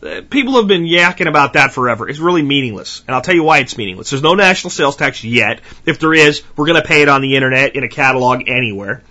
Uh, 0.00 0.20
people 0.28 0.54
have 0.56 0.68
been 0.68 0.84
yakking 0.84 1.26
about 1.26 1.54
that 1.54 1.72
forever. 1.72 2.08
It's 2.08 2.20
really 2.20 2.42
meaningless. 2.42 3.02
And 3.06 3.14
I'll 3.14 3.22
tell 3.22 3.34
you 3.34 3.42
why 3.42 3.58
it's 3.58 3.76
meaningless. 3.76 4.10
There's 4.10 4.22
no 4.22 4.34
national 4.34 4.70
sales 4.70 4.94
tax 4.94 5.24
yet. 5.24 5.60
If 5.86 5.98
there 5.98 6.14
is, 6.14 6.42
we're 6.56 6.66
going 6.66 6.80
to 6.80 6.86
pay 6.86 7.02
it 7.02 7.08
on 7.08 7.20
the 7.20 7.34
internet 7.34 7.74
in 7.74 7.82
a 7.82 7.88
catalog 7.88 8.48
anywhere. 8.48 9.02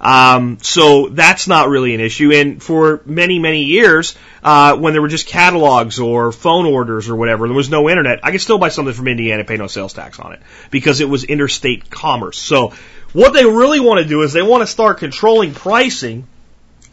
Um, 0.00 0.58
so 0.60 1.08
that's 1.08 1.48
not 1.48 1.68
really 1.68 1.94
an 1.94 2.00
issue. 2.00 2.32
And 2.32 2.62
for 2.62 3.02
many, 3.06 3.38
many 3.38 3.64
years, 3.64 4.16
uh, 4.42 4.76
when 4.76 4.92
there 4.92 5.02
were 5.02 5.08
just 5.08 5.26
catalogs 5.26 5.98
or 5.98 6.32
phone 6.32 6.66
orders 6.66 7.08
or 7.08 7.16
whatever, 7.16 7.46
there 7.46 7.56
was 7.56 7.70
no 7.70 7.88
internet, 7.88 8.20
I 8.22 8.30
could 8.30 8.40
still 8.40 8.58
buy 8.58 8.68
something 8.68 8.94
from 8.94 9.08
Indiana 9.08 9.40
and 9.40 9.48
pay 9.48 9.56
no 9.56 9.66
sales 9.66 9.92
tax 9.92 10.18
on 10.18 10.32
it 10.32 10.40
because 10.70 11.00
it 11.00 11.08
was 11.08 11.24
interstate 11.24 11.90
commerce. 11.90 12.38
So 12.38 12.74
what 13.12 13.32
they 13.32 13.46
really 13.46 13.80
want 13.80 14.00
to 14.00 14.04
do 14.04 14.22
is 14.22 14.32
they 14.32 14.42
want 14.42 14.62
to 14.62 14.66
start 14.66 14.98
controlling 14.98 15.54
pricing 15.54 16.26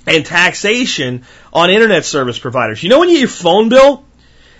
and 0.08 0.26
taxation 0.26 1.24
on 1.51 1.70
internet 1.70 2.06
service 2.06 2.39
providers. 2.39 2.82
You 2.84 2.89
know 2.89 2.99
when 2.99 3.10
you 3.10 3.16
get 3.16 3.22
your 3.22 3.30
phone 3.30 3.70
bill 3.70 4.06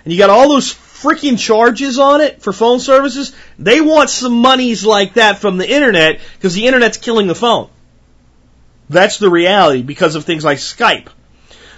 and 0.04 0.12
you 0.12 0.18
got 0.18 0.30
all 0.30 0.48
those 0.48 0.72
freaking 0.72 1.38
charges 1.38 1.98
on 1.98 2.20
it 2.20 2.42
for 2.42 2.52
phone 2.52 2.80
services? 2.80 3.34
They 3.58 3.80
want 3.80 4.10
some 4.10 4.38
monies 4.38 4.84
like 4.84 5.14
that 5.14 5.38
from 5.38 5.56
the 5.56 5.68
internet 5.68 6.20
because 6.34 6.54
the 6.54 6.66
internet's 6.66 6.98
killing 6.98 7.26
the 7.26 7.34
phone. 7.34 7.68
That's 8.88 9.18
the 9.18 9.30
reality 9.30 9.82
because 9.82 10.14
of 10.14 10.24
things 10.24 10.44
like 10.44 10.58
Skype. 10.58 11.08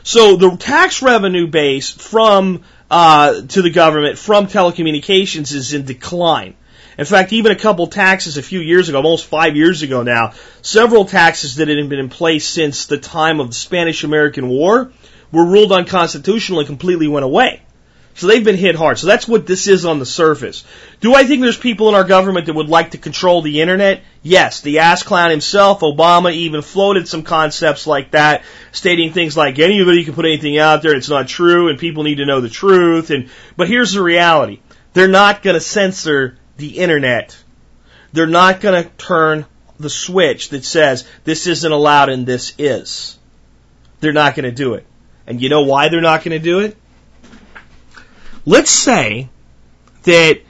So 0.03 0.37
the 0.37 0.57
tax 0.57 1.03
revenue 1.03 1.47
base 1.47 1.91
from 1.91 2.63
uh, 2.91 3.43
to 3.43 3.63
the 3.63 3.71
government 3.71 4.19
from 4.19 4.47
telecommunications 4.47 5.53
is 5.53 5.73
in 5.73 5.85
decline. 5.85 6.55
In 6.99 7.05
fact, 7.05 7.33
even 7.33 7.53
a 7.53 7.57
couple 7.57 7.89
taxes 7.89 8.39
a 8.39 8.43
few 8.43 8.61
years 8.61 8.89
ago, 8.89 8.97
almost 8.99 9.27
five 9.27 9.55
years 9.55 9.83
ago 9.83 10.03
now, 10.03 10.33
several 10.63 11.05
taxes 11.05 11.57
that 11.57 11.69
had 11.69 11.89
been 11.89 11.99
in 11.99 12.09
place 12.09 12.49
since 12.49 12.87
the 12.87 12.97
time 12.97 13.39
of 13.41 13.49
the 13.49 13.55
Spanish 13.55 14.03
American 14.03 14.49
War 14.49 14.93
were 15.31 15.45
ruled 15.45 15.73
unconstitutional 15.73 16.61
and 16.61 16.67
completely 16.67 17.09
went 17.09 17.25
away. 17.25 17.63
So 18.17 18.29
they've 18.29 18.45
been 18.45 18.57
hit 18.57 18.77
hard. 18.77 18.99
So 18.99 19.07
that's 19.07 19.29
what 19.29 19.47
this 19.47 19.67
is 19.67 19.85
on 19.85 19.99
the 19.99 20.07
surface. 20.07 20.64
Do 21.01 21.14
I 21.14 21.25
think 21.25 21.43
there's 21.43 21.59
people 21.59 21.91
in 21.91 21.95
our 21.95 22.03
government 22.03 22.47
that 22.47 22.55
would 22.55 22.71
like 22.71 22.93
to 22.93 22.99
control 22.99 23.43
the 23.43 23.61
internet? 23.61 24.03
Yes. 24.23 24.62
The 24.62 24.79
ass 24.79 25.03
clown 25.03 25.31
himself, 25.31 25.81
Obama, 25.81 26.33
even 26.33 26.62
floated 26.62 27.07
some 27.07 27.23
concepts 27.23 27.87
like 27.87 28.12
that, 28.12 28.43
stating 28.73 29.12
things 29.12 29.37
like 29.37 29.59
anybody 29.59 30.03
can 30.05 30.14
put 30.14 30.25
anything 30.25 30.57
out 30.57 30.81
there, 30.81 30.95
it's 30.95 31.11
not 31.11 31.29
true, 31.29 31.69
and 31.69 31.79
people 31.79 32.05
need 32.05 32.17
to 32.17 32.25
know 32.25 32.41
the 32.41 32.49
truth. 32.49 33.11
And 33.11 33.29
but 33.55 33.69
here's 33.69 33.93
the 33.93 34.03
reality: 34.03 34.61
they're 34.95 35.09
not 35.09 35.43
going 35.43 35.55
to 35.55 35.61
censor 35.61 36.39
the 36.57 36.79
internet. 36.79 37.37
They're 38.14 38.27
not 38.27 38.62
going 38.62 38.83
to 38.83 38.89
turn 38.93 39.45
the 39.79 39.91
switch 39.91 40.49
that 40.49 40.64
says 40.64 41.07
this 41.25 41.47
isn't 41.47 41.71
allowed 41.71 42.09
and 42.09 42.25
this 42.25 42.55
is. 42.57 43.19
They're 44.01 44.14
not 44.14 44.35
going 44.35 44.45
to 44.45 44.53
do 44.53 44.73
it. 44.73 44.87
And 45.27 45.43
you 45.43 45.51
know 45.51 45.64
why 45.64 45.91
they're 45.91 46.01
not 46.01 46.25
going 46.25 46.39
to 46.39 46.43
do 46.43 46.61
it? 46.61 46.79
Let's 48.49 48.71
say 48.71 49.29
that 50.05 50.41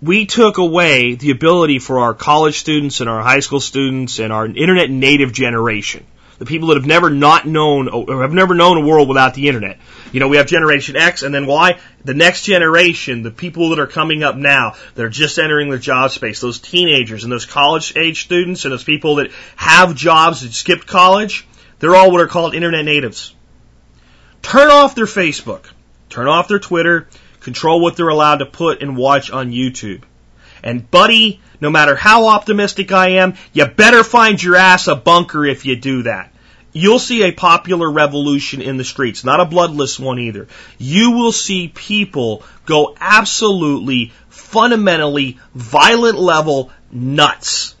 we 0.00 0.26
took 0.26 0.58
away 0.58 1.16
the 1.16 1.32
ability 1.32 1.80
for 1.80 1.98
our 1.98 2.14
college 2.14 2.60
students 2.60 3.00
and 3.00 3.10
our 3.10 3.20
high 3.22 3.40
school 3.40 3.58
students 3.58 4.20
and 4.20 4.32
our 4.32 4.46
internet 4.46 4.88
native 4.88 5.32
generation, 5.32 6.06
the 6.38 6.46
people 6.46 6.68
that 6.68 6.76
have 6.76 6.86
never 6.86 7.10
not 7.10 7.48
known 7.48 7.88
or 7.88 8.22
have 8.22 8.32
never 8.32 8.54
known 8.54 8.78
a 8.78 8.86
world 8.86 9.08
without 9.08 9.34
the 9.34 9.48
internet. 9.48 9.80
You 10.12 10.20
know, 10.20 10.28
we 10.28 10.36
have 10.36 10.46
generation 10.46 10.94
X 10.96 11.24
and 11.24 11.34
then 11.34 11.44
Y, 11.46 11.80
the 12.04 12.14
next 12.14 12.44
generation, 12.44 13.24
the 13.24 13.32
people 13.32 13.70
that 13.70 13.80
are 13.80 13.88
coming 13.88 14.22
up 14.22 14.36
now, 14.36 14.74
they're 14.94 15.08
just 15.08 15.36
entering 15.36 15.70
the 15.70 15.78
job 15.78 16.12
space, 16.12 16.40
those 16.40 16.60
teenagers 16.60 17.24
and 17.24 17.32
those 17.32 17.46
college 17.46 17.96
age 17.96 18.22
students 18.22 18.64
and 18.64 18.70
those 18.72 18.84
people 18.84 19.16
that 19.16 19.32
have 19.56 19.96
jobs 19.96 20.42
that 20.42 20.52
skipped 20.52 20.86
college, 20.86 21.48
they're 21.80 21.96
all 21.96 22.12
what 22.12 22.20
are 22.20 22.28
called 22.28 22.54
internet 22.54 22.84
natives. 22.84 23.34
Turn 24.40 24.70
off 24.70 24.94
their 24.94 25.06
Facebook, 25.06 25.64
turn 26.08 26.28
off 26.28 26.46
their 26.46 26.60
Twitter, 26.60 27.08
control 27.40 27.80
what 27.80 27.96
they're 27.96 28.08
allowed 28.08 28.36
to 28.36 28.46
put 28.46 28.82
and 28.82 28.96
watch 28.96 29.30
on 29.30 29.50
YouTube. 29.50 30.02
And 30.62 30.88
buddy, 30.90 31.40
no 31.60 31.70
matter 31.70 31.96
how 31.96 32.28
optimistic 32.28 32.92
I 32.92 33.10
am, 33.10 33.34
you 33.52 33.66
better 33.66 34.04
find 34.04 34.42
your 34.42 34.56
ass 34.56 34.88
a 34.88 34.94
bunker 34.94 35.44
if 35.44 35.64
you 35.64 35.76
do 35.76 36.02
that. 36.04 36.32
You'll 36.72 37.00
see 37.00 37.24
a 37.24 37.32
popular 37.32 37.90
revolution 37.90 38.62
in 38.62 38.76
the 38.76 38.84
streets, 38.84 39.24
not 39.24 39.40
a 39.40 39.44
bloodless 39.44 39.98
one 39.98 40.20
either. 40.20 40.46
You 40.78 41.12
will 41.12 41.32
see 41.32 41.68
people 41.68 42.44
go 42.64 42.94
absolutely, 43.00 44.12
fundamentally, 44.28 45.38
violent 45.54 46.18
level 46.18 46.70
nuts. 46.92 47.74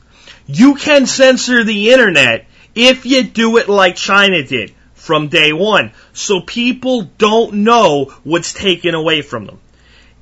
You 0.46 0.74
can 0.74 1.06
censor 1.06 1.62
the 1.62 1.92
internet 1.92 2.46
if 2.74 3.06
you 3.06 3.22
do 3.22 3.58
it 3.58 3.68
like 3.68 3.94
China 3.94 4.42
did 4.42 4.74
from 5.00 5.28
day 5.28 5.52
one. 5.52 5.92
So 6.12 6.40
people 6.40 7.02
don't 7.02 7.64
know 7.64 8.12
what's 8.22 8.52
taken 8.52 8.94
away 8.94 9.22
from 9.22 9.46
them. 9.46 9.58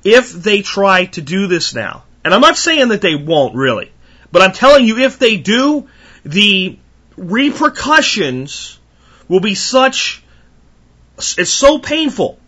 If 0.03 0.31
they 0.31 0.61
try 0.61 1.05
to 1.05 1.21
do 1.21 1.47
this 1.47 1.75
now, 1.75 2.03
and 2.23 2.33
I'm 2.33 2.41
not 2.41 2.57
saying 2.57 2.87
that 2.89 3.01
they 3.01 3.15
won't 3.15 3.55
really, 3.55 3.91
but 4.31 4.41
I'm 4.41 4.53
telling 4.53 4.85
you 4.85 4.99
if 4.99 5.19
they 5.19 5.37
do, 5.37 5.89
the 6.23 6.79
repercussions 7.17 8.79
will 9.27 9.41
be 9.41 9.55
such, 9.55 10.23
it's 11.17 11.51
so 11.51 11.79
painful 11.79 12.39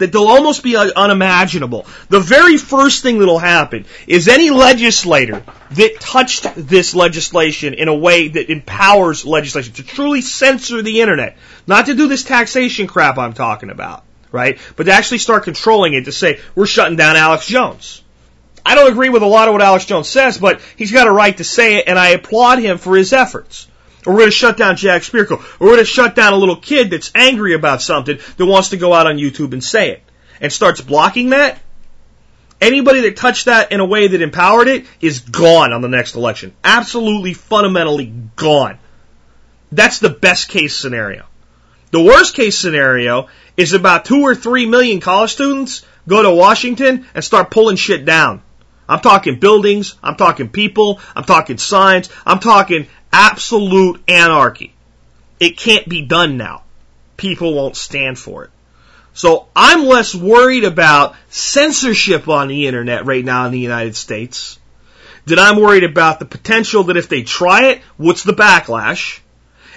that 0.00 0.12
they'll 0.12 0.26
almost 0.26 0.62
be 0.62 0.76
uh, 0.76 0.90
unimaginable. 0.96 1.86
The 2.08 2.20
very 2.20 2.56
first 2.56 3.02
thing 3.02 3.18
that'll 3.18 3.38
happen 3.38 3.86
is 4.06 4.28
any 4.28 4.50
legislator 4.50 5.44
that 5.72 6.00
touched 6.00 6.48
this 6.56 6.94
legislation 6.94 7.74
in 7.74 7.88
a 7.88 7.94
way 7.94 8.28
that 8.28 8.50
empowers 8.50 9.24
legislation 9.24 9.74
to 9.74 9.84
truly 9.84 10.22
censor 10.22 10.82
the 10.82 11.00
internet, 11.00 11.36
not 11.66 11.86
to 11.86 11.94
do 11.94 12.08
this 12.08 12.24
taxation 12.24 12.86
crap 12.86 13.18
I'm 13.18 13.34
talking 13.34 13.70
about, 13.70 14.04
right? 14.32 14.58
But 14.76 14.84
to 14.84 14.92
actually 14.92 15.18
start 15.18 15.44
controlling 15.44 15.94
it 15.94 16.06
to 16.06 16.12
say, 16.12 16.40
we're 16.54 16.66
shutting 16.66 16.96
down 16.96 17.16
Alex 17.16 17.46
Jones. 17.46 18.02
I 18.64 18.74
don't 18.74 18.90
agree 18.90 19.08
with 19.08 19.22
a 19.22 19.26
lot 19.26 19.48
of 19.48 19.52
what 19.52 19.62
Alex 19.62 19.84
Jones 19.84 20.08
says, 20.08 20.38
but 20.38 20.60
he's 20.76 20.92
got 20.92 21.06
a 21.06 21.12
right 21.12 21.36
to 21.36 21.44
say 21.44 21.76
it, 21.76 21.84
and 21.86 21.98
I 21.98 22.10
applaud 22.10 22.58
him 22.58 22.78
for 22.78 22.96
his 22.96 23.12
efforts. 23.12 23.66
Or 24.06 24.12
we're 24.12 24.20
going 24.20 24.30
to 24.30 24.36
shut 24.36 24.56
down 24.56 24.76
Jack 24.76 25.02
Spirko. 25.02 25.32
Or 25.32 25.66
we're 25.66 25.74
going 25.74 25.78
to 25.80 25.84
shut 25.84 26.14
down 26.14 26.32
a 26.32 26.36
little 26.36 26.56
kid 26.56 26.90
that's 26.90 27.10
angry 27.14 27.54
about 27.54 27.82
something 27.82 28.18
that 28.36 28.46
wants 28.46 28.70
to 28.70 28.76
go 28.76 28.92
out 28.92 29.06
on 29.06 29.16
YouTube 29.16 29.52
and 29.52 29.62
say 29.62 29.90
it. 29.90 30.02
And 30.40 30.52
starts 30.52 30.80
blocking 30.80 31.30
that. 31.30 31.58
Anybody 32.60 33.02
that 33.02 33.16
touched 33.16 33.46
that 33.46 33.72
in 33.72 33.80
a 33.80 33.84
way 33.84 34.08
that 34.08 34.20
empowered 34.20 34.68
it 34.68 34.86
is 35.00 35.20
gone 35.20 35.72
on 35.72 35.80
the 35.80 35.88
next 35.88 36.14
election. 36.14 36.54
Absolutely, 36.62 37.32
fundamentally 37.34 38.12
gone. 38.36 38.78
That's 39.72 39.98
the 39.98 40.10
best 40.10 40.48
case 40.48 40.76
scenario. 40.76 41.26
The 41.90 42.02
worst 42.02 42.34
case 42.34 42.58
scenario 42.58 43.28
is 43.56 43.72
about 43.72 44.04
two 44.04 44.22
or 44.22 44.34
three 44.34 44.66
million 44.66 45.00
college 45.00 45.32
students 45.32 45.84
go 46.06 46.22
to 46.22 46.30
Washington 46.30 47.06
and 47.14 47.24
start 47.24 47.50
pulling 47.50 47.76
shit 47.76 48.04
down. 48.04 48.42
I'm 48.88 49.00
talking 49.00 49.38
buildings, 49.38 49.94
I'm 50.02 50.16
talking 50.16 50.48
people, 50.48 51.00
I'm 51.14 51.24
talking 51.24 51.58
signs, 51.58 52.10
I'm 52.26 52.40
talking 52.40 52.88
absolute 53.12 54.02
anarchy. 54.08 54.74
It 55.38 55.56
can't 55.56 55.88
be 55.88 56.02
done 56.02 56.36
now. 56.36 56.62
People 57.16 57.54
won't 57.54 57.76
stand 57.76 58.18
for 58.18 58.44
it. 58.44 58.50
So 59.12 59.48
I'm 59.56 59.86
less 59.86 60.14
worried 60.14 60.64
about 60.64 61.16
censorship 61.28 62.28
on 62.28 62.48
the 62.48 62.66
internet 62.66 63.06
right 63.06 63.24
now 63.24 63.46
in 63.46 63.52
the 63.52 63.58
United 63.58 63.96
States 63.96 64.58
than 65.26 65.38
I'm 65.38 65.60
worried 65.60 65.84
about 65.84 66.18
the 66.18 66.24
potential 66.24 66.84
that 66.84 66.96
if 66.96 67.08
they 67.08 67.22
try 67.22 67.66
it, 67.70 67.82
what's 67.96 68.22
the 68.22 68.32
backlash? 68.32 69.20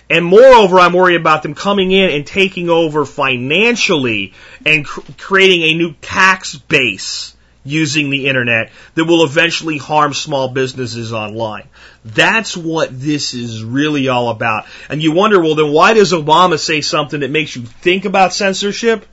And 0.09 0.25
moreover, 0.25 0.79
I'm 0.79 0.93
worried 0.93 1.15
about 1.15 1.43
them 1.43 1.55
coming 1.55 1.91
in 1.91 2.09
and 2.09 2.27
taking 2.27 2.69
over 2.69 3.05
financially 3.05 4.33
and 4.65 4.85
cr- 4.85 5.01
creating 5.17 5.63
a 5.63 5.77
new 5.77 5.93
tax 5.93 6.55
base 6.55 7.35
using 7.63 8.09
the 8.09 8.27
internet 8.27 8.71
that 8.95 9.05
will 9.05 9.23
eventually 9.23 9.77
harm 9.77 10.13
small 10.13 10.49
businesses 10.49 11.13
online. 11.13 11.67
That's 12.03 12.57
what 12.57 12.89
this 12.99 13.33
is 13.33 13.63
really 13.63 14.07
all 14.09 14.29
about. 14.29 14.65
And 14.89 15.01
you 15.01 15.13
wonder, 15.13 15.39
well, 15.41 15.55
then 15.55 15.71
why 15.71 15.93
does 15.93 16.11
Obama 16.11 16.59
say 16.59 16.81
something 16.81 17.21
that 17.21 17.31
makes 17.31 17.55
you 17.55 17.63
think 17.63 18.05
about 18.05 18.33
censorship? 18.33 19.05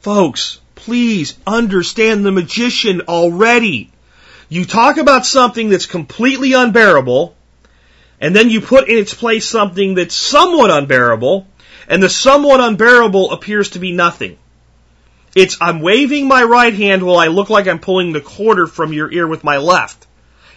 Folks, 0.00 0.60
please 0.74 1.36
understand 1.46 2.24
the 2.24 2.32
magician 2.32 3.02
already. 3.02 3.90
You 4.48 4.64
talk 4.64 4.96
about 4.96 5.24
something 5.26 5.68
that's 5.68 5.86
completely 5.86 6.54
unbearable, 6.54 7.36
and 8.20 8.34
then 8.34 8.50
you 8.50 8.60
put 8.60 8.88
in 8.88 8.98
its 8.98 9.14
place 9.14 9.48
something 9.48 9.94
that's 9.94 10.14
somewhat 10.14 10.70
unbearable, 10.70 11.46
and 11.88 12.02
the 12.02 12.08
somewhat 12.08 12.60
unbearable 12.60 13.30
appears 13.32 13.70
to 13.70 13.78
be 13.78 13.92
nothing. 13.92 14.38
It's 15.34 15.58
I'm 15.60 15.80
waving 15.80 16.26
my 16.26 16.42
right 16.42 16.74
hand 16.74 17.02
while 17.02 17.18
I 17.18 17.28
look 17.28 17.50
like 17.50 17.68
I'm 17.68 17.78
pulling 17.78 18.12
the 18.12 18.20
quarter 18.20 18.66
from 18.66 18.92
your 18.92 19.10
ear 19.12 19.26
with 19.26 19.44
my 19.44 19.58
left. 19.58 20.06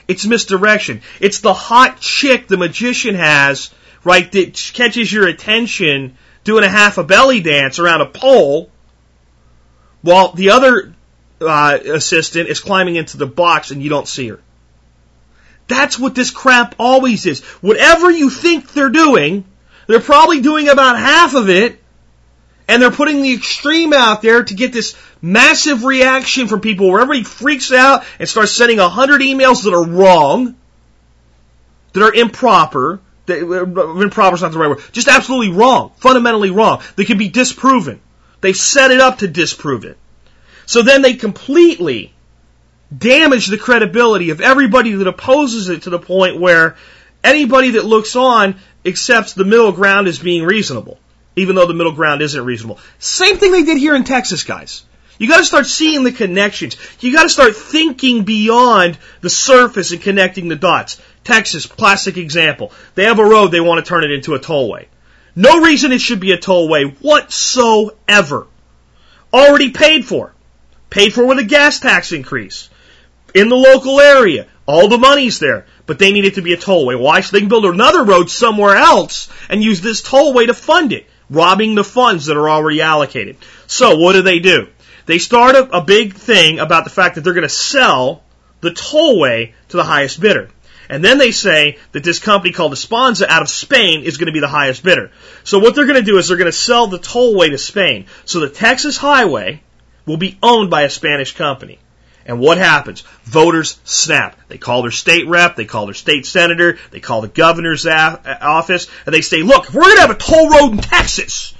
It's 0.08 0.26
misdirection. 0.26 1.02
It's 1.20 1.40
the 1.40 1.54
hot 1.54 2.00
chick 2.00 2.48
the 2.48 2.58
magician 2.58 3.16
has, 3.16 3.72
right, 4.04 4.30
that 4.32 4.72
catches 4.74 5.12
your 5.12 5.28
attention 5.28 6.18
doing 6.44 6.64
a 6.64 6.70
half 6.70 6.98
a 6.98 7.04
belly 7.04 7.40
dance 7.40 7.80
around 7.80 8.02
a 8.02 8.06
pole 8.06 8.70
while 10.02 10.34
the 10.34 10.50
other 10.50 10.94
uh, 11.40 11.78
assistant 11.86 12.50
is 12.50 12.60
climbing 12.60 12.96
into 12.96 13.18
the 13.18 13.26
box 13.26 13.72
and 13.72 13.82
you 13.82 13.90
don't 13.90 14.08
see 14.08 14.28
her. 14.30 14.40
That's 15.68 15.98
what 15.98 16.16
this 16.16 16.32
crap 16.32 16.76
always 16.78 17.26
is. 17.26 17.42
Whatever 17.62 18.12
you 18.12 18.30
think 18.30 18.74
they're 18.74 18.90
doing, 18.90 19.46
they're 19.88 20.02
probably 20.02 20.42
doing 20.42 20.68
about 20.68 20.98
half 20.98 21.36
of 21.36 21.50
it, 21.50 21.80
and 22.68 22.82
they're 22.82 22.92
putting 22.92 23.22
the 23.22 23.34
extreme 23.34 23.94
out 23.94 24.22
there 24.22 24.44
to 24.44 24.54
get 24.54 24.72
this 24.72 24.96
massive 25.22 25.84
reaction 25.84 26.48
from 26.48 26.62
people 26.62 26.90
where 26.90 27.02
everybody 27.02 27.24
freaks 27.24 27.72
out 27.72 28.06
and 28.20 28.28
starts 28.28 28.52
sending 28.52 28.80
a 28.80 28.90
hundred 28.90 29.22
emails 29.22 29.64
that 29.64 29.74
are 29.74 29.86
wrong, 29.86 30.56
that 31.94 32.04
are 32.04 32.14
improper, 32.14 33.00
that, 33.26 33.42
uh, 33.42 34.02
improper 34.02 34.36
is 34.36 34.42
not 34.42 34.52
the 34.52 34.60
right 34.60 34.70
word, 34.70 34.82
just 34.92 35.08
absolutely 35.08 35.56
wrong, 35.56 35.92
fundamentally 35.98 36.52
wrong. 36.52 36.82
They 36.96 37.06
can 37.06 37.18
be 37.18 37.30
disproven. 37.30 38.00
They've 38.42 38.56
set 38.56 38.92
it 38.92 39.00
up 39.00 39.20
to 39.20 39.28
disprove 39.28 39.86
it. 39.86 39.98
So 40.66 40.82
then 40.82 41.02
they 41.02 41.14
completely 41.14 42.14
damage 42.96 43.48
the 43.48 43.58
credibility 43.58 44.30
of 44.30 44.42
everybody 44.42 44.94
that 44.94 45.08
opposes 45.08 45.70
it 45.70 45.84
to 45.84 45.90
the 45.90 46.00
point 46.00 46.40
where 46.40 46.76
anybody 47.24 47.72
that 47.72 47.86
looks 47.86 48.16
on 48.16 48.56
accepts 48.86 49.34
the 49.34 49.46
middle 49.46 49.72
ground 49.72 50.08
as 50.08 50.20
being 50.20 50.44
reasonable, 50.44 51.00
even 51.36 51.56
though 51.56 51.68
the 51.68 51.74
middle 51.74 51.94
ground 51.94 52.22
isn't 52.22 52.46
reasonable. 52.46 52.80
Same 53.00 53.38
thing 53.38 53.52
they 53.52 53.64
did 53.64 53.78
here 53.78 53.96
in 53.96 54.04
Texas, 54.04 54.44
guys. 54.44 54.84
You 55.18 55.28
gotta 55.28 55.46
start 55.46 55.68
seeing 55.68 56.04
the 56.04 56.12
connections. 56.12 56.76
You 57.00 57.14
gotta 57.14 57.30
start 57.30 57.56
thinking 57.56 58.24
beyond 58.24 58.98
the 59.22 59.30
surface 59.30 59.92
and 59.92 60.02
connecting 60.02 60.48
the 60.48 60.56
dots. 60.56 61.00
Texas, 61.24 61.66
classic 61.66 62.18
example. 62.18 62.72
They 62.96 63.06
have 63.06 63.20
a 63.20 63.26
road, 63.26 63.48
they 63.48 63.62
want 63.62 63.84
to 63.84 63.88
turn 63.88 64.04
it 64.04 64.12
into 64.12 64.36
a 64.36 64.40
tollway. 64.40 64.88
No 65.36 65.62
reason 65.62 65.92
it 65.92 66.02
should 66.02 66.20
be 66.20 66.32
a 66.32 66.38
tollway 66.38 66.96
whatsoever. 66.98 68.48
Already 69.34 69.72
paid 69.72 70.06
for. 70.06 70.34
Paid 70.90 71.14
for 71.14 71.26
with 71.26 71.40
a 71.40 71.44
gas 71.44 71.80
tax 71.80 72.12
increase. 72.12 72.70
In 73.34 73.50
the 73.50 73.56
local 73.56 74.00
area. 74.00 74.48
All 74.66 74.90
the 74.90 74.98
money's 74.98 75.40
there. 75.40 75.66
But 75.86 76.00
they 76.00 76.12
need 76.12 76.26
it 76.26 76.36
to 76.36 76.42
be 76.42 76.54
a 76.54 76.58
tollway. 76.58 77.00
Why? 77.00 77.22
So 77.22 77.32
they 77.32 77.40
can 77.40 77.50
build 77.50 77.66
another 77.66 78.04
road 78.04 78.30
somewhere 78.30 78.76
else 78.76 79.28
and 79.50 79.64
use 79.64 79.82
this 79.82 80.02
tollway 80.02 80.48
to 80.48 80.54
fund 80.54 80.94
it. 80.94 81.08
Robbing 81.30 81.76
the 81.76 81.84
funds 81.84 82.26
that 82.28 82.38
are 82.38 82.50
already 82.50 82.82
allocated. 82.82 83.38
So 83.68 83.98
what 83.98 84.14
do 84.14 84.22
they 84.22 84.40
do? 84.40 84.68
They 85.06 85.18
start 85.18 85.56
a, 85.56 85.78
a 85.78 85.82
big 85.82 86.14
thing 86.14 86.60
about 86.60 86.84
the 86.84 86.90
fact 86.90 87.16
that 87.16 87.22
they're 87.22 87.34
going 87.34 87.44
to 87.44 87.50
sell 87.50 88.24
the 88.62 88.72
tollway 88.72 89.54
to 89.70 89.78
the 89.78 89.84
highest 89.84 90.20
bidder. 90.22 90.50
And 90.90 91.04
then 91.04 91.18
they 91.18 91.32
say 91.32 91.78
that 91.94 92.04
this 92.04 92.20
company 92.20 92.54
called 92.54 92.74
Esponza 92.74 93.26
out 93.28 93.42
of 93.42 93.50
Spain 93.50 94.04
is 94.04 94.18
going 94.18 94.28
to 94.28 94.34
be 94.34 94.40
the 94.40 94.48
highest 94.48 94.84
bidder. 94.84 95.12
So 95.44 95.60
what 95.60 95.76
they're 95.76 95.86
going 95.86 96.00
to 96.00 96.06
do 96.06 96.18
is 96.18 96.28
they're 96.28 96.38
going 96.38 96.52
to 96.52 96.58
sell 96.58 96.88
the 96.88 97.00
tollway 97.00 97.50
to 97.50 97.58
Spain. 97.58 98.06
So 98.26 98.40
the 98.40 98.50
Texas 98.50 98.98
highway 98.98 99.64
will 100.06 100.18
be 100.18 100.38
owned 100.44 100.70
by 100.70 100.84
a 100.84 100.90
Spanish 100.90 101.36
company. 101.36 101.80
And 102.26 102.40
what 102.40 102.58
happens? 102.58 103.02
Voters 103.26 103.80
snap. 103.84 104.40
They 104.48 104.58
call 104.58 104.82
their 104.82 104.92
state 104.92 105.28
rep, 105.28 105.56
they 105.56 105.66
call 105.66 105.86
their 105.86 105.94
state 105.94 106.26
senator, 106.26 106.78
they 106.92 107.00
call 107.00 107.22
the 107.22 107.28
governor's 107.28 107.86
office, 107.86 108.88
and 109.06 109.14
they 109.14 109.22
say, 109.22 109.42
look, 109.42 109.68
if 109.68 109.74
we're 109.74 109.82
going 109.82 109.96
to 109.96 110.02
have 110.02 110.10
a 110.12 110.16
toll 110.16 110.50
road 110.50 110.72
in 110.72 110.78
Texas, 110.78 111.54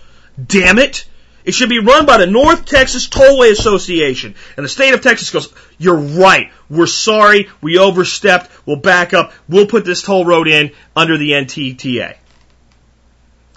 damn 0.44 0.80
it, 0.80 1.06
it 1.44 1.54
should 1.54 1.70
be 1.70 1.80
run 1.80 2.06
by 2.06 2.18
the 2.18 2.28
North 2.28 2.66
Texas 2.66 3.08
Tollway 3.10 3.52
Association. 3.52 4.36
And 4.56 4.64
the 4.64 4.70
state 4.70 4.94
of 4.94 5.02
Texas 5.02 5.30
goes, 5.30 5.54
you're 5.78 5.98
right. 5.98 6.52
We're 6.70 6.88
sorry. 6.88 7.50
We 7.62 7.78
overstepped. 7.78 8.50
We'll 8.66 8.78
back 8.78 9.14
up. 9.14 9.34
We'll 9.50 9.68
put 9.68 9.84
this 9.84 10.02
toll 10.02 10.24
road 10.24 10.48
in 10.48 10.72
under 10.96 11.18
the 11.18 11.32
NTTA. 11.32 12.16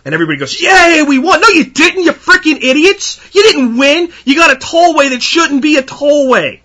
And 0.04 0.14
everybody 0.14 0.38
goes, 0.38 0.60
yay, 0.60 1.04
we 1.06 1.18
won. 1.18 1.40
No, 1.40 1.48
you 1.48 1.66
didn't, 1.66 2.02
you 2.02 2.12
freaking 2.12 2.62
idiots. 2.62 3.20
You 3.32 3.42
didn't 3.42 3.76
win. 3.76 4.12
You 4.24 4.34
got 4.34 4.52
a 4.52 4.56
tollway 4.56 5.10
that 5.10 5.22
shouldn't 5.22 5.62
be 5.62 5.76
a 5.76 5.82
tollway. 5.82 6.60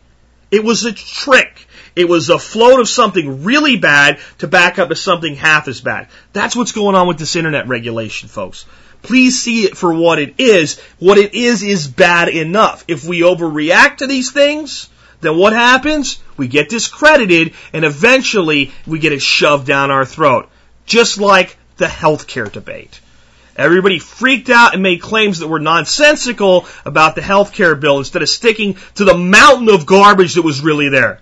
It 0.51 0.63
was 0.63 0.85
a 0.85 0.91
trick. 0.91 1.67
It 1.95 2.07
was 2.07 2.29
a 2.29 2.39
float 2.39 2.79
of 2.79 2.87
something 2.87 3.43
really 3.43 3.77
bad 3.77 4.19
to 4.39 4.47
back 4.47 4.79
up 4.79 4.89
to 4.89 4.95
something 4.95 5.35
half 5.35 5.67
as 5.67 5.81
bad. 5.81 6.07
That's 6.33 6.55
what's 6.55 6.71
going 6.71 6.95
on 6.95 7.07
with 7.07 7.17
this 7.17 7.35
internet 7.35 7.67
regulation, 7.67 8.29
folks. 8.29 8.65
Please 9.01 9.41
see 9.41 9.63
it 9.63 9.75
for 9.75 9.93
what 9.93 10.19
it 10.19 10.35
is. 10.37 10.79
What 10.99 11.17
it 11.17 11.33
is 11.33 11.63
is 11.63 11.87
bad 11.87 12.29
enough. 12.29 12.85
If 12.87 13.03
we 13.03 13.21
overreact 13.21 13.97
to 13.97 14.07
these 14.07 14.31
things, 14.31 14.89
then 15.21 15.37
what 15.37 15.53
happens? 15.53 16.19
We 16.37 16.47
get 16.47 16.69
discredited 16.69 17.53
and 17.73 17.83
eventually 17.83 18.71
we 18.85 18.99
get 18.99 19.13
it 19.13 19.21
shoved 19.21 19.67
down 19.67 19.91
our 19.91 20.05
throat. 20.05 20.49
Just 20.85 21.19
like 21.19 21.57
the 21.77 21.85
healthcare 21.85 22.51
debate. 22.51 22.99
Everybody 23.55 23.99
freaked 23.99 24.49
out 24.49 24.73
and 24.73 24.81
made 24.81 25.01
claims 25.01 25.39
that 25.39 25.47
were 25.47 25.59
nonsensical 25.59 26.65
about 26.85 27.15
the 27.15 27.21
healthcare 27.21 27.79
bill 27.79 27.97
instead 27.97 28.21
of 28.21 28.29
sticking 28.29 28.77
to 28.95 29.03
the 29.03 29.17
mountain 29.17 29.69
of 29.69 29.85
garbage 29.85 30.35
that 30.35 30.43
was 30.43 30.61
really 30.61 30.89
there. 30.89 31.19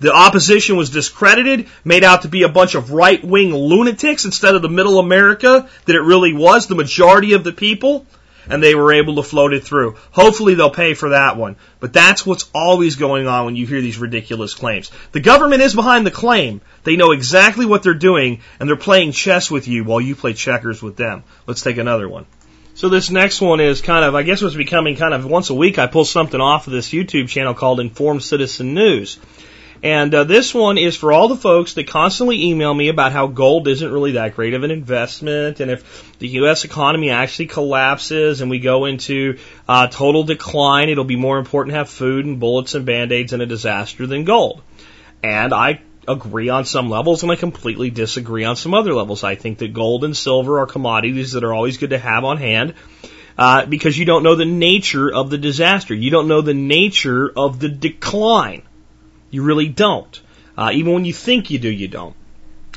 The 0.00 0.12
opposition 0.12 0.76
was 0.76 0.90
discredited, 0.90 1.68
made 1.84 2.04
out 2.04 2.22
to 2.22 2.28
be 2.28 2.42
a 2.42 2.48
bunch 2.48 2.74
of 2.74 2.90
right 2.90 3.22
wing 3.22 3.54
lunatics 3.54 4.24
instead 4.24 4.54
of 4.54 4.62
the 4.62 4.68
middle 4.68 4.98
America 4.98 5.68
that 5.84 5.94
it 5.94 6.00
really 6.00 6.32
was, 6.32 6.66
the 6.66 6.74
majority 6.74 7.34
of 7.34 7.44
the 7.44 7.52
people, 7.52 8.06
and 8.48 8.62
they 8.62 8.74
were 8.74 8.92
able 8.92 9.16
to 9.16 9.22
float 9.22 9.52
it 9.52 9.64
through. 9.64 9.96
Hopefully 10.12 10.54
they'll 10.54 10.70
pay 10.70 10.94
for 10.94 11.10
that 11.10 11.36
one. 11.36 11.56
But 11.78 11.92
that's 11.92 12.24
what's 12.24 12.48
always 12.54 12.96
going 12.96 13.26
on 13.26 13.44
when 13.44 13.56
you 13.56 13.66
hear 13.66 13.80
these 13.80 13.98
ridiculous 13.98 14.54
claims. 14.54 14.90
The 15.12 15.20
government 15.20 15.62
is 15.62 15.74
behind 15.74 16.06
the 16.06 16.10
claim. 16.10 16.60
They 16.84 16.96
know 16.96 17.12
exactly 17.12 17.66
what 17.66 17.82
they're 17.82 17.94
doing, 17.94 18.40
and 18.58 18.68
they're 18.68 18.76
playing 18.76 19.12
chess 19.12 19.50
with 19.50 19.68
you 19.68 19.84
while 19.84 20.00
you 20.00 20.14
play 20.14 20.32
checkers 20.32 20.82
with 20.82 20.96
them. 20.96 21.24
Let's 21.46 21.62
take 21.62 21.78
another 21.78 22.08
one. 22.08 22.26
So 22.74 22.88
this 22.88 23.10
next 23.10 23.40
one 23.40 23.60
is 23.60 23.82
kind 23.82 24.04
of, 24.04 24.14
I 24.14 24.22
guess 24.22 24.40
what's 24.40 24.54
becoming 24.54 24.96
kind 24.96 25.12
of 25.12 25.26
once 25.26 25.50
a 25.50 25.54
week 25.54 25.78
I 25.78 25.86
pull 25.86 26.04
something 26.04 26.40
off 26.40 26.66
of 26.66 26.72
this 26.72 26.90
YouTube 26.90 27.28
channel 27.28 27.52
called 27.52 27.80
Informed 27.80 28.22
Citizen 28.22 28.72
News. 28.74 29.18
And 29.82 30.14
uh, 30.14 30.24
this 30.24 30.52
one 30.52 30.76
is 30.76 30.94
for 30.94 31.10
all 31.10 31.28
the 31.28 31.36
folks 31.36 31.74
that 31.74 31.86
constantly 31.86 32.44
email 32.44 32.74
me 32.74 32.88
about 32.88 33.12
how 33.12 33.28
gold 33.28 33.66
isn't 33.66 33.90
really 33.90 34.12
that 34.12 34.36
great 34.36 34.52
of 34.52 34.62
an 34.62 34.70
investment, 34.70 35.60
and 35.60 35.70
if 35.70 36.18
the 36.18 36.28
U.S. 36.28 36.64
economy 36.64 37.08
actually 37.08 37.46
collapses 37.46 38.42
and 38.42 38.50
we 38.50 38.58
go 38.58 38.84
into 38.84 39.38
uh, 39.66 39.86
total 39.86 40.22
decline, 40.22 40.90
it'll 40.90 41.04
be 41.04 41.16
more 41.16 41.38
important 41.38 41.72
to 41.72 41.78
have 41.78 41.88
food 41.88 42.26
and 42.26 42.38
bullets 42.38 42.74
and 42.74 42.84
band-aids 42.84 43.32
in 43.32 43.40
a 43.40 43.46
disaster 43.46 44.06
than 44.06 44.24
gold. 44.24 44.60
And 45.22 45.54
I 45.54 45.80
agree 46.06 46.50
on 46.50 46.66
some 46.66 46.90
levels, 46.90 47.22
and 47.22 47.32
I 47.32 47.36
completely 47.36 47.88
disagree 47.88 48.44
on 48.44 48.56
some 48.56 48.74
other 48.74 48.92
levels. 48.92 49.24
I 49.24 49.34
think 49.34 49.58
that 49.58 49.72
gold 49.72 50.04
and 50.04 50.14
silver 50.14 50.60
are 50.60 50.66
commodities 50.66 51.32
that 51.32 51.44
are 51.44 51.54
always 51.54 51.78
good 51.78 51.90
to 51.90 51.98
have 51.98 52.24
on 52.24 52.36
hand. 52.36 52.74
Uh, 53.38 53.64
because 53.64 53.96
you 53.96 54.04
don't 54.04 54.22
know 54.22 54.34
the 54.34 54.44
nature 54.44 55.10
of 55.10 55.30
the 55.30 55.38
disaster. 55.38 55.94
You 55.94 56.10
don't 56.10 56.28
know 56.28 56.42
the 56.42 56.52
nature 56.52 57.32
of 57.34 57.58
the 57.58 57.70
decline. 57.70 58.62
You 59.30 59.42
really 59.42 59.68
don't. 59.68 60.20
Uh, 60.56 60.70
even 60.74 60.92
when 60.92 61.04
you 61.04 61.12
think 61.12 61.50
you 61.50 61.58
do, 61.58 61.70
you 61.70 61.88
don't. 61.88 62.14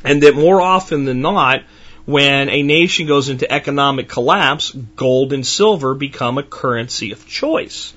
And 0.04 0.24
that 0.24 0.36
more 0.36 0.62
often 0.62 1.06
than 1.06 1.22
not, 1.22 1.64
when 2.06 2.50
a 2.50 2.64
nation 2.64 3.08
goes 3.08 3.30
into 3.30 3.52
economic 3.52 4.10
collapse, 4.10 4.72
gold 4.72 5.34
and 5.34 5.46
silver 5.46 5.94
become 5.94 6.38
a 6.38 6.44
currency 6.44 7.12
of 7.12 7.28
choice. 7.28 7.94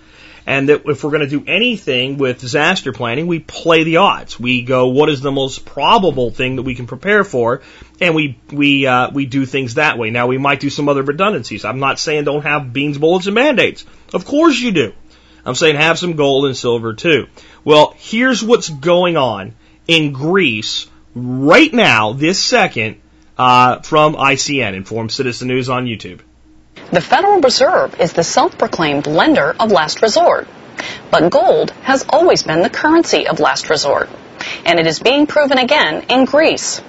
And 0.48 0.68
that 0.68 0.82
if 0.86 1.02
we're 1.02 1.11
going 1.11 1.28
to 1.28 1.38
do 1.38 1.44
anything 1.44 2.18
with 2.18 2.40
disaster 2.40 2.92
planning, 2.92 3.26
we 3.26 3.40
play 3.40 3.82
the 3.82 3.96
odds. 3.96 4.38
We 4.38 4.62
go, 4.62 4.86
what 4.86 5.09
is 5.09 5.20
the 5.20 5.32
most 5.32 5.66
probable 5.66 6.30
thing 6.30 6.54
that 6.57 6.62
we 6.62 6.76
can 6.76 6.86
prepare 6.86 7.24
for? 7.24 7.62
And 8.00 8.14
we, 8.14 8.38
we, 8.52 8.86
uh, 8.86 9.11
we 9.11 9.26
do 9.26 9.44
things 9.44 9.74
that 9.74 9.98
way. 9.98 10.11
Now 10.11 10.28
we 10.28 10.38
might 10.38 10.61
do 10.61 10.70
some 10.70 10.88
other 10.88 11.02
redundancies. 11.02 11.64
I'm 11.64 11.80
not 11.80 11.98
saying 11.98 12.24
don't 12.24 12.42
have 12.42 12.72
beans, 12.72 12.96
bullets, 12.96 13.26
and 13.26 13.34
band-aids. 13.34 13.84
Of 14.14 14.24
course 14.24 14.57
you 14.57 14.70
do. 14.70 14.92
I'm 15.44 15.57
saying 15.57 15.76
have 15.76 15.98
some 15.98 16.14
gold 16.14 16.46
and 16.46 16.57
silver 16.57 16.94
too. 16.94 17.26
Well, 17.67 17.97
here's 17.99 18.45
what's 18.45 18.69
going 18.69 19.17
on 19.17 19.57
in 19.89 20.12
Greece 20.12 20.87
right 21.17 21.75
now, 21.75 22.12
this 22.12 22.41
second, 22.41 23.01
uh, 23.37 23.81
from 23.81 24.14
ICN, 24.14 24.75
Informed 24.75 25.11
Citizen 25.11 25.49
News 25.49 25.69
on 25.69 25.87
YouTube. 25.87 26.21
The 26.93 27.01
Federal 27.01 27.41
Reserve 27.41 28.01
is 28.01 28.12
the 28.12 28.23
self-proclaimed 28.23 29.09
lender 29.09 29.53
of 29.59 29.73
last 29.73 30.01
resort. 30.01 30.47
But 31.11 31.31
gold 31.31 31.73
has 31.83 32.07
always 32.09 32.45
been 32.45 32.61
the 32.61 32.71
currency 32.71 33.27
of 33.27 33.41
last 33.41 33.69
resort. 33.69 34.11
And 34.64 34.79
it 34.79 34.87
is 34.87 35.01
being 35.01 35.27
proven 35.27 35.59
again 35.59 36.05
in 36.09 36.25
Greece. 36.25 36.81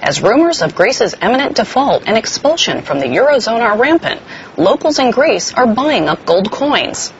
As 0.00 0.22
rumors 0.22 0.62
of 0.62 0.76
Greece's 0.76 1.14
imminent 1.20 1.56
default 1.56 2.04
and 2.06 2.16
expulsion 2.16 2.82
from 2.82 3.00
the 3.00 3.06
Eurozone 3.06 3.60
are 3.60 3.76
rampant, 3.76 4.20
locals 4.56 4.98
in 4.98 5.10
Greece 5.10 5.52
are 5.52 5.66
buying 5.66 6.08
up 6.08 6.24
gold 6.24 6.50
coins. 6.50 7.12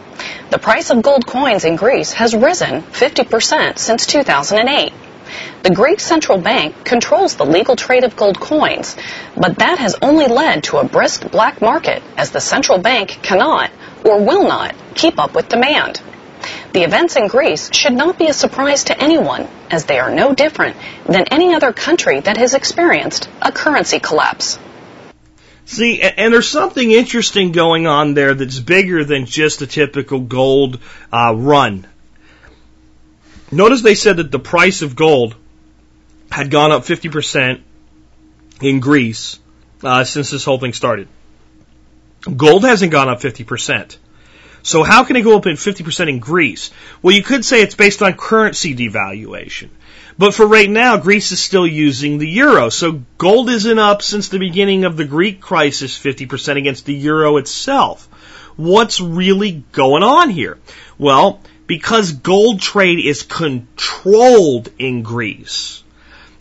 The 0.51 0.59
price 0.59 0.91
of 0.91 1.03
gold 1.03 1.27
coins 1.27 1.65
in 1.65 1.77
Greece 1.77 2.13
has 2.13 2.35
risen 2.35 2.83
50% 2.83 3.79
since 3.79 4.07
2008. 4.07 4.93
The 5.63 5.75
Greek 5.75 6.01
central 6.01 6.39
bank 6.39 6.85
controls 6.85 7.35
the 7.35 7.45
legal 7.45 7.77
trade 7.77 8.05
of 8.05 8.17
gold 8.17 8.41
coins, 8.41 8.97
but 9.37 9.59
that 9.59 9.79
has 9.79 9.97
only 10.01 10.27
led 10.27 10.65
to 10.65 10.79
a 10.79 10.85
brisk 10.85 11.31
black 11.31 11.61
market 11.61 12.03
as 12.17 12.31
the 12.31 12.41
central 12.41 12.79
bank 12.79 13.19
cannot 13.23 13.71
or 14.05 14.25
will 14.25 14.45
not 14.45 14.75
keep 14.95 15.19
up 15.19 15.35
with 15.35 15.49
demand. 15.49 16.01
The 16.73 16.83
events 16.83 17.17
in 17.17 17.29
Greece 17.29 17.71
should 17.73 17.93
not 17.93 18.19
be 18.19 18.27
a 18.27 18.33
surprise 18.33 18.85
to 18.85 19.01
anyone, 19.01 19.49
as 19.71 19.85
they 19.85 19.99
are 19.99 20.15
no 20.15 20.35
different 20.35 20.77
than 21.07 21.25
any 21.31 21.55
other 21.55 21.73
country 21.73 22.21
that 22.21 22.37
has 22.37 22.55
experienced 22.55 23.29
a 23.41 23.53
currency 23.53 23.99
collapse. 23.99 24.59
See, 25.67 26.01
and 26.01 26.33
there's 26.33 26.49
something 26.49 26.91
interesting 26.91 27.53
going 27.53 27.87
on 27.87 28.15
there 28.15 28.35
that's 28.35 28.59
bigger 28.59 29.05
than 29.05 29.27
just 29.27 29.61
a 29.61 29.67
typical 29.67 30.21
gold 30.21 30.81
uh, 31.13 31.35
run. 31.37 31.87
Notice 33.51 33.83
they 33.83 33.95
said 33.95 34.17
that 34.17 34.31
the 34.31 34.39
price 34.39 34.83
of 34.83 34.97
gold 34.97 35.35
had 36.31 36.51
gone 36.51 36.73
up 36.73 36.85
50% 36.85 37.61
in 38.61 38.81
Greece 38.81 39.39
uh, 39.83 40.05
since 40.05 40.31
this 40.31 40.45
whole 40.45 40.59
thing 40.59 40.73
started. 40.73 41.09
Gold 42.37 42.65
hasn't 42.65 42.93
gone 42.93 43.09
up 43.09 43.21
50%. 43.21 43.97
So 44.69 44.83
how 44.83 45.05
can 45.05 45.17
it 45.17 45.23
go 45.23 45.35
up 45.35 45.47
in 45.47 45.57
50% 45.57 46.11
in 46.11 46.19
Greece? 46.19 46.71
Well, 47.01 47.15
you 47.15 47.23
could 47.23 47.43
say 47.43 47.63
it's 47.63 47.75
based 47.75 48.03
on 48.03 48.13
currency 48.13 48.77
devaluation. 48.77 49.71
But 50.19 50.35
for 50.35 50.47
right 50.47 50.69
now, 50.69 50.99
Greece 50.99 51.33
is 51.33 51.41
still 51.41 51.67
using 51.67 52.19
the 52.19 52.29
euro. 52.29 52.69
So 52.69 53.01
gold 53.17 53.49
isn't 53.49 53.79
up 53.79 54.03
since 54.03 54.29
the 54.29 54.39
beginning 54.39 54.85
of 54.85 54.99
the 54.99 55.07
Greek 55.07 55.41
crisis 55.41 55.99
50% 55.99 56.59
against 56.59 56.85
the 56.85 56.93
euro 56.93 57.39
itself. 57.39 58.11
What's 58.57 59.01
really 59.01 59.65
going 59.73 60.03
on 60.03 60.29
here? 60.29 60.59
Well, 60.99 61.41
because 61.67 62.13
gold 62.13 62.61
trade 62.61 62.99
is 62.99 63.23
controlled 63.23 64.69
in 64.79 65.03
Greece, 65.03 65.83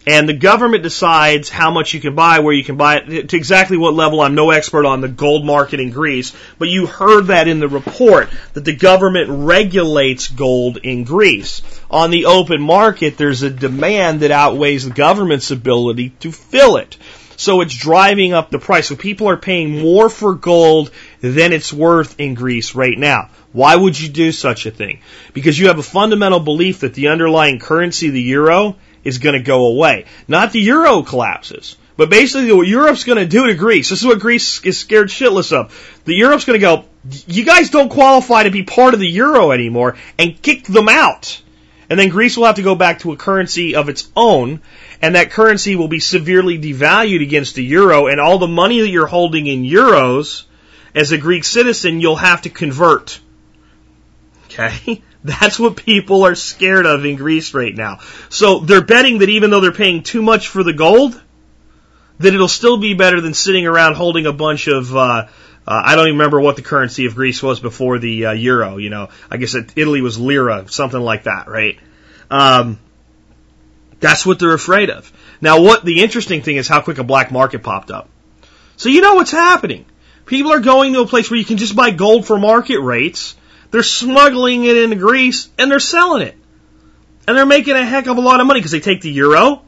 and 0.08 0.28
the 0.28 0.34
government 0.34 0.84
decides 0.84 1.50
how 1.50 1.70
much 1.70 1.94
you 1.94 2.00
can 2.00 2.16
buy, 2.16 2.40
where 2.40 2.54
you 2.54 2.64
can 2.64 2.78
buy 2.78 3.00
it, 3.00 3.28
to 3.30 3.36
exactly 3.36 3.76
what 3.76 3.94
level. 3.94 4.22
I'm 4.22 4.36
no 4.36 4.52
expert 4.52 4.86
on 4.86 5.02
the 5.02 5.10
gold 5.10 5.46
market 5.46 5.82
in 5.82 5.92
Greece, 5.92 6.34
but 6.58 6.70
you 6.70 6.86
heard 6.86 7.28
that 7.28 7.50
in 7.50 7.60
the 7.60 7.68
report 7.68 8.30
that 8.54 8.64
the 8.64 8.76
government 8.76 9.28
regulates 9.30 10.30
gold 10.30 10.78
in 10.78 11.04
Greece. 11.04 11.62
On 11.92 12.10
the 12.10 12.28
open 12.28 12.62
market, 12.62 13.18
there's 13.18 13.44
a 13.44 13.50
demand 13.50 14.22
that 14.22 14.32
outweighs 14.32 14.86
the 14.86 14.92
government's 14.92 15.52
ability 15.52 16.12
to 16.22 16.32
fill 16.32 16.78
it. 16.78 16.96
So 17.36 17.60
it's 17.60 17.76
driving 17.76 18.32
up 18.32 18.50
the 18.50 18.60
price. 18.60 18.88
So 18.88 18.96
people 18.96 19.28
are 19.28 19.38
paying 19.38 19.82
more 19.82 20.10
for 20.10 20.36
gold 20.36 20.90
than 21.20 21.52
it's 21.52 21.74
worth 21.74 22.18
in 22.18 22.34
Greece 22.34 22.76
right 22.76 22.98
now. 22.98 23.30
Why 23.52 23.76
would 23.76 24.00
you 24.00 24.08
do 24.08 24.32
such 24.32 24.66
a 24.66 24.72
thing? 24.72 25.02
Because 25.34 25.60
you 25.60 25.68
have 25.68 25.80
a 25.80 25.84
fundamental 25.84 26.40
belief 26.40 26.80
that 26.80 26.94
the 26.94 27.10
underlying 27.10 27.60
currency, 27.60 28.10
the 28.10 28.22
euro, 28.22 28.78
is 29.08 29.20
going 29.20 29.34
to 29.34 29.42
go 29.42 29.68
away. 29.68 30.06
Not 30.28 30.52
the 30.52 30.60
euro 30.60 31.02
collapses. 31.02 31.78
But 31.96 32.10
basically 32.10 32.52
what 32.52 32.68
Europe's 32.68 33.06
going 33.06 33.18
to 33.18 33.26
do 33.26 33.48
to 33.48 33.56
Greece, 33.56 33.90
this 33.90 34.02
is 34.02 34.06
what 34.06 34.20
Greece 34.20 34.62
is 34.64 34.78
scared 34.78 35.08
shitless 35.08 35.54
of. 35.54 35.74
The 36.04 36.14
Europe's 36.14 36.44
going 36.44 36.60
to 36.60 36.66
go, 36.66 36.86
you 37.26 37.46
guys 37.46 37.70
don't 37.70 37.90
qualify 37.90 38.44
to 38.44 38.52
be 38.52 38.64
part 38.64 38.94
of 38.94 39.00
the 39.00 39.08
euro 39.08 39.52
anymore 39.52 39.96
and 40.20 40.40
kick 40.40 40.66
them 40.66 40.90
out. 40.90 41.42
And 41.90 41.98
then 41.98 42.10
Greece 42.10 42.36
will 42.36 42.46
have 42.46 42.58
to 42.58 42.62
go 42.62 42.76
back 42.76 43.00
to 43.00 43.14
a 43.14 43.16
currency 43.16 43.76
of 43.76 43.88
its 43.88 44.10
own 44.14 44.62
and 45.02 45.16
that 45.16 45.32
currency 45.32 45.78
will 45.78 45.88
be 45.88 46.02
severely 46.02 46.60
devalued 46.60 47.24
against 47.24 47.56
the 47.56 47.64
euro 47.64 48.08
and 48.08 48.20
all 48.20 48.40
the 48.40 48.48
money 48.48 48.82
that 48.82 48.90
you're 48.90 49.08
holding 49.08 49.48
in 49.48 49.64
euros 49.64 50.44
as 50.94 51.14
a 51.14 51.18
Greek 51.18 51.46
citizen 51.46 52.02
you'll 52.02 52.18
have 52.18 52.42
to 52.42 52.50
convert. 52.50 53.22
Okay? 54.50 55.04
That's 55.24 55.60
what 55.60 55.76
people 55.76 56.24
are 56.24 56.36
scared 56.36 56.86
of 56.86 57.06
in 57.06 57.16
Greece 57.16 57.54
right 57.54 57.76
now. 57.76 58.00
So 58.30 58.60
they're 58.60 58.82
betting 58.82 59.20
that 59.20 59.30
even 59.30 59.50
though 59.50 59.62
they're 59.62 59.72
paying 59.72 60.04
too 60.04 60.22
much 60.22 60.48
for 60.48 60.64
the 60.64 60.74
gold, 60.74 61.22
that 62.20 62.34
it'll 62.34 62.48
still 62.48 62.78
be 62.78 62.94
better 62.94 63.22
than 63.22 63.34
sitting 63.34 63.66
around 63.68 63.96
holding 63.96 64.26
a 64.26 64.34
bunch 64.34 64.68
of, 64.68 64.96
uh, 64.96 65.00
uh, 65.00 65.28
I 65.68 65.96
don't 65.96 66.08
even 66.08 66.18
remember 66.18 66.40
what 66.40 66.56
the 66.56 66.62
currency 66.62 67.06
of 67.06 67.16
Greece 67.16 67.44
was 67.44 67.60
before 67.60 68.00
the 68.00 68.28
uh, 68.28 68.32
euro. 68.32 68.78
You 68.78 68.90
know, 68.90 69.10
I 69.30 69.38
guess 69.38 69.56
Italy 69.76 70.02
was 70.02 70.18
lira, 70.18 70.66
something 70.70 71.00
like 71.00 71.24
that, 71.24 71.48
right? 71.48 71.78
Um, 72.30 72.80
that's 74.00 74.26
what 74.26 74.40
they're 74.40 74.54
afraid 74.54 74.90
of. 74.90 75.12
Now, 75.42 75.62
what 75.62 75.84
the 75.84 76.02
interesting 76.02 76.42
thing 76.42 76.58
is 76.58 76.68
how 76.68 76.82
quick 76.82 76.98
a 76.98 77.04
black 77.04 77.32
market 77.32 77.64
popped 77.64 77.92
up. 77.92 78.10
So 78.78 78.90
you 78.90 79.02
know 79.02 79.16
what's 79.16 79.32
happening. 79.32 79.86
People 80.26 80.52
are 80.52 80.60
going 80.60 80.94
to 80.94 81.02
a 81.02 81.08
place 81.08 81.32
where 81.32 81.40
you 81.40 81.46
can 81.46 81.58
just 81.58 81.76
buy 81.76 81.92
gold 81.92 82.28
for 82.28 82.38
market 82.38 82.80
rates 82.80 83.36
they're 83.72 83.84
smuggling 83.84 84.64
it 84.64 84.78
into 84.78 84.96
Greece 84.96 85.50
and 85.58 85.72
they're 85.72 85.80
selling 85.80 86.22
it. 86.22 86.36
And 87.28 87.38
they're 87.38 87.46
making 87.46 87.76
a 87.76 87.86
heck 87.86 88.08
of 88.08 88.18
a 88.18 88.22
lot 88.22 88.40
of 88.40 88.48
money 88.48 88.60
because 88.60 88.72
they 88.72 88.80
take 88.80 89.02
the 89.02 89.12
euro 89.12 89.64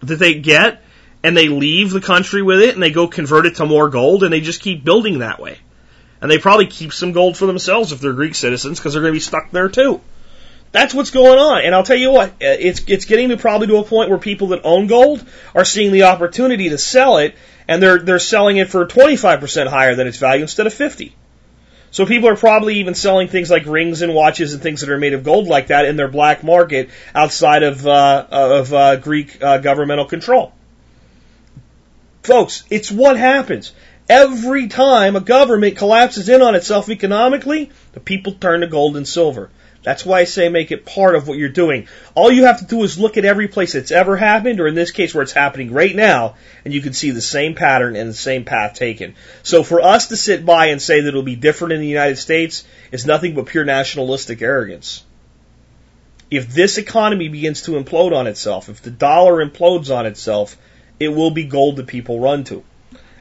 that 0.00 0.16
they 0.16 0.34
get 0.34 0.82
and 1.22 1.36
they 1.36 1.48
leave 1.48 1.90
the 1.90 2.00
country 2.00 2.42
with 2.42 2.60
it 2.60 2.74
and 2.74 2.82
they 2.82 2.90
go 2.90 3.08
convert 3.08 3.46
it 3.46 3.56
to 3.56 3.66
more 3.66 3.88
gold 3.88 4.22
and 4.22 4.32
they 4.32 4.40
just 4.40 4.60
keep 4.60 4.84
building 4.84 5.18
that 5.18 5.40
way. 5.40 5.58
And 6.20 6.30
they 6.30 6.38
probably 6.38 6.66
keep 6.66 6.92
some 6.92 7.12
gold 7.12 7.36
for 7.36 7.46
themselves 7.46 7.92
if 7.92 8.00
they're 8.00 8.12
Greek 8.12 8.34
citizens 8.34 8.78
because 8.78 8.92
they're 8.92 9.02
going 9.02 9.12
to 9.12 9.16
be 9.16 9.20
stuck 9.20 9.50
there 9.50 9.68
too. 9.68 10.00
That's 10.72 10.94
what's 10.94 11.10
going 11.10 11.38
on. 11.38 11.62
And 11.64 11.74
I'll 11.74 11.82
tell 11.82 11.96
you 11.96 12.12
what, 12.12 12.30
uh, 12.30 12.34
it's, 12.40 12.82
it's 12.86 13.04
getting 13.04 13.30
to 13.30 13.36
probably 13.36 13.66
to 13.68 13.78
a 13.78 13.84
point 13.84 14.08
where 14.08 14.18
people 14.18 14.48
that 14.48 14.60
own 14.62 14.86
gold 14.86 15.24
are 15.54 15.64
seeing 15.64 15.92
the 15.92 16.04
opportunity 16.04 16.68
to 16.68 16.78
sell 16.78 17.18
it 17.18 17.34
and 17.66 17.82
they're, 17.82 17.98
they're 17.98 18.18
selling 18.18 18.58
it 18.58 18.68
for 18.68 18.86
25% 18.86 19.66
higher 19.66 19.94
than 19.94 20.06
its 20.06 20.18
value 20.18 20.42
instead 20.42 20.66
of 20.66 20.74
50. 20.74 21.14
So 21.92 22.06
people 22.06 22.28
are 22.28 22.36
probably 22.36 22.76
even 22.76 22.94
selling 22.94 23.28
things 23.28 23.50
like 23.50 23.66
rings 23.66 24.02
and 24.02 24.14
watches 24.14 24.52
and 24.54 24.62
things 24.62 24.80
that 24.80 24.90
are 24.90 24.98
made 24.98 25.12
of 25.12 25.24
gold 25.24 25.48
like 25.48 25.68
that 25.68 25.86
in 25.86 25.96
their 25.96 26.08
black 26.08 26.44
market 26.44 26.90
outside 27.14 27.62
of 27.62 27.86
uh, 27.86 28.26
of 28.30 28.72
uh, 28.72 28.96
Greek 28.96 29.42
uh, 29.42 29.58
governmental 29.58 30.04
control. 30.04 30.52
Folks, 32.22 32.62
it's 32.70 32.92
what 32.92 33.16
happens. 33.16 33.72
Every 34.08 34.68
time 34.68 35.16
a 35.16 35.20
government 35.20 35.76
collapses 35.76 36.28
in 36.28 36.42
on 36.42 36.54
itself 36.54 36.88
economically, 36.88 37.70
the 37.92 38.00
people 38.00 38.32
turn 38.32 38.60
to 38.60 38.66
gold 38.66 38.96
and 38.96 39.06
silver. 39.06 39.50
That's 39.82 40.04
why 40.04 40.20
I 40.20 40.24
say 40.24 40.50
make 40.50 40.72
it 40.72 40.84
part 40.84 41.14
of 41.14 41.26
what 41.26 41.38
you're 41.38 41.48
doing. 41.48 41.88
All 42.14 42.30
you 42.30 42.44
have 42.44 42.58
to 42.58 42.66
do 42.66 42.82
is 42.82 42.98
look 42.98 43.16
at 43.16 43.24
every 43.24 43.48
place 43.48 43.74
it's 43.74 43.90
ever 43.90 44.16
happened, 44.16 44.60
or 44.60 44.66
in 44.66 44.74
this 44.74 44.90
case 44.90 45.14
where 45.14 45.22
it's 45.22 45.32
happening 45.32 45.72
right 45.72 45.96
now, 45.96 46.36
and 46.64 46.74
you 46.74 46.82
can 46.82 46.92
see 46.92 47.12
the 47.12 47.22
same 47.22 47.54
pattern 47.54 47.96
and 47.96 48.10
the 48.10 48.14
same 48.14 48.44
path 48.44 48.74
taken. 48.74 49.14
So 49.42 49.62
for 49.62 49.80
us 49.80 50.08
to 50.08 50.16
sit 50.16 50.44
by 50.44 50.66
and 50.66 50.82
say 50.82 51.00
that 51.00 51.08
it'll 51.08 51.22
be 51.22 51.36
different 51.36 51.72
in 51.72 51.80
the 51.80 51.86
United 51.86 52.18
States 52.18 52.64
is 52.92 53.06
nothing 53.06 53.34
but 53.34 53.46
pure 53.46 53.64
nationalistic 53.64 54.42
arrogance. 54.42 55.02
If 56.30 56.52
this 56.52 56.76
economy 56.76 57.28
begins 57.28 57.62
to 57.62 57.72
implode 57.72 58.14
on 58.14 58.26
itself, 58.26 58.68
if 58.68 58.82
the 58.82 58.90
dollar 58.90 59.44
implodes 59.44 59.94
on 59.94 60.04
itself, 60.04 60.56
it 61.00 61.08
will 61.08 61.30
be 61.30 61.44
gold 61.44 61.76
that 61.76 61.86
people 61.86 62.20
run 62.20 62.44
to. 62.44 62.62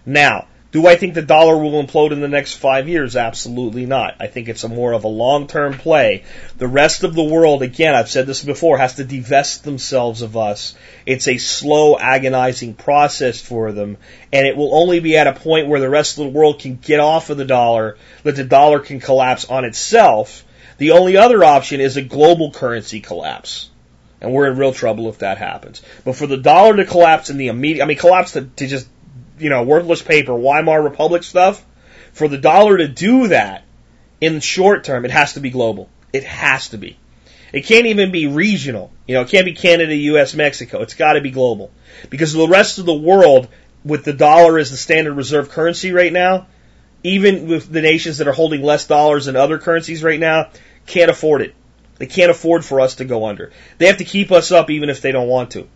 Now, 0.06 0.48
do 0.72 0.86
I 0.86 0.96
think 0.96 1.16
the 1.16 1.24
dollar 1.24 1.58
will 1.58 1.84
implode 1.84 2.12
in 2.12 2.22
the 2.22 2.28
next 2.28 2.54
five 2.54 2.88
years? 2.88 3.16
Absolutely 3.16 3.88
not. 3.88 4.18
I 4.20 4.28
think 4.28 4.48
it's 4.48 4.64
a 4.64 4.70
more 4.70 4.94
of 4.94 5.04
a 5.04 5.08
long-term 5.08 5.80
play. 5.80 6.26
The 6.60 6.68
rest 6.68 7.04
of 7.04 7.16
the 7.16 7.24
world, 7.24 7.64
again, 7.64 7.96
I've 7.96 8.10
said 8.10 8.28
this 8.28 8.44
before, 8.44 8.78
has 8.78 8.96
to 8.96 9.04
divest 9.04 9.64
themselves 9.64 10.22
of 10.22 10.38
us. 10.38 10.76
It's 11.08 11.28
a 11.28 11.40
slow, 11.40 11.98
agonizing 11.98 12.76
process 12.76 13.42
for 13.42 13.72
them, 13.72 13.98
and 14.32 14.46
it 14.46 14.56
will 14.56 14.76
only 14.76 15.00
be 15.00 15.18
at 15.18 15.26
a 15.26 15.34
point 15.34 15.68
where 15.68 15.80
the 15.80 15.90
rest 15.90 16.20
of 16.20 16.26
the 16.26 16.38
world 16.38 16.60
can 16.60 16.76
get 16.76 17.00
off 17.00 17.32
of 17.32 17.38
the 17.38 17.46
dollar, 17.46 17.98
that 18.22 18.36
the 18.36 18.44
dollar 18.44 18.80
can 18.80 19.00
collapse 19.00 19.46
on 19.46 19.66
itself. 19.66 20.46
The 20.78 20.92
only 20.92 21.18
other 21.18 21.44
option 21.44 21.82
is 21.82 21.98
a 21.98 22.04
global 22.04 22.52
currency 22.52 23.00
collapse. 23.00 23.72
And 24.22 24.34
we're 24.34 24.52
in 24.52 24.58
real 24.58 24.74
trouble 24.74 25.10
if 25.10 25.20
that 25.20 25.38
happens. 25.38 25.82
But 26.04 26.16
for 26.16 26.28
the 26.28 26.38
dollar 26.38 26.76
to 26.76 26.86
collapse 26.86 27.30
in 27.30 27.38
the 27.38 27.48
immediate, 27.48 27.84
I 27.84 27.88
mean, 27.88 27.98
collapse 27.98 28.34
to, 28.34 28.42
to 28.44 28.68
just 28.68 28.88
you 29.40 29.50
know, 29.50 29.64
worthless 29.64 30.02
paper, 30.02 30.34
Weimar 30.34 30.82
Republic 30.82 31.24
stuff, 31.24 31.66
for 32.14 32.28
the 32.28 32.38
dollar 32.38 32.78
to 32.78 32.88
do 32.88 33.30
that 33.30 33.64
in 34.22 34.36
the 34.36 34.42
short 34.42 34.84
term, 34.84 35.06
it 35.06 35.12
has 35.12 35.34
to 35.34 35.40
be 35.40 35.50
global. 35.50 35.90
It 36.12 36.24
has 36.24 36.70
to 36.70 36.78
be. 36.78 36.98
It 37.52 37.66
can't 37.66 37.88
even 37.88 38.12
be 38.12 38.28
regional. 38.28 38.92
You 39.08 39.16
know, 39.16 39.22
it 39.22 39.30
can't 39.30 39.46
be 39.46 39.54
Canada, 39.54 39.96
US, 39.96 40.36
Mexico. 40.36 40.82
It's 40.82 40.94
got 40.94 41.14
to 41.14 41.22
be 41.22 41.32
global. 41.32 41.72
Because 42.10 42.34
the 42.34 42.48
rest 42.48 42.78
of 42.78 42.86
the 42.86 42.94
world, 42.94 43.48
with 43.84 44.04
the 44.06 44.14
dollar 44.14 44.58
as 44.58 44.72
the 44.72 44.78
standard 44.78 45.14
reserve 45.14 45.50
currency 45.50 45.92
right 45.92 46.14
now, 46.14 46.48
even 47.04 47.48
with 47.48 47.72
the 47.72 47.82
nations 47.82 48.18
that 48.18 48.28
are 48.28 48.34
holding 48.34 48.62
less 48.62 48.86
dollars 48.86 49.26
than 49.26 49.36
other 49.36 49.58
currencies 49.58 50.04
right 50.04 50.20
now, 50.20 50.50
can't 50.86 51.10
afford 51.10 51.42
it. 51.42 51.56
They 51.98 52.08
can't 52.08 52.32
afford 52.32 52.66
for 52.66 52.82
us 52.82 52.96
to 52.96 53.06
go 53.06 53.26
under. 53.26 53.52
They 53.78 53.88
have 53.88 53.98
to 53.98 54.06
keep 54.06 54.32
us 54.32 54.52
up 54.52 54.70
even 54.70 54.90
if 54.90 55.02
they 55.02 55.12
don't 55.12 55.28
want 55.28 55.52
to. 55.52 55.68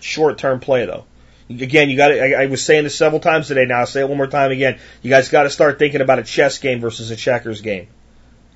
Short 0.00 0.38
term 0.38 0.60
play 0.60 0.84
though. 0.84 1.04
Again, 1.50 1.90
you 1.90 1.96
got 1.96 2.12
I, 2.12 2.44
I 2.44 2.46
was 2.46 2.64
saying 2.64 2.84
this 2.84 2.96
several 2.96 3.20
times 3.20 3.48
today. 3.48 3.66
Now 3.66 3.80
I'll 3.80 3.86
say 3.86 4.00
it 4.00 4.08
one 4.08 4.16
more 4.16 4.26
time 4.26 4.50
again. 4.50 4.78
You 5.02 5.10
guys 5.10 5.28
got 5.28 5.42
to 5.42 5.50
start 5.50 5.78
thinking 5.78 6.00
about 6.00 6.18
a 6.18 6.22
chess 6.22 6.58
game 6.58 6.80
versus 6.80 7.10
a 7.10 7.16
checkers 7.16 7.60
game. 7.60 7.88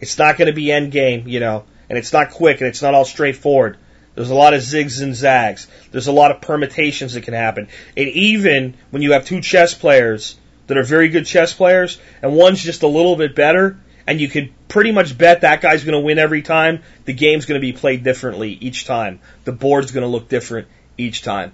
It's 0.00 0.18
not 0.18 0.38
going 0.38 0.46
to 0.46 0.54
be 0.54 0.72
end 0.72 0.92
game, 0.92 1.28
you 1.28 1.40
know, 1.40 1.64
and 1.88 1.98
it's 1.98 2.12
not 2.12 2.30
quick 2.30 2.60
and 2.60 2.68
it's 2.68 2.82
not 2.82 2.94
all 2.94 3.04
straightforward. 3.04 3.76
There's 4.14 4.30
a 4.30 4.34
lot 4.34 4.54
of 4.54 4.62
zigs 4.62 5.02
and 5.02 5.14
zags. 5.14 5.68
There's 5.92 6.08
a 6.08 6.12
lot 6.12 6.30
of 6.30 6.40
permutations 6.40 7.14
that 7.14 7.22
can 7.22 7.34
happen. 7.34 7.68
And 7.96 8.08
even 8.08 8.74
when 8.90 9.02
you 9.02 9.12
have 9.12 9.24
two 9.24 9.40
chess 9.40 9.74
players 9.74 10.36
that 10.66 10.76
are 10.76 10.82
very 10.82 11.08
good 11.08 11.26
chess 11.26 11.52
players 11.52 11.98
and 12.22 12.34
one's 12.34 12.62
just 12.62 12.82
a 12.82 12.88
little 12.88 13.16
bit 13.16 13.34
better, 13.34 13.78
and 14.08 14.20
you 14.20 14.28
can 14.28 14.54
pretty 14.68 14.90
much 14.90 15.16
bet 15.16 15.42
that 15.42 15.60
guy's 15.60 15.84
going 15.84 15.92
to 15.92 16.00
win 16.00 16.18
every 16.18 16.42
time, 16.42 16.82
the 17.04 17.12
game's 17.12 17.44
going 17.44 17.60
to 17.60 17.64
be 17.64 17.74
played 17.74 18.02
differently 18.02 18.52
each 18.52 18.86
time. 18.86 19.20
The 19.44 19.52
board's 19.52 19.92
going 19.92 20.02
to 20.02 20.08
look 20.08 20.28
different 20.28 20.66
each 20.96 21.22
time. 21.22 21.52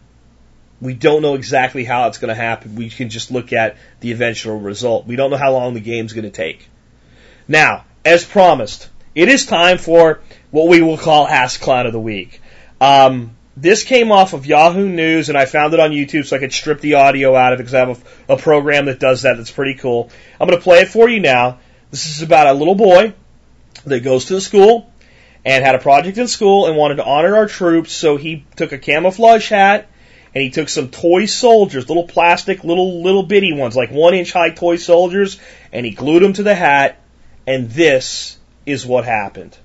We 0.84 0.92
don't 0.92 1.22
know 1.22 1.34
exactly 1.34 1.82
how 1.82 2.08
it's 2.08 2.18
going 2.18 2.28
to 2.28 2.34
happen. 2.34 2.76
We 2.76 2.90
can 2.90 3.08
just 3.08 3.30
look 3.30 3.54
at 3.54 3.78
the 4.00 4.12
eventual 4.12 4.60
result. 4.60 5.06
We 5.06 5.16
don't 5.16 5.30
know 5.30 5.38
how 5.38 5.52
long 5.52 5.72
the 5.72 5.80
game's 5.80 6.12
going 6.12 6.26
to 6.26 6.30
take. 6.30 6.68
Now, 7.48 7.86
as 8.04 8.22
promised, 8.22 8.90
it 9.14 9.30
is 9.30 9.46
time 9.46 9.78
for 9.78 10.20
what 10.50 10.68
we 10.68 10.82
will 10.82 10.98
call 10.98 11.26
Ask 11.26 11.62
Clown 11.62 11.86
of 11.86 11.94
the 11.94 12.00
Week. 12.00 12.38
Um, 12.82 13.34
this 13.56 13.82
came 13.82 14.12
off 14.12 14.34
of 14.34 14.44
Yahoo 14.44 14.86
News, 14.86 15.30
and 15.30 15.38
I 15.38 15.46
found 15.46 15.72
it 15.72 15.80
on 15.80 15.92
YouTube 15.92 16.26
so 16.26 16.36
I 16.36 16.38
could 16.38 16.52
strip 16.52 16.82
the 16.82 16.94
audio 16.94 17.34
out 17.34 17.54
of 17.54 17.60
it 17.60 17.62
because 17.62 17.74
I 17.74 17.78
have 17.78 18.04
a, 18.28 18.34
a 18.34 18.36
program 18.36 18.84
that 18.84 19.00
does 19.00 19.22
that 19.22 19.38
that's 19.38 19.50
pretty 19.50 19.76
cool. 19.76 20.10
I'm 20.38 20.46
going 20.46 20.58
to 20.58 20.62
play 20.62 20.80
it 20.80 20.88
for 20.88 21.08
you 21.08 21.18
now. 21.18 21.60
This 21.92 22.14
is 22.14 22.20
about 22.20 22.46
a 22.46 22.52
little 22.52 22.74
boy 22.74 23.14
that 23.86 24.00
goes 24.00 24.26
to 24.26 24.34
the 24.34 24.40
school 24.42 24.92
and 25.46 25.64
had 25.64 25.76
a 25.76 25.78
project 25.78 26.18
in 26.18 26.28
school 26.28 26.66
and 26.66 26.76
wanted 26.76 26.96
to 26.96 27.06
honor 27.06 27.36
our 27.36 27.46
troops, 27.46 27.90
so 27.90 28.18
he 28.18 28.44
took 28.56 28.72
a 28.72 28.78
camouflage 28.78 29.48
hat 29.48 29.88
and 30.34 30.42
he 30.42 30.50
took 30.50 30.68
some 30.68 30.88
toy 30.88 31.26
soldiers, 31.26 31.88
little 31.88 32.06
plastic, 32.06 32.64
little 32.64 33.02
little 33.02 33.22
bitty 33.22 33.52
ones, 33.52 33.76
like 33.76 33.90
one 33.90 34.14
inch 34.14 34.32
high 34.32 34.50
toy 34.50 34.76
soldiers, 34.76 35.38
and 35.72 35.86
he 35.86 35.92
glued 35.92 36.22
them 36.22 36.32
to 36.32 36.42
the 36.42 36.54
hat, 36.54 36.98
and 37.46 37.70
this 37.70 38.36
is 38.66 38.84
what 38.84 39.04
happened. 39.04 39.56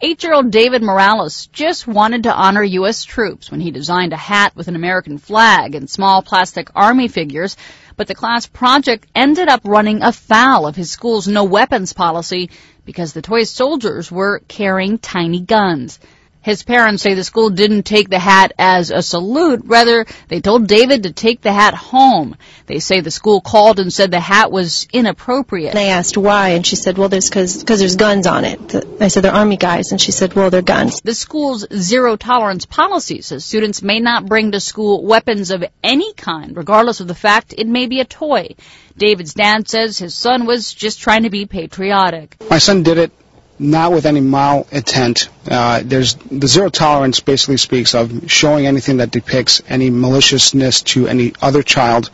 Eight-year-old 0.00 0.50
David 0.50 0.82
Morales 0.82 1.46
just 1.46 1.86
wanted 1.86 2.24
to 2.24 2.34
honor 2.34 2.62
U.S. 2.62 3.04
troops 3.04 3.50
when 3.50 3.60
he 3.60 3.70
designed 3.70 4.12
a 4.12 4.18
hat 4.18 4.54
with 4.54 4.68
an 4.68 4.76
American 4.76 5.18
flag 5.18 5.74
and 5.74 5.88
small 5.88 6.20
plastic 6.20 6.68
army 6.74 7.08
figures, 7.08 7.56
but 7.96 8.06
the 8.06 8.14
class 8.14 8.46
project 8.46 9.06
ended 9.14 9.48
up 9.48 9.62
running 9.64 10.02
afoul 10.02 10.66
of 10.66 10.76
his 10.76 10.90
school's 10.90 11.26
no 11.28 11.44
weapons 11.44 11.92
policy 11.92 12.50
because 12.84 13.12
the 13.12 13.22
toy 13.22 13.44
soldiers 13.44 14.10
were 14.10 14.40
carrying 14.46 14.98
tiny 14.98 15.40
guns. 15.40 15.98
His 16.44 16.62
parents 16.62 17.02
say 17.02 17.14
the 17.14 17.24
school 17.24 17.48
didn't 17.48 17.84
take 17.84 18.10
the 18.10 18.18
hat 18.18 18.52
as 18.58 18.90
a 18.90 19.00
salute. 19.00 19.62
Rather, 19.64 20.04
they 20.28 20.42
told 20.42 20.66
David 20.66 21.04
to 21.04 21.12
take 21.12 21.40
the 21.40 21.54
hat 21.54 21.72
home. 21.72 22.36
They 22.66 22.80
say 22.80 23.00
the 23.00 23.10
school 23.10 23.40
called 23.40 23.80
and 23.80 23.90
said 23.90 24.10
the 24.10 24.20
hat 24.20 24.52
was 24.52 24.86
inappropriate. 24.92 25.70
And 25.70 25.78
I 25.78 25.84
asked 25.84 26.18
why, 26.18 26.50
and 26.50 26.66
she 26.66 26.76
said, 26.76 26.98
well, 26.98 27.08
there's 27.08 27.30
because 27.30 27.64
there's 27.64 27.96
guns 27.96 28.26
on 28.26 28.44
it. 28.44 28.74
I 29.00 29.08
said, 29.08 29.24
they're 29.24 29.32
Army 29.32 29.56
guys, 29.56 29.90
and 29.90 29.98
she 29.98 30.12
said, 30.12 30.34
well, 30.34 30.50
they're 30.50 30.60
guns. 30.60 31.00
The 31.00 31.14
school's 31.14 31.66
zero 31.74 32.16
tolerance 32.16 32.66
policy 32.66 33.22
says 33.22 33.42
students 33.42 33.82
may 33.82 34.00
not 34.00 34.26
bring 34.26 34.52
to 34.52 34.60
school 34.60 35.02
weapons 35.02 35.50
of 35.50 35.64
any 35.82 36.12
kind, 36.12 36.54
regardless 36.54 37.00
of 37.00 37.08
the 37.08 37.14
fact 37.14 37.54
it 37.56 37.66
may 37.66 37.86
be 37.86 38.00
a 38.00 38.04
toy. 38.04 38.54
David's 38.98 39.32
dad 39.32 39.66
says 39.66 39.96
his 39.96 40.14
son 40.14 40.44
was 40.44 40.74
just 40.74 41.00
trying 41.00 41.22
to 41.22 41.30
be 41.30 41.46
patriotic. 41.46 42.36
My 42.50 42.58
son 42.58 42.82
did 42.82 42.98
it 42.98 43.12
not 43.58 43.92
with 43.92 44.06
any 44.06 44.20
mal 44.20 44.66
intent. 44.70 45.28
Uh, 45.48 45.80
there's 45.84 46.14
the 46.14 46.46
zero 46.46 46.68
tolerance 46.68 47.20
basically 47.20 47.56
speaks 47.56 47.94
of 47.94 48.30
showing 48.30 48.66
anything 48.66 48.98
that 48.98 49.10
depicts 49.10 49.62
any 49.68 49.90
maliciousness 49.90 50.82
to 50.82 51.06
any 51.06 51.32
other 51.40 51.62
child 51.62 52.10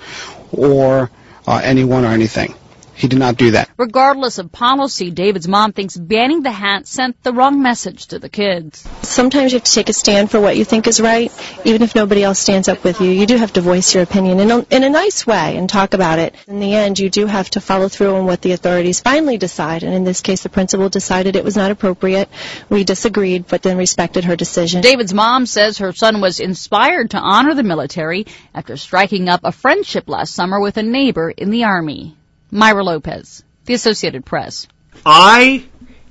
or 0.53 1.11
uh, 1.47 1.61
anyone 1.63 2.05
or 2.05 2.09
anything. 2.09 2.55
He 3.01 3.09
did 3.09 3.19
not 3.19 3.39
do 3.39 3.53
that. 3.53 3.71
Regardless 3.79 4.37
of 4.37 4.53
policy, 4.53 5.11
David's 5.11 5.49
mom 5.49 5.73
thinks 5.73 5.97
banning 5.97 6.43
the 6.43 6.51
hat 6.51 6.87
sent 6.87 7.23
the 7.23 7.33
wrong 7.33 7.63
message 7.63 8.09
to 8.09 8.19
the 8.19 8.29
kids. 8.29 8.87
Sometimes 9.01 9.53
you 9.53 9.57
have 9.57 9.65
to 9.65 9.73
take 9.73 9.89
a 9.89 9.95
stand 9.95 10.31
for 10.31 10.39
what 10.39 10.59
you 10.59 10.67
think 10.67 10.87
is 10.87 11.01
right, 11.01 11.33
even 11.65 11.81
if 11.81 11.95
nobody 11.95 12.23
else 12.23 12.39
stands 12.39 12.69
up 12.69 12.85
with 12.85 13.01
you. 13.01 13.09
You 13.11 13.25
do 13.25 13.39
have 13.39 13.55
to 13.55 13.63
voice 13.63 13.95
your 13.95 14.03
opinion 14.03 14.39
in 14.39 14.51
a, 14.51 14.67
in 14.69 14.85
a 14.85 14.91
nice 14.91 15.27
way 15.27 15.57
and 15.57 15.67
talk 15.67 15.95
about 15.95 16.19
it. 16.19 16.35
In 16.47 16.61
the 16.61 16.75
end, 16.75 16.99
you 16.99 17.09
do 17.09 17.25
have 17.25 17.49
to 17.53 17.61
follow 17.63 17.89
through 17.89 18.17
on 18.17 18.27
what 18.27 18.43
the 18.43 18.53
authorities 18.53 19.01
finally 19.01 19.39
decide. 19.39 19.83
And 19.83 19.95
in 19.95 20.05
this 20.05 20.21
case, 20.21 20.43
the 20.43 20.51
principal 20.51 20.91
decided 20.91 21.37
it 21.37 21.45
was 21.45 21.57
not 21.57 21.71
appropriate. 21.71 22.29
We 22.69 22.85
disagreed, 22.85 23.47
but 23.49 23.63
then 23.63 23.79
respected 23.79 24.25
her 24.25 24.37
decision. 24.37 24.83
David's 24.83 25.15
mom 25.15 25.47
says 25.47 25.79
her 25.79 25.93
son 25.93 26.21
was 26.21 26.39
inspired 26.39 27.13
to 27.13 27.19
honor 27.19 27.55
the 27.55 27.63
military 27.63 28.27
after 28.55 28.77
striking 28.77 29.31
up 29.31 29.41
a 29.45 29.53
friendship 29.53 30.07
last 30.07 30.35
summer 30.35 30.61
with 30.61 30.77
a 30.77 30.83
neighbor 30.83 31.31
in 31.31 31.49
the 31.49 31.65
Army. 31.65 32.19
Myra 32.51 32.83
Lopez, 32.83 33.45
The 33.65 33.75
Associated 33.75 34.25
Press. 34.25 34.67
I 35.07 35.65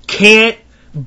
can't 0.08 0.58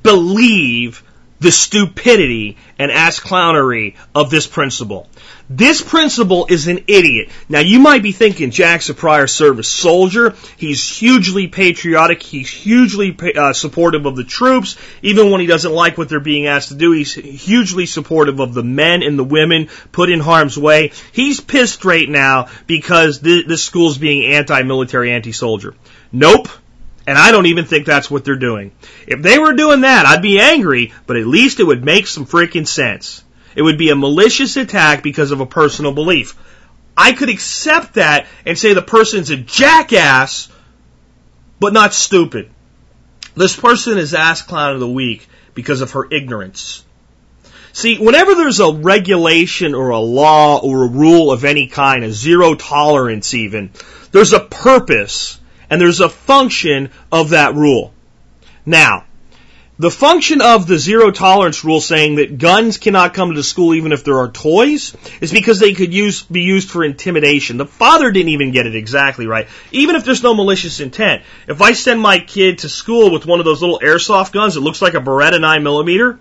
believe 0.02 1.02
the 1.42 1.52
stupidity 1.52 2.56
and 2.78 2.90
ass 2.90 3.20
clownery 3.20 3.96
of 4.14 4.30
this 4.30 4.46
principal. 4.46 5.08
This 5.50 5.82
principal 5.82 6.46
is 6.48 6.68
an 6.68 6.84
idiot. 6.86 7.28
Now 7.48 7.60
you 7.60 7.78
might 7.78 8.02
be 8.02 8.12
thinking 8.12 8.50
Jack's 8.50 8.88
a 8.88 8.94
prior 8.94 9.26
service 9.26 9.68
soldier. 9.68 10.34
He's 10.56 10.88
hugely 10.88 11.48
patriotic. 11.48 12.22
He's 12.22 12.48
hugely 12.48 13.16
uh, 13.36 13.52
supportive 13.52 14.06
of 14.06 14.16
the 14.16 14.24
troops. 14.24 14.76
Even 15.02 15.30
when 15.30 15.40
he 15.40 15.46
doesn't 15.46 15.72
like 15.72 15.98
what 15.98 16.08
they're 16.08 16.20
being 16.20 16.46
asked 16.46 16.68
to 16.68 16.74
do, 16.74 16.92
he's 16.92 17.12
hugely 17.12 17.86
supportive 17.86 18.40
of 18.40 18.54
the 18.54 18.62
men 18.62 19.02
and 19.02 19.18
the 19.18 19.24
women 19.24 19.68
put 19.90 20.10
in 20.10 20.20
harm's 20.20 20.56
way. 20.56 20.92
He's 21.12 21.40
pissed 21.40 21.84
right 21.84 22.08
now 22.08 22.48
because 22.66 23.18
th- 23.18 23.46
this 23.46 23.64
school's 23.64 23.98
being 23.98 24.32
anti-military, 24.32 25.12
anti-soldier. 25.12 25.74
Nope. 26.12 26.48
And 27.06 27.18
I 27.18 27.32
don't 27.32 27.46
even 27.46 27.64
think 27.64 27.84
that's 27.84 28.10
what 28.10 28.24
they're 28.24 28.36
doing. 28.36 28.72
If 29.06 29.22
they 29.22 29.38
were 29.38 29.54
doing 29.54 29.80
that, 29.80 30.06
I'd 30.06 30.22
be 30.22 30.38
angry, 30.38 30.92
but 31.06 31.16
at 31.16 31.26
least 31.26 31.58
it 31.58 31.64
would 31.64 31.84
make 31.84 32.06
some 32.06 32.26
freaking 32.26 32.66
sense. 32.66 33.24
It 33.56 33.62
would 33.62 33.78
be 33.78 33.90
a 33.90 33.96
malicious 33.96 34.56
attack 34.56 35.02
because 35.02 35.30
of 35.30 35.40
a 35.40 35.46
personal 35.46 35.92
belief. 35.92 36.36
I 36.96 37.12
could 37.12 37.28
accept 37.28 37.94
that 37.94 38.26
and 38.46 38.56
say 38.56 38.74
the 38.74 38.82
person's 38.82 39.30
a 39.30 39.36
jackass, 39.36 40.48
but 41.58 41.72
not 41.72 41.94
stupid. 41.94 42.50
This 43.34 43.56
person 43.56 43.98
is 43.98 44.14
ass 44.14 44.42
clown 44.42 44.74
of 44.74 44.80
the 44.80 44.88
week 44.88 45.26
because 45.54 45.80
of 45.80 45.92
her 45.92 46.06
ignorance. 46.10 46.84
See, 47.72 47.98
whenever 47.98 48.34
there's 48.34 48.60
a 48.60 48.72
regulation 48.72 49.74
or 49.74 49.90
a 49.90 49.98
law 49.98 50.58
or 50.58 50.84
a 50.84 50.90
rule 50.90 51.32
of 51.32 51.44
any 51.44 51.66
kind, 51.68 52.04
a 52.04 52.12
zero 52.12 52.54
tolerance 52.54 53.32
even, 53.32 53.70
there's 54.10 54.34
a 54.34 54.40
purpose 54.40 55.40
and 55.72 55.80
there's 55.80 56.00
a 56.00 56.08
function 56.10 56.90
of 57.10 57.30
that 57.30 57.54
rule. 57.54 57.94
Now, 58.66 59.06
the 59.78 59.90
function 59.90 60.42
of 60.42 60.66
the 60.66 60.78
zero 60.78 61.10
tolerance 61.10 61.64
rule 61.64 61.80
saying 61.80 62.16
that 62.16 62.36
guns 62.36 62.76
cannot 62.76 63.14
come 63.14 63.32
to 63.32 63.42
school 63.42 63.72
even 63.72 63.90
if 63.90 64.04
there 64.04 64.18
are 64.18 64.30
toys 64.30 64.94
is 65.22 65.32
because 65.32 65.60
they 65.60 65.72
could 65.72 65.94
use, 65.94 66.24
be 66.24 66.42
used 66.42 66.70
for 66.70 66.84
intimidation. 66.84 67.56
The 67.56 67.64
father 67.64 68.10
didn't 68.10 68.28
even 68.28 68.52
get 68.52 68.66
it 68.66 68.76
exactly 68.76 69.26
right. 69.26 69.48
Even 69.70 69.96
if 69.96 70.04
there's 70.04 70.22
no 70.22 70.34
malicious 70.34 70.78
intent. 70.78 71.22
If 71.48 71.62
I 71.62 71.72
send 71.72 72.02
my 72.02 72.18
kid 72.18 72.58
to 72.58 72.68
school 72.68 73.10
with 73.10 73.24
one 73.24 73.38
of 73.38 73.46
those 73.46 73.62
little 73.62 73.80
airsoft 73.82 74.32
guns 74.32 74.54
that 74.54 74.60
looks 74.60 74.82
like 74.82 74.92
a 74.92 75.00
Beretta 75.00 75.38
9mm, 75.38 76.18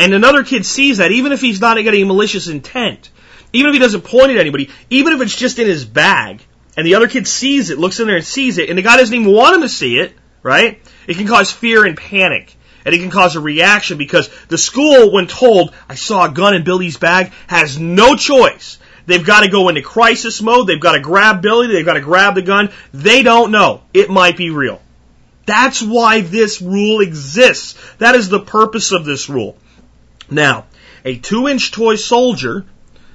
and 0.00 0.14
another 0.14 0.44
kid 0.44 0.64
sees 0.64 0.96
that, 0.96 1.12
even 1.12 1.32
if 1.32 1.42
he's 1.42 1.60
not 1.60 1.76
getting 1.76 2.06
malicious 2.06 2.48
intent, 2.48 3.10
even 3.52 3.68
if 3.68 3.74
he 3.74 3.80
doesn't 3.80 4.00
point 4.00 4.30
at 4.30 4.38
anybody, 4.38 4.70
even 4.88 5.12
if 5.12 5.20
it's 5.20 5.36
just 5.36 5.58
in 5.58 5.66
his 5.66 5.84
bag, 5.84 6.40
and 6.76 6.86
the 6.86 6.94
other 6.96 7.08
kid 7.08 7.26
sees 7.26 7.70
it, 7.70 7.78
looks 7.78 8.00
in 8.00 8.06
there 8.06 8.16
and 8.16 8.24
sees 8.24 8.58
it, 8.58 8.68
and 8.68 8.78
the 8.78 8.82
guy 8.82 8.96
doesn't 8.96 9.14
even 9.14 9.32
want 9.32 9.56
him 9.56 9.60
to 9.62 9.68
see 9.68 9.98
it, 9.98 10.12
right? 10.42 10.80
It 11.06 11.16
can 11.16 11.26
cause 11.26 11.50
fear 11.50 11.84
and 11.84 11.96
panic. 11.96 12.56
And 12.84 12.94
it 12.94 12.98
can 12.98 13.10
cause 13.10 13.34
a 13.34 13.40
reaction 13.40 13.96
because 13.96 14.28
the 14.48 14.58
school, 14.58 15.10
when 15.10 15.26
told, 15.26 15.74
I 15.88 15.94
saw 15.94 16.26
a 16.26 16.30
gun 16.30 16.54
in 16.54 16.64
Billy's 16.64 16.98
bag, 16.98 17.32
has 17.46 17.78
no 17.78 18.14
choice. 18.14 18.78
They've 19.06 19.24
got 19.24 19.40
to 19.40 19.50
go 19.50 19.68
into 19.68 19.82
crisis 19.82 20.42
mode. 20.42 20.66
They've 20.66 20.80
got 20.80 20.92
to 20.92 21.00
grab 21.00 21.40
Billy. 21.40 21.68
They've 21.68 21.84
got 21.84 21.94
to 21.94 22.00
grab 22.00 22.34
the 22.34 22.42
gun. 22.42 22.70
They 22.92 23.22
don't 23.22 23.50
know. 23.50 23.82
It 23.94 24.10
might 24.10 24.36
be 24.36 24.50
real. 24.50 24.82
That's 25.46 25.82
why 25.82 26.22
this 26.22 26.60
rule 26.62 27.00
exists. 27.00 27.78
That 27.98 28.14
is 28.14 28.28
the 28.28 28.40
purpose 28.40 28.92
of 28.92 29.04
this 29.04 29.28
rule. 29.28 29.56
Now, 30.30 30.66
a 31.04 31.16
two 31.16 31.48
inch 31.48 31.70
toy 31.70 31.96
soldier 31.96 32.64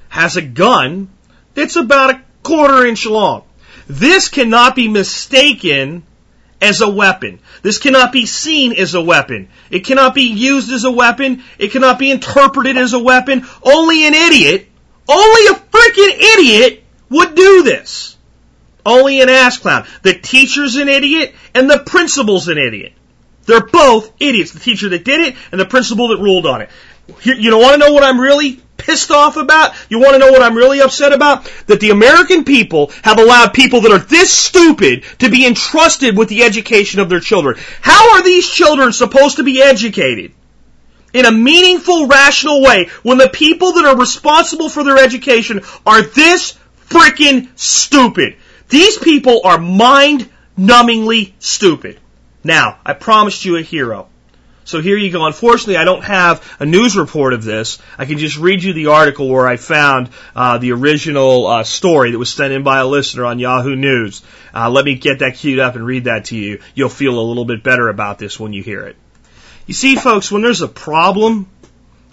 has 0.10 0.38
a 0.38 0.42
gun 0.42 1.10
that's 1.56 1.76
about 1.76 2.12
a 2.12 2.22
quarter 2.44 2.86
inch 2.86 3.06
long. 3.06 3.44
This 3.90 4.30
cannot 4.30 4.76
be 4.76 4.88
mistaken 4.88 6.04
as 6.62 6.82
a 6.82 6.90
weapon. 6.90 7.40
This 7.64 7.80
cannot 7.80 8.12
be 8.12 8.28
seen 8.28 8.74
as 8.74 8.94
a 8.94 9.02
weapon. 9.02 9.50
It 9.72 9.84
cannot 9.84 10.14
be 10.14 10.24
used 10.24 10.72
as 10.72 10.84
a 10.84 10.92
weapon. 10.92 11.44
It 11.58 11.72
cannot 11.72 11.98
be 11.98 12.12
interpreted 12.12 12.78
as 12.78 12.94
a 12.94 13.00
weapon. 13.00 13.48
Only 13.64 14.06
an 14.06 14.14
idiot, 14.14 14.68
only 15.08 15.48
a 15.48 15.56
freaking 15.56 16.38
idiot 16.38 16.84
would 17.10 17.34
do 17.34 17.64
this. 17.64 18.16
Only 18.86 19.22
an 19.22 19.30
ass 19.30 19.58
clown. 19.58 19.88
The 20.04 20.14
teacher's 20.14 20.76
an 20.76 20.88
idiot 20.88 21.34
and 21.56 21.68
the 21.68 21.80
principal's 21.80 22.48
an 22.48 22.60
idiot. 22.60 22.94
They're 23.46 23.66
both 23.66 24.12
idiots. 24.20 24.52
The 24.52 24.60
teacher 24.60 24.90
that 24.90 25.04
did 25.04 25.20
it 25.20 25.36
and 25.52 25.60
the 25.60 25.66
principal 25.66 26.10
that 26.10 26.18
ruled 26.18 26.46
on 26.46 26.62
it. 26.62 26.70
You 27.24 27.52
don't 27.52 27.62
want 27.62 27.74
to 27.74 27.88
know 27.88 27.94
what 27.94 28.04
I'm 28.04 28.20
really 28.20 28.60
pissed 28.78 29.12
off 29.12 29.38
about? 29.38 29.74
You 29.90 30.00
want 30.00 30.14
to 30.14 30.20
know 30.20 30.32
what 30.32 30.42
I'm 30.42 30.56
really 30.56 30.82
upset 30.82 31.14
about? 31.14 31.52
That 31.68 31.80
the 31.80 31.92
American 31.92 32.44
people 32.44 32.92
have 33.04 33.20
allowed 33.20 33.54
people 33.54 33.82
that 33.82 33.92
are 33.92 34.00
this 34.00 34.32
stupid 34.32 35.04
to 35.20 35.30
be 35.30 35.46
entrusted 35.46 36.18
with 36.18 36.30
the 36.30 36.44
education 36.44 37.00
of 37.00 37.10
their 37.10 37.20
children. 37.20 37.58
How 37.82 38.16
are 38.16 38.24
these 38.24 38.50
children 38.50 38.94
supposed 38.94 39.38
to 39.38 39.44
be 39.44 39.62
educated? 39.62 40.34
in 41.12 41.26
a 41.26 41.32
meaningful, 41.32 42.08
rational 42.08 42.62
way 42.62 42.88
when 43.04 43.18
the 43.18 43.30
people 43.30 43.74
that 43.74 43.86
are 43.86 43.98
responsible 43.98 44.70
for 44.70 44.84
their 44.84 44.98
education 44.98 45.62
are 45.86 46.02
this 46.02 46.58
freaking 46.88 47.48
stupid. 47.56 48.36
These 48.70 48.98
people 49.00 49.42
are 49.44 49.58
mind 49.58 50.30
numbingly 50.58 51.34
stupid. 51.40 52.00
Now, 52.44 52.80
I 52.86 52.94
promised 52.94 53.46
you 53.46 53.58
a 53.58 53.62
hero. 53.62 54.08
So 54.70 54.82
here 54.82 54.98
you 54.98 55.10
go. 55.10 55.26
Unfortunately, 55.26 55.78
I 55.78 55.84
don't 55.84 56.04
have 56.04 56.48
a 56.60 56.66
news 56.66 56.96
report 56.96 57.34
of 57.34 57.44
this. 57.44 57.80
I 57.98 58.06
can 58.06 58.20
just 58.20 58.38
read 58.38 58.62
you 58.62 58.72
the 58.72 58.86
article 58.86 59.28
where 59.28 59.48
I 59.48 59.58
found 59.58 60.12
uh, 60.36 60.60
the 60.60 60.74
original 60.74 61.48
uh, 61.48 61.64
story 61.64 62.12
that 62.12 62.20
was 62.20 62.32
sent 62.32 62.54
in 62.54 62.62
by 62.62 62.78
a 62.78 62.86
listener 62.86 63.26
on 63.26 63.40
Yahoo 63.40 63.76
News. 63.76 64.22
Uh, 64.54 64.70
let 64.70 64.86
me 64.86 64.94
get 64.94 65.20
that 65.20 65.38
queued 65.38 65.58
up 65.58 65.76
and 65.76 65.84
read 65.84 66.04
that 66.04 66.26
to 66.26 66.38
you. 66.38 66.62
You'll 66.76 66.90
feel 66.90 67.20
a 67.20 67.26
little 67.28 67.46
bit 67.46 67.64
better 67.64 67.90
about 67.90 68.20
this 68.20 68.40
when 68.40 68.54
you 68.54 68.62
hear 68.62 68.82
it. 68.84 68.96
You 69.66 69.74
see, 69.74 69.96
folks, 69.96 70.32
when 70.32 70.44
there's 70.44 70.62
a 70.62 70.68
problem 70.68 71.50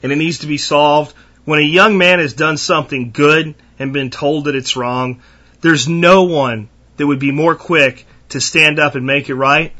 and 0.03 0.11
it 0.11 0.17
needs 0.17 0.39
to 0.39 0.47
be 0.47 0.57
solved, 0.57 1.15
when 1.45 1.59
a 1.59 1.63
young 1.63 1.99
man 1.99 2.21
has 2.21 2.33
done 2.33 2.57
something 2.57 3.11
good 3.11 3.55
and 3.79 3.93
been 3.93 4.09
told 4.09 4.47
that 4.47 4.57
it's 4.57 4.77
wrong, 4.77 5.21
there's 5.61 5.89
no 5.89 6.25
one 6.25 6.71
that 6.97 7.07
would 7.07 7.21
be 7.21 7.33
more 7.33 7.55
quick 7.55 8.07
to 8.31 8.41
stand 8.41 8.79
up 8.79 8.95
and 8.95 9.05
make 9.05 9.29
it 9.29 9.35
right 9.35 9.75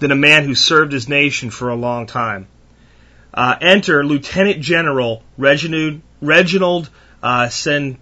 than 0.00 0.10
a 0.10 0.16
man 0.16 0.44
who 0.44 0.54
served 0.54 0.92
his 0.92 1.08
nation 1.08 1.50
for 1.50 1.68
a 1.68 1.76
long 1.76 2.06
time. 2.06 2.48
Uh, 3.32 3.54
enter 3.60 4.04
Lieutenant 4.04 4.60
General 4.60 5.22
Reginald, 5.38 6.00
Reginald 6.20 6.90
uh, 7.22 7.48
and 7.48 7.98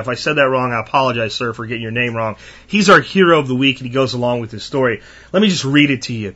if 0.00 0.08
I 0.08 0.14
said 0.14 0.34
that 0.34 0.48
wrong, 0.48 0.72
I 0.72 0.80
apologize, 0.80 1.34
sir, 1.34 1.52
for 1.52 1.66
getting 1.66 1.82
your 1.82 1.90
name 1.90 2.14
wrong. 2.14 2.36
He's 2.66 2.88
our 2.88 3.00
hero 3.00 3.38
of 3.38 3.48
the 3.48 3.54
week, 3.54 3.78
and 3.78 3.86
he 3.86 3.92
goes 3.92 4.14
along 4.14 4.40
with 4.40 4.52
his 4.52 4.62
story. 4.62 5.02
Let 5.32 5.42
me 5.42 5.48
just 5.48 5.64
read 5.64 5.90
it 5.90 6.02
to 6.02 6.14
you. 6.14 6.34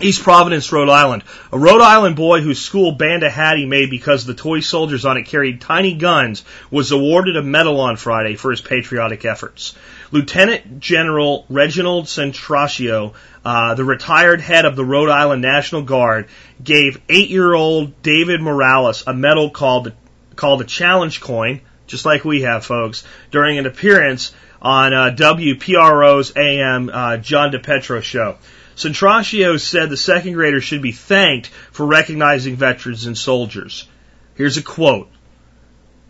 East 0.00 0.22
Providence, 0.22 0.72
Rhode 0.72 0.88
Island. 0.88 1.24
A 1.52 1.58
Rhode 1.58 1.82
Island 1.82 2.16
boy 2.16 2.40
whose 2.40 2.60
school 2.60 2.92
banned 2.92 3.22
a 3.22 3.28
hat 3.28 3.58
he 3.58 3.66
made 3.66 3.90
because 3.90 4.24
the 4.24 4.32
toy 4.32 4.60
soldiers 4.60 5.04
on 5.04 5.18
it 5.18 5.26
carried 5.26 5.60
tiny 5.60 5.94
guns 5.94 6.42
was 6.70 6.90
awarded 6.90 7.36
a 7.36 7.42
medal 7.42 7.80
on 7.80 7.96
Friday 7.96 8.36
for 8.36 8.50
his 8.50 8.62
patriotic 8.62 9.26
efforts. 9.26 9.74
Lieutenant 10.12 10.80
General 10.80 11.46
Reginald 11.48 12.06
Centracchio, 12.06 13.14
uh, 13.44 13.74
the 13.74 13.84
retired 13.84 14.40
head 14.40 14.64
of 14.64 14.74
the 14.74 14.84
Rhode 14.84 15.08
Island 15.08 15.40
National 15.40 15.82
Guard, 15.82 16.26
gave 16.62 17.00
eight-year-old 17.08 18.02
David 18.02 18.40
Morales 18.40 19.04
a 19.06 19.14
medal 19.14 19.50
called 19.50 19.92
called 20.34 20.62
a 20.62 20.64
challenge 20.64 21.20
coin, 21.20 21.60
just 21.86 22.04
like 22.04 22.24
we 22.24 22.42
have, 22.42 22.64
folks, 22.64 23.04
during 23.30 23.58
an 23.58 23.66
appearance 23.66 24.32
on 24.62 24.92
uh, 24.92 25.14
WPRO's 25.14 26.32
AM 26.36 26.90
uh, 26.92 27.16
John 27.18 27.52
DePetro 27.52 28.02
show. 28.02 28.36
Centracchio 28.76 29.60
said 29.60 29.90
the 29.90 29.96
second 29.96 30.32
graders 30.32 30.64
should 30.64 30.82
be 30.82 30.92
thanked 30.92 31.48
for 31.70 31.86
recognizing 31.86 32.56
veterans 32.56 33.06
and 33.06 33.16
soldiers. 33.16 33.86
Here's 34.34 34.56
a 34.56 34.62
quote. 34.62 35.10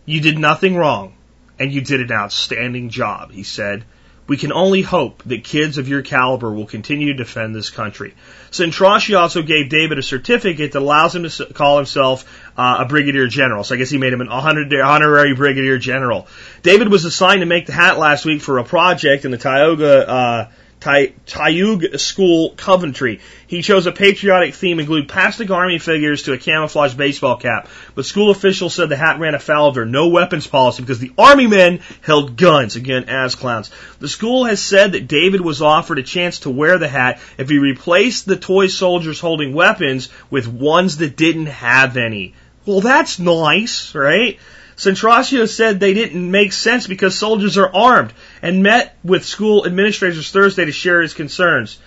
You 0.05 0.21
did 0.21 0.39
nothing 0.39 0.75
wrong, 0.75 1.13
and 1.61 1.71
you 1.71 1.81
did 1.81 2.01
an 2.01 2.11
outstanding 2.11 2.89
job, 2.89 3.31
he 3.31 3.43
said. 3.43 3.83
We 4.25 4.37
can 4.37 4.51
only 4.51 4.81
hope 4.81 5.21
that 5.25 5.43
kids 5.43 5.77
of 5.77 5.87
your 5.87 6.01
caliber 6.01 6.51
will 6.51 6.65
continue 6.65 7.07
to 7.07 7.13
defend 7.13 7.53
this 7.53 7.69
country. 7.69 8.15
Centracchio 8.49 9.19
also 9.19 9.43
gave 9.43 9.69
David 9.69 9.99
a 9.99 10.03
certificate 10.03 10.71
that 10.71 10.79
allows 10.79 11.13
him 11.13 11.27
to 11.27 11.45
call 11.53 11.77
himself 11.77 12.25
uh, 12.57 12.77
a 12.79 12.85
brigadier 12.85 13.27
general. 13.27 13.63
So 13.63 13.75
I 13.75 13.77
guess 13.77 13.91
he 13.91 13.97
made 13.99 14.13
him 14.13 14.21
an 14.21 14.29
honorary 14.29 15.35
brigadier 15.35 15.77
general. 15.77 16.27
David 16.63 16.89
was 16.89 17.05
assigned 17.05 17.41
to 17.41 17.45
make 17.45 17.67
the 17.67 17.73
hat 17.73 17.99
last 17.99 18.25
week 18.25 18.41
for 18.41 18.57
a 18.57 18.63
project 18.63 19.25
in 19.25 19.31
the 19.31 19.37
Tioga 19.37 20.09
uh, 20.09 20.51
Tiogue 20.81 21.99
School, 21.99 22.55
Coventry. 22.57 23.19
He 23.45 23.61
chose 23.61 23.85
a 23.85 23.91
patriotic 23.91 24.55
theme 24.55 24.79
and 24.79 24.87
glued 24.87 25.07
plastic 25.07 25.51
army 25.51 25.77
figures 25.77 26.23
to 26.23 26.33
a 26.33 26.39
camouflage 26.39 26.95
baseball 26.95 27.37
cap. 27.37 27.69
But 27.93 28.07
school 28.07 28.31
officials 28.31 28.73
said 28.73 28.89
the 28.89 28.97
hat 28.97 29.19
ran 29.19 29.35
afoul 29.35 29.67
of 29.67 29.75
their 29.75 29.85
no 29.85 30.07
weapons 30.07 30.47
policy 30.47 30.81
because 30.81 30.97
the 30.97 31.13
army 31.19 31.45
men 31.45 31.81
held 32.01 32.35
guns, 32.35 32.75
again, 32.75 33.05
as 33.09 33.35
clowns. 33.35 33.69
The 33.99 34.09
school 34.09 34.45
has 34.45 34.59
said 34.59 34.93
that 34.93 35.07
David 35.07 35.41
was 35.41 35.61
offered 35.61 35.99
a 35.99 36.03
chance 36.03 36.39
to 36.39 36.49
wear 36.49 36.79
the 36.79 36.87
hat 36.87 37.19
if 37.37 37.47
he 37.47 37.59
replaced 37.59 38.25
the 38.25 38.35
toy 38.35 38.65
soldiers 38.65 39.19
holding 39.19 39.53
weapons 39.53 40.09
with 40.31 40.47
ones 40.47 40.97
that 40.97 41.15
didn't 41.15 41.45
have 41.45 41.95
any. 41.95 42.33
Well, 42.65 42.81
that's 42.81 43.19
nice, 43.19 43.93
right? 43.93 44.39
Centracchio 44.77 45.47
said 45.47 45.79
they 45.79 45.93
didn't 45.93 46.31
make 46.31 46.53
sense 46.53 46.87
because 46.87 47.15
soldiers 47.15 47.59
are 47.59 47.69
armed 47.71 48.13
and 48.41 48.63
met 48.63 48.95
with 49.03 49.25
school 49.25 49.65
administrators 49.65 50.31
Thursday 50.31 50.65
to 50.65 50.71
share 50.71 51.01
his 51.01 51.13
concerns. 51.13 51.79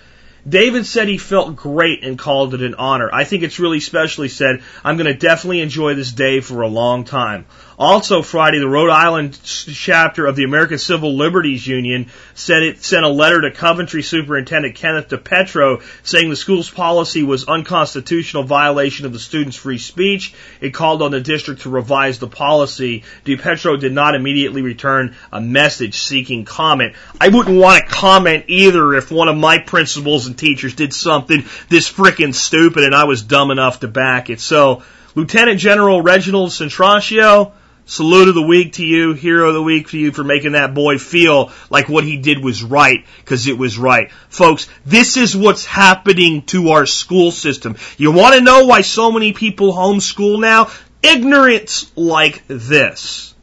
David 0.47 0.85
said 0.85 1.07
he 1.07 1.17
felt 1.17 1.55
great 1.55 2.03
and 2.03 2.19
called 2.19 2.53
it 2.53 2.61
an 2.61 2.75
honor. 2.75 3.09
I 3.11 3.23
think 3.23 3.41
it's 3.41 3.59
really 3.59 3.79
special, 3.79 4.23
he 4.23 4.29
said. 4.29 4.61
I'm 4.83 4.95
going 4.95 5.11
to 5.11 5.15
definitely 5.15 5.61
enjoy 5.61 5.95
this 5.95 6.11
day 6.11 6.39
for 6.39 6.61
a 6.61 6.67
long 6.67 7.03
time. 7.03 7.45
Also 7.77 8.21
Friday, 8.21 8.59
the 8.59 8.69
Rhode 8.69 8.89
Island 8.89 9.37
chapter 9.43 10.25
of 10.25 10.37
the 10.37 10.45
American 10.45 10.77
Civil 10.77 11.17
Liberties 11.17 11.67
Union 11.67 12.09
said 12.33 12.63
it 12.63 12.81
sent 12.83 13.03
a 13.03 13.09
letter 13.09 13.41
to 13.41 13.51
Coventry 13.51 14.01
Superintendent 14.01 14.75
Kenneth 14.75 15.09
DiPietro 15.09 15.83
saying 16.03 16.29
the 16.29 16.37
school's 16.37 16.69
policy 16.69 17.23
was 17.23 17.49
unconstitutional 17.49 18.43
violation 18.43 19.05
of 19.05 19.11
the 19.11 19.19
students' 19.19 19.57
free 19.57 19.77
speech. 19.77 20.33
It 20.61 20.73
called 20.73 21.01
on 21.01 21.11
the 21.11 21.19
district 21.19 21.63
to 21.63 21.69
revise 21.69 22.17
the 22.17 22.27
policy. 22.27 23.03
DiPietro 23.25 23.77
did 23.77 23.91
not 23.91 24.15
immediately 24.15 24.61
return 24.61 25.17
a 25.33 25.41
message 25.41 25.97
seeking 25.97 26.45
comment. 26.45 26.93
I 27.19 27.27
wouldn't 27.27 27.59
want 27.59 27.83
to 27.83 27.91
comment 27.91 28.45
either 28.47 28.93
if 28.93 29.11
one 29.11 29.27
of 29.27 29.35
my 29.35 29.57
principals 29.57 30.27
and 30.27 30.37
teachers 30.37 30.75
did 30.75 30.93
something 30.93 31.43
this 31.67 31.91
frickin' 31.91 32.33
stupid 32.33 32.85
and 32.85 32.95
I 32.95 33.03
was 33.03 33.21
dumb 33.21 33.51
enough 33.51 33.81
to 33.81 33.89
back 33.89 34.29
it. 34.29 34.39
So, 34.39 34.83
Lieutenant 35.13 35.59
General 35.59 36.01
Reginald 36.01 36.51
Centracchio, 36.51 37.53
Salute 37.87 38.29
of 38.29 38.35
the 38.35 38.41
week 38.41 38.73
to 38.73 38.83
you, 38.83 39.13
hero 39.13 39.49
of 39.49 39.53
the 39.53 39.61
week 39.61 39.89
to 39.89 39.97
you 39.97 40.11
for 40.11 40.23
making 40.23 40.53
that 40.53 40.73
boy 40.73 40.97
feel 40.97 41.51
like 41.69 41.87
what 41.87 42.03
he 42.03 42.17
did 42.17 42.43
was 42.43 42.63
right, 42.63 43.05
because 43.19 43.47
it 43.47 43.59
was 43.59 43.77
right. 43.77 44.11
Folks, 44.27 44.67
this 44.87 45.17
is 45.17 45.37
what's 45.37 45.65
happening 45.65 46.41
to 46.43 46.69
our 46.71 46.87
school 46.87 47.29
system. 47.29 47.75
You 47.97 48.11
want 48.11 48.33
to 48.35 48.41
know 48.41 48.65
why 48.65 48.81
so 48.81 49.11
many 49.11 49.33
people 49.33 49.71
homeschool 49.71 50.39
now? 50.39 50.71
Ignorance 51.03 51.91
like 51.95 52.47
this. 52.47 53.35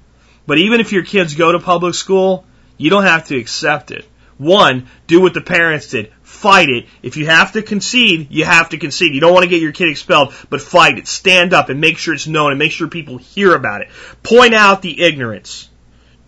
But 0.45 0.59
even 0.59 0.81
if 0.81 0.93
your 0.93 1.05
kids 1.05 1.37
go 1.37 1.53
to 1.53 1.61
public 1.61 1.95
school, 1.95 2.45
you 2.77 2.91
don't 2.91 3.05
have 3.05 3.29
to 3.29 3.37
accept 3.37 3.93
it. 3.93 4.05
One, 4.39 4.89
do 5.07 5.21
what 5.21 5.35
the 5.35 5.41
parents 5.41 5.87
did 5.87 6.13
fight 6.43 6.69
it. 6.69 6.87
If 7.03 7.17
you 7.17 7.27
have 7.27 7.53
to 7.53 7.63
concede, 7.63 8.33
you 8.33 8.45
have 8.45 8.71
to 8.71 8.79
concede. 8.79 9.15
You 9.15 9.21
don't 9.21 9.33
want 9.33 9.45
to 9.45 9.49
get 9.49 9.63
your 9.63 9.71
kid 9.71 9.89
expelled, 9.89 10.35
but 10.51 10.61
fight 10.61 10.99
it. 10.99 11.07
Stand 11.07 11.55
up 11.55 11.69
and 11.69 11.81
make 11.81 11.99
sure 11.99 12.15
it's 12.15 12.27
known 12.27 12.51
and 12.51 12.59
make 12.59 12.73
sure 12.73 12.89
people 12.89 13.17
hear 13.17 13.55
about 13.55 13.83
it. 13.83 13.91
Point 14.25 14.53
out 14.53 14.83
the 14.83 15.01
ignorance. 15.01 15.71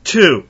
Two, 0.05 0.47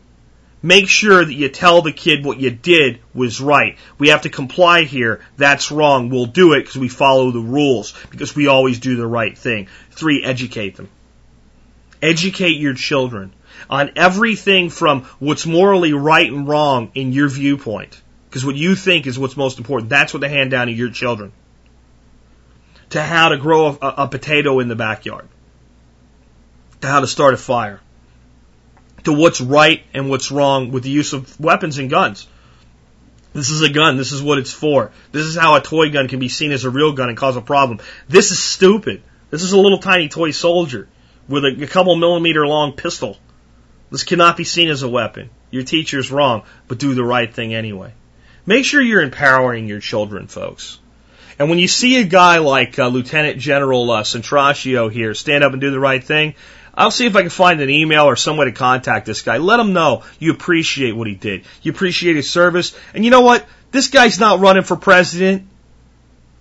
make 0.62 0.88
sure 0.88 1.24
that 1.24 1.32
you 1.32 1.48
tell 1.48 1.80
the 1.80 1.92
kid 1.92 2.26
what 2.26 2.38
you 2.38 2.50
did 2.50 3.00
was 3.14 3.40
right. 3.40 3.78
We 3.98 4.10
have 4.10 4.22
to 4.22 4.28
comply 4.28 4.82
here. 4.82 5.24
That's 5.38 5.72
wrong. 5.72 6.10
We'll 6.10 6.26
do 6.26 6.52
it 6.52 6.60
because 6.60 6.76
we 6.76 6.88
follow 6.88 7.30
the 7.30 7.40
rules, 7.40 7.94
because 8.10 8.36
we 8.36 8.48
always 8.48 8.80
do 8.80 8.96
the 8.96 9.06
right 9.06 9.36
thing. 9.36 9.68
Three, 9.92 10.22
educate 10.22 10.76
them. 10.76 10.90
Educate 12.02 12.58
your 12.58 12.74
children 12.74 13.32
on 13.70 13.92
everything 13.96 14.68
from 14.68 15.04
what's 15.20 15.46
morally 15.46 15.94
right 15.94 16.30
and 16.30 16.46
wrong 16.46 16.90
in 16.94 17.12
your 17.12 17.30
viewpoint 17.30 18.02
because 18.34 18.44
what 18.44 18.56
you 18.56 18.74
think 18.74 19.06
is 19.06 19.16
what's 19.16 19.36
most 19.36 19.58
important. 19.58 19.90
That's 19.90 20.12
what 20.12 20.18
they 20.18 20.28
hand 20.28 20.50
down 20.50 20.66
to 20.66 20.72
your 20.72 20.90
children. 20.90 21.30
To 22.90 23.00
how 23.00 23.28
to 23.28 23.36
grow 23.36 23.68
a, 23.68 23.76
a 23.80 24.08
potato 24.08 24.58
in 24.58 24.66
the 24.66 24.74
backyard. 24.74 25.28
To 26.80 26.88
how 26.88 26.98
to 26.98 27.06
start 27.06 27.34
a 27.34 27.36
fire. 27.36 27.78
To 29.04 29.12
what's 29.12 29.40
right 29.40 29.84
and 29.94 30.10
what's 30.10 30.32
wrong 30.32 30.72
with 30.72 30.82
the 30.82 30.90
use 30.90 31.12
of 31.12 31.38
weapons 31.38 31.78
and 31.78 31.88
guns. 31.88 32.26
This 33.34 33.50
is 33.50 33.62
a 33.62 33.68
gun. 33.68 33.98
This 33.98 34.10
is 34.10 34.20
what 34.20 34.38
it's 34.38 34.52
for. 34.52 34.90
This 35.12 35.26
is 35.26 35.36
how 35.36 35.54
a 35.54 35.60
toy 35.60 35.90
gun 35.90 36.08
can 36.08 36.18
be 36.18 36.28
seen 36.28 36.50
as 36.50 36.64
a 36.64 36.70
real 36.70 36.92
gun 36.92 37.10
and 37.10 37.16
cause 37.16 37.36
a 37.36 37.40
problem. 37.40 37.78
This 38.08 38.32
is 38.32 38.40
stupid. 38.40 39.04
This 39.30 39.44
is 39.44 39.52
a 39.52 39.60
little 39.60 39.78
tiny 39.78 40.08
toy 40.08 40.32
soldier 40.32 40.88
with 41.28 41.44
a, 41.44 41.56
a 41.62 41.68
couple 41.68 41.94
millimeter 41.94 42.44
long 42.44 42.72
pistol. 42.72 43.16
This 43.92 44.02
cannot 44.02 44.36
be 44.36 44.42
seen 44.42 44.70
as 44.70 44.82
a 44.82 44.88
weapon. 44.88 45.30
Your 45.52 45.62
teacher's 45.62 46.10
wrong, 46.10 46.42
but 46.66 46.78
do 46.78 46.94
the 46.94 47.04
right 47.04 47.32
thing 47.32 47.54
anyway. 47.54 47.92
Make 48.46 48.64
sure 48.64 48.80
you're 48.80 49.02
empowering 49.02 49.68
your 49.68 49.80
children, 49.80 50.26
folks. 50.26 50.78
And 51.38 51.48
when 51.48 51.58
you 51.58 51.66
see 51.66 52.00
a 52.00 52.04
guy 52.04 52.38
like 52.38 52.78
uh, 52.78 52.88
Lieutenant 52.88 53.38
General 53.38 53.90
uh, 53.90 54.04
here 54.04 55.14
stand 55.14 55.44
up 55.44 55.52
and 55.52 55.60
do 55.60 55.70
the 55.70 55.80
right 55.80 56.02
thing, 56.02 56.34
I'll 56.74 56.90
see 56.90 57.06
if 57.06 57.16
I 57.16 57.22
can 57.22 57.30
find 57.30 57.60
an 57.60 57.70
email 57.70 58.04
or 58.04 58.16
some 58.16 58.36
way 58.36 58.46
to 58.46 58.52
contact 58.52 59.06
this 59.06 59.22
guy. 59.22 59.38
Let 59.38 59.60
him 59.60 59.72
know 59.72 60.02
you 60.18 60.32
appreciate 60.32 60.92
what 60.92 61.06
he 61.06 61.14
did. 61.14 61.44
You 61.62 61.72
appreciate 61.72 62.16
his 62.16 62.28
service. 62.28 62.76
And 62.92 63.04
you 63.04 63.10
know 63.10 63.20
what? 63.20 63.46
This 63.70 63.88
guy's 63.88 64.20
not 64.20 64.40
running 64.40 64.62
for 64.62 64.76
president. 64.76 65.48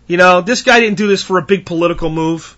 You 0.08 0.18
know, 0.18 0.42
this 0.42 0.64
guy 0.64 0.80
didn't 0.80 0.98
do 0.98 1.08
this 1.08 1.24
for 1.24 1.38
a 1.38 1.44
big 1.44 1.66
political 1.66 2.10
move. 2.10 2.58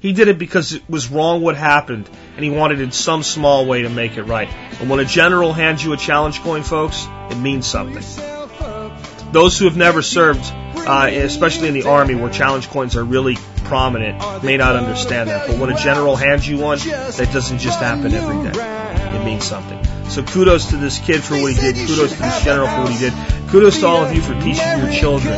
He 0.00 0.12
did 0.12 0.28
it 0.28 0.38
because 0.38 0.72
it 0.72 0.82
was 0.88 1.08
wrong 1.08 1.42
what 1.42 1.56
happened, 1.56 2.10
and 2.34 2.44
he 2.44 2.50
wanted 2.50 2.80
in 2.80 2.90
some 2.90 3.22
small 3.22 3.66
way 3.66 3.82
to 3.82 3.88
make 3.88 4.16
it 4.16 4.24
right. 4.24 4.48
And 4.80 4.90
when 4.90 4.98
a 4.98 5.04
general 5.04 5.52
hands 5.52 5.82
you 5.82 5.92
a 5.92 5.96
challenge 5.96 6.40
coin, 6.40 6.64
folks, 6.64 7.06
it 7.30 7.36
means 7.36 7.68
something. 7.68 8.41
Those 9.32 9.58
who 9.58 9.64
have 9.64 9.76
never 9.76 10.02
served, 10.02 10.44
uh, 10.76 11.08
especially 11.10 11.68
in 11.68 11.74
the 11.74 11.84
Army, 11.84 12.14
where 12.14 12.30
challenge 12.30 12.68
coins 12.68 12.96
are 12.96 13.04
really 13.04 13.36
prominent 13.64 14.44
may 14.44 14.58
not 14.58 14.76
understand 14.76 15.30
that. 15.30 15.48
But 15.48 15.58
when 15.58 15.70
a 15.70 15.76
general 15.76 16.16
hands 16.16 16.46
you 16.46 16.58
one, 16.58 16.78
that 16.78 17.30
doesn't 17.32 17.58
just 17.58 17.80
happen 17.80 18.12
every 18.12 18.50
day. 18.50 19.16
It 19.16 19.24
means 19.24 19.44
something. 19.44 19.82
So 20.10 20.22
kudos 20.22 20.66
to 20.70 20.76
this 20.76 20.98
kid 20.98 21.22
for 21.22 21.40
what 21.40 21.54
he 21.54 21.60
did. 21.60 21.76
Kudos 21.76 22.12
to 22.12 22.18
this 22.18 22.44
general 22.44 22.68
for 22.68 22.82
what 22.82 22.92
he 22.92 22.98
did. 22.98 23.14
Kudos 23.48 23.80
to 23.80 23.86
all 23.86 24.04
of 24.04 24.14
you 24.14 24.20
for 24.20 24.34
teaching 24.34 24.78
your 24.78 24.92
children 24.92 25.34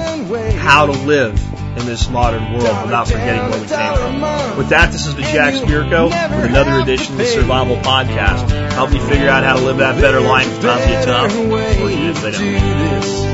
how 0.56 0.86
to 0.86 0.92
live 0.92 1.40
in 1.78 1.86
this 1.86 2.08
modern 2.08 2.52
world 2.52 2.84
without 2.84 3.06
forgetting 3.06 3.50
where 3.50 3.60
we 3.60 3.68
came 3.68 3.94
from. 3.94 4.58
With 4.58 4.70
that, 4.70 4.90
this 4.90 5.06
is 5.06 5.14
the 5.14 5.22
Jack 5.22 5.54
Spirko 5.54 6.06
with 6.06 6.50
another 6.50 6.80
edition 6.80 7.12
of 7.12 7.18
the 7.18 7.26
Survival 7.26 7.76
Podcast. 7.76 8.50
Help 8.72 8.92
you 8.92 9.00
figure 9.00 9.28
out 9.28 9.44
how 9.44 9.56
to 9.56 9.64
live 9.64 9.78
that 9.78 10.00
better 10.00 10.20
life 10.20 10.48
if 10.48 10.62
times 10.62 10.86
get 10.86 11.04
tough, 11.04 11.36
or 11.36 11.90
even 11.90 12.06
if 12.08 12.22
they 12.22 12.30
don't. 12.32 13.33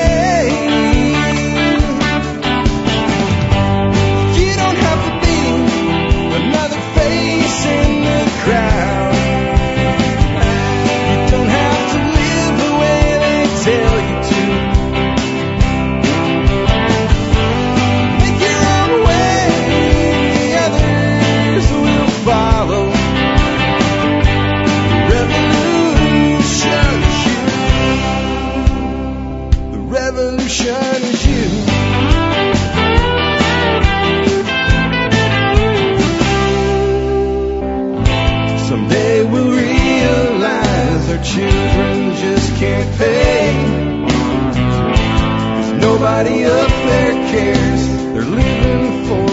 Nobody 46.01 46.45
up 46.45 46.67
there 46.67 47.13
cares. 47.29 47.87
They're 48.11 48.23
living 48.23 49.05
for 49.05 49.30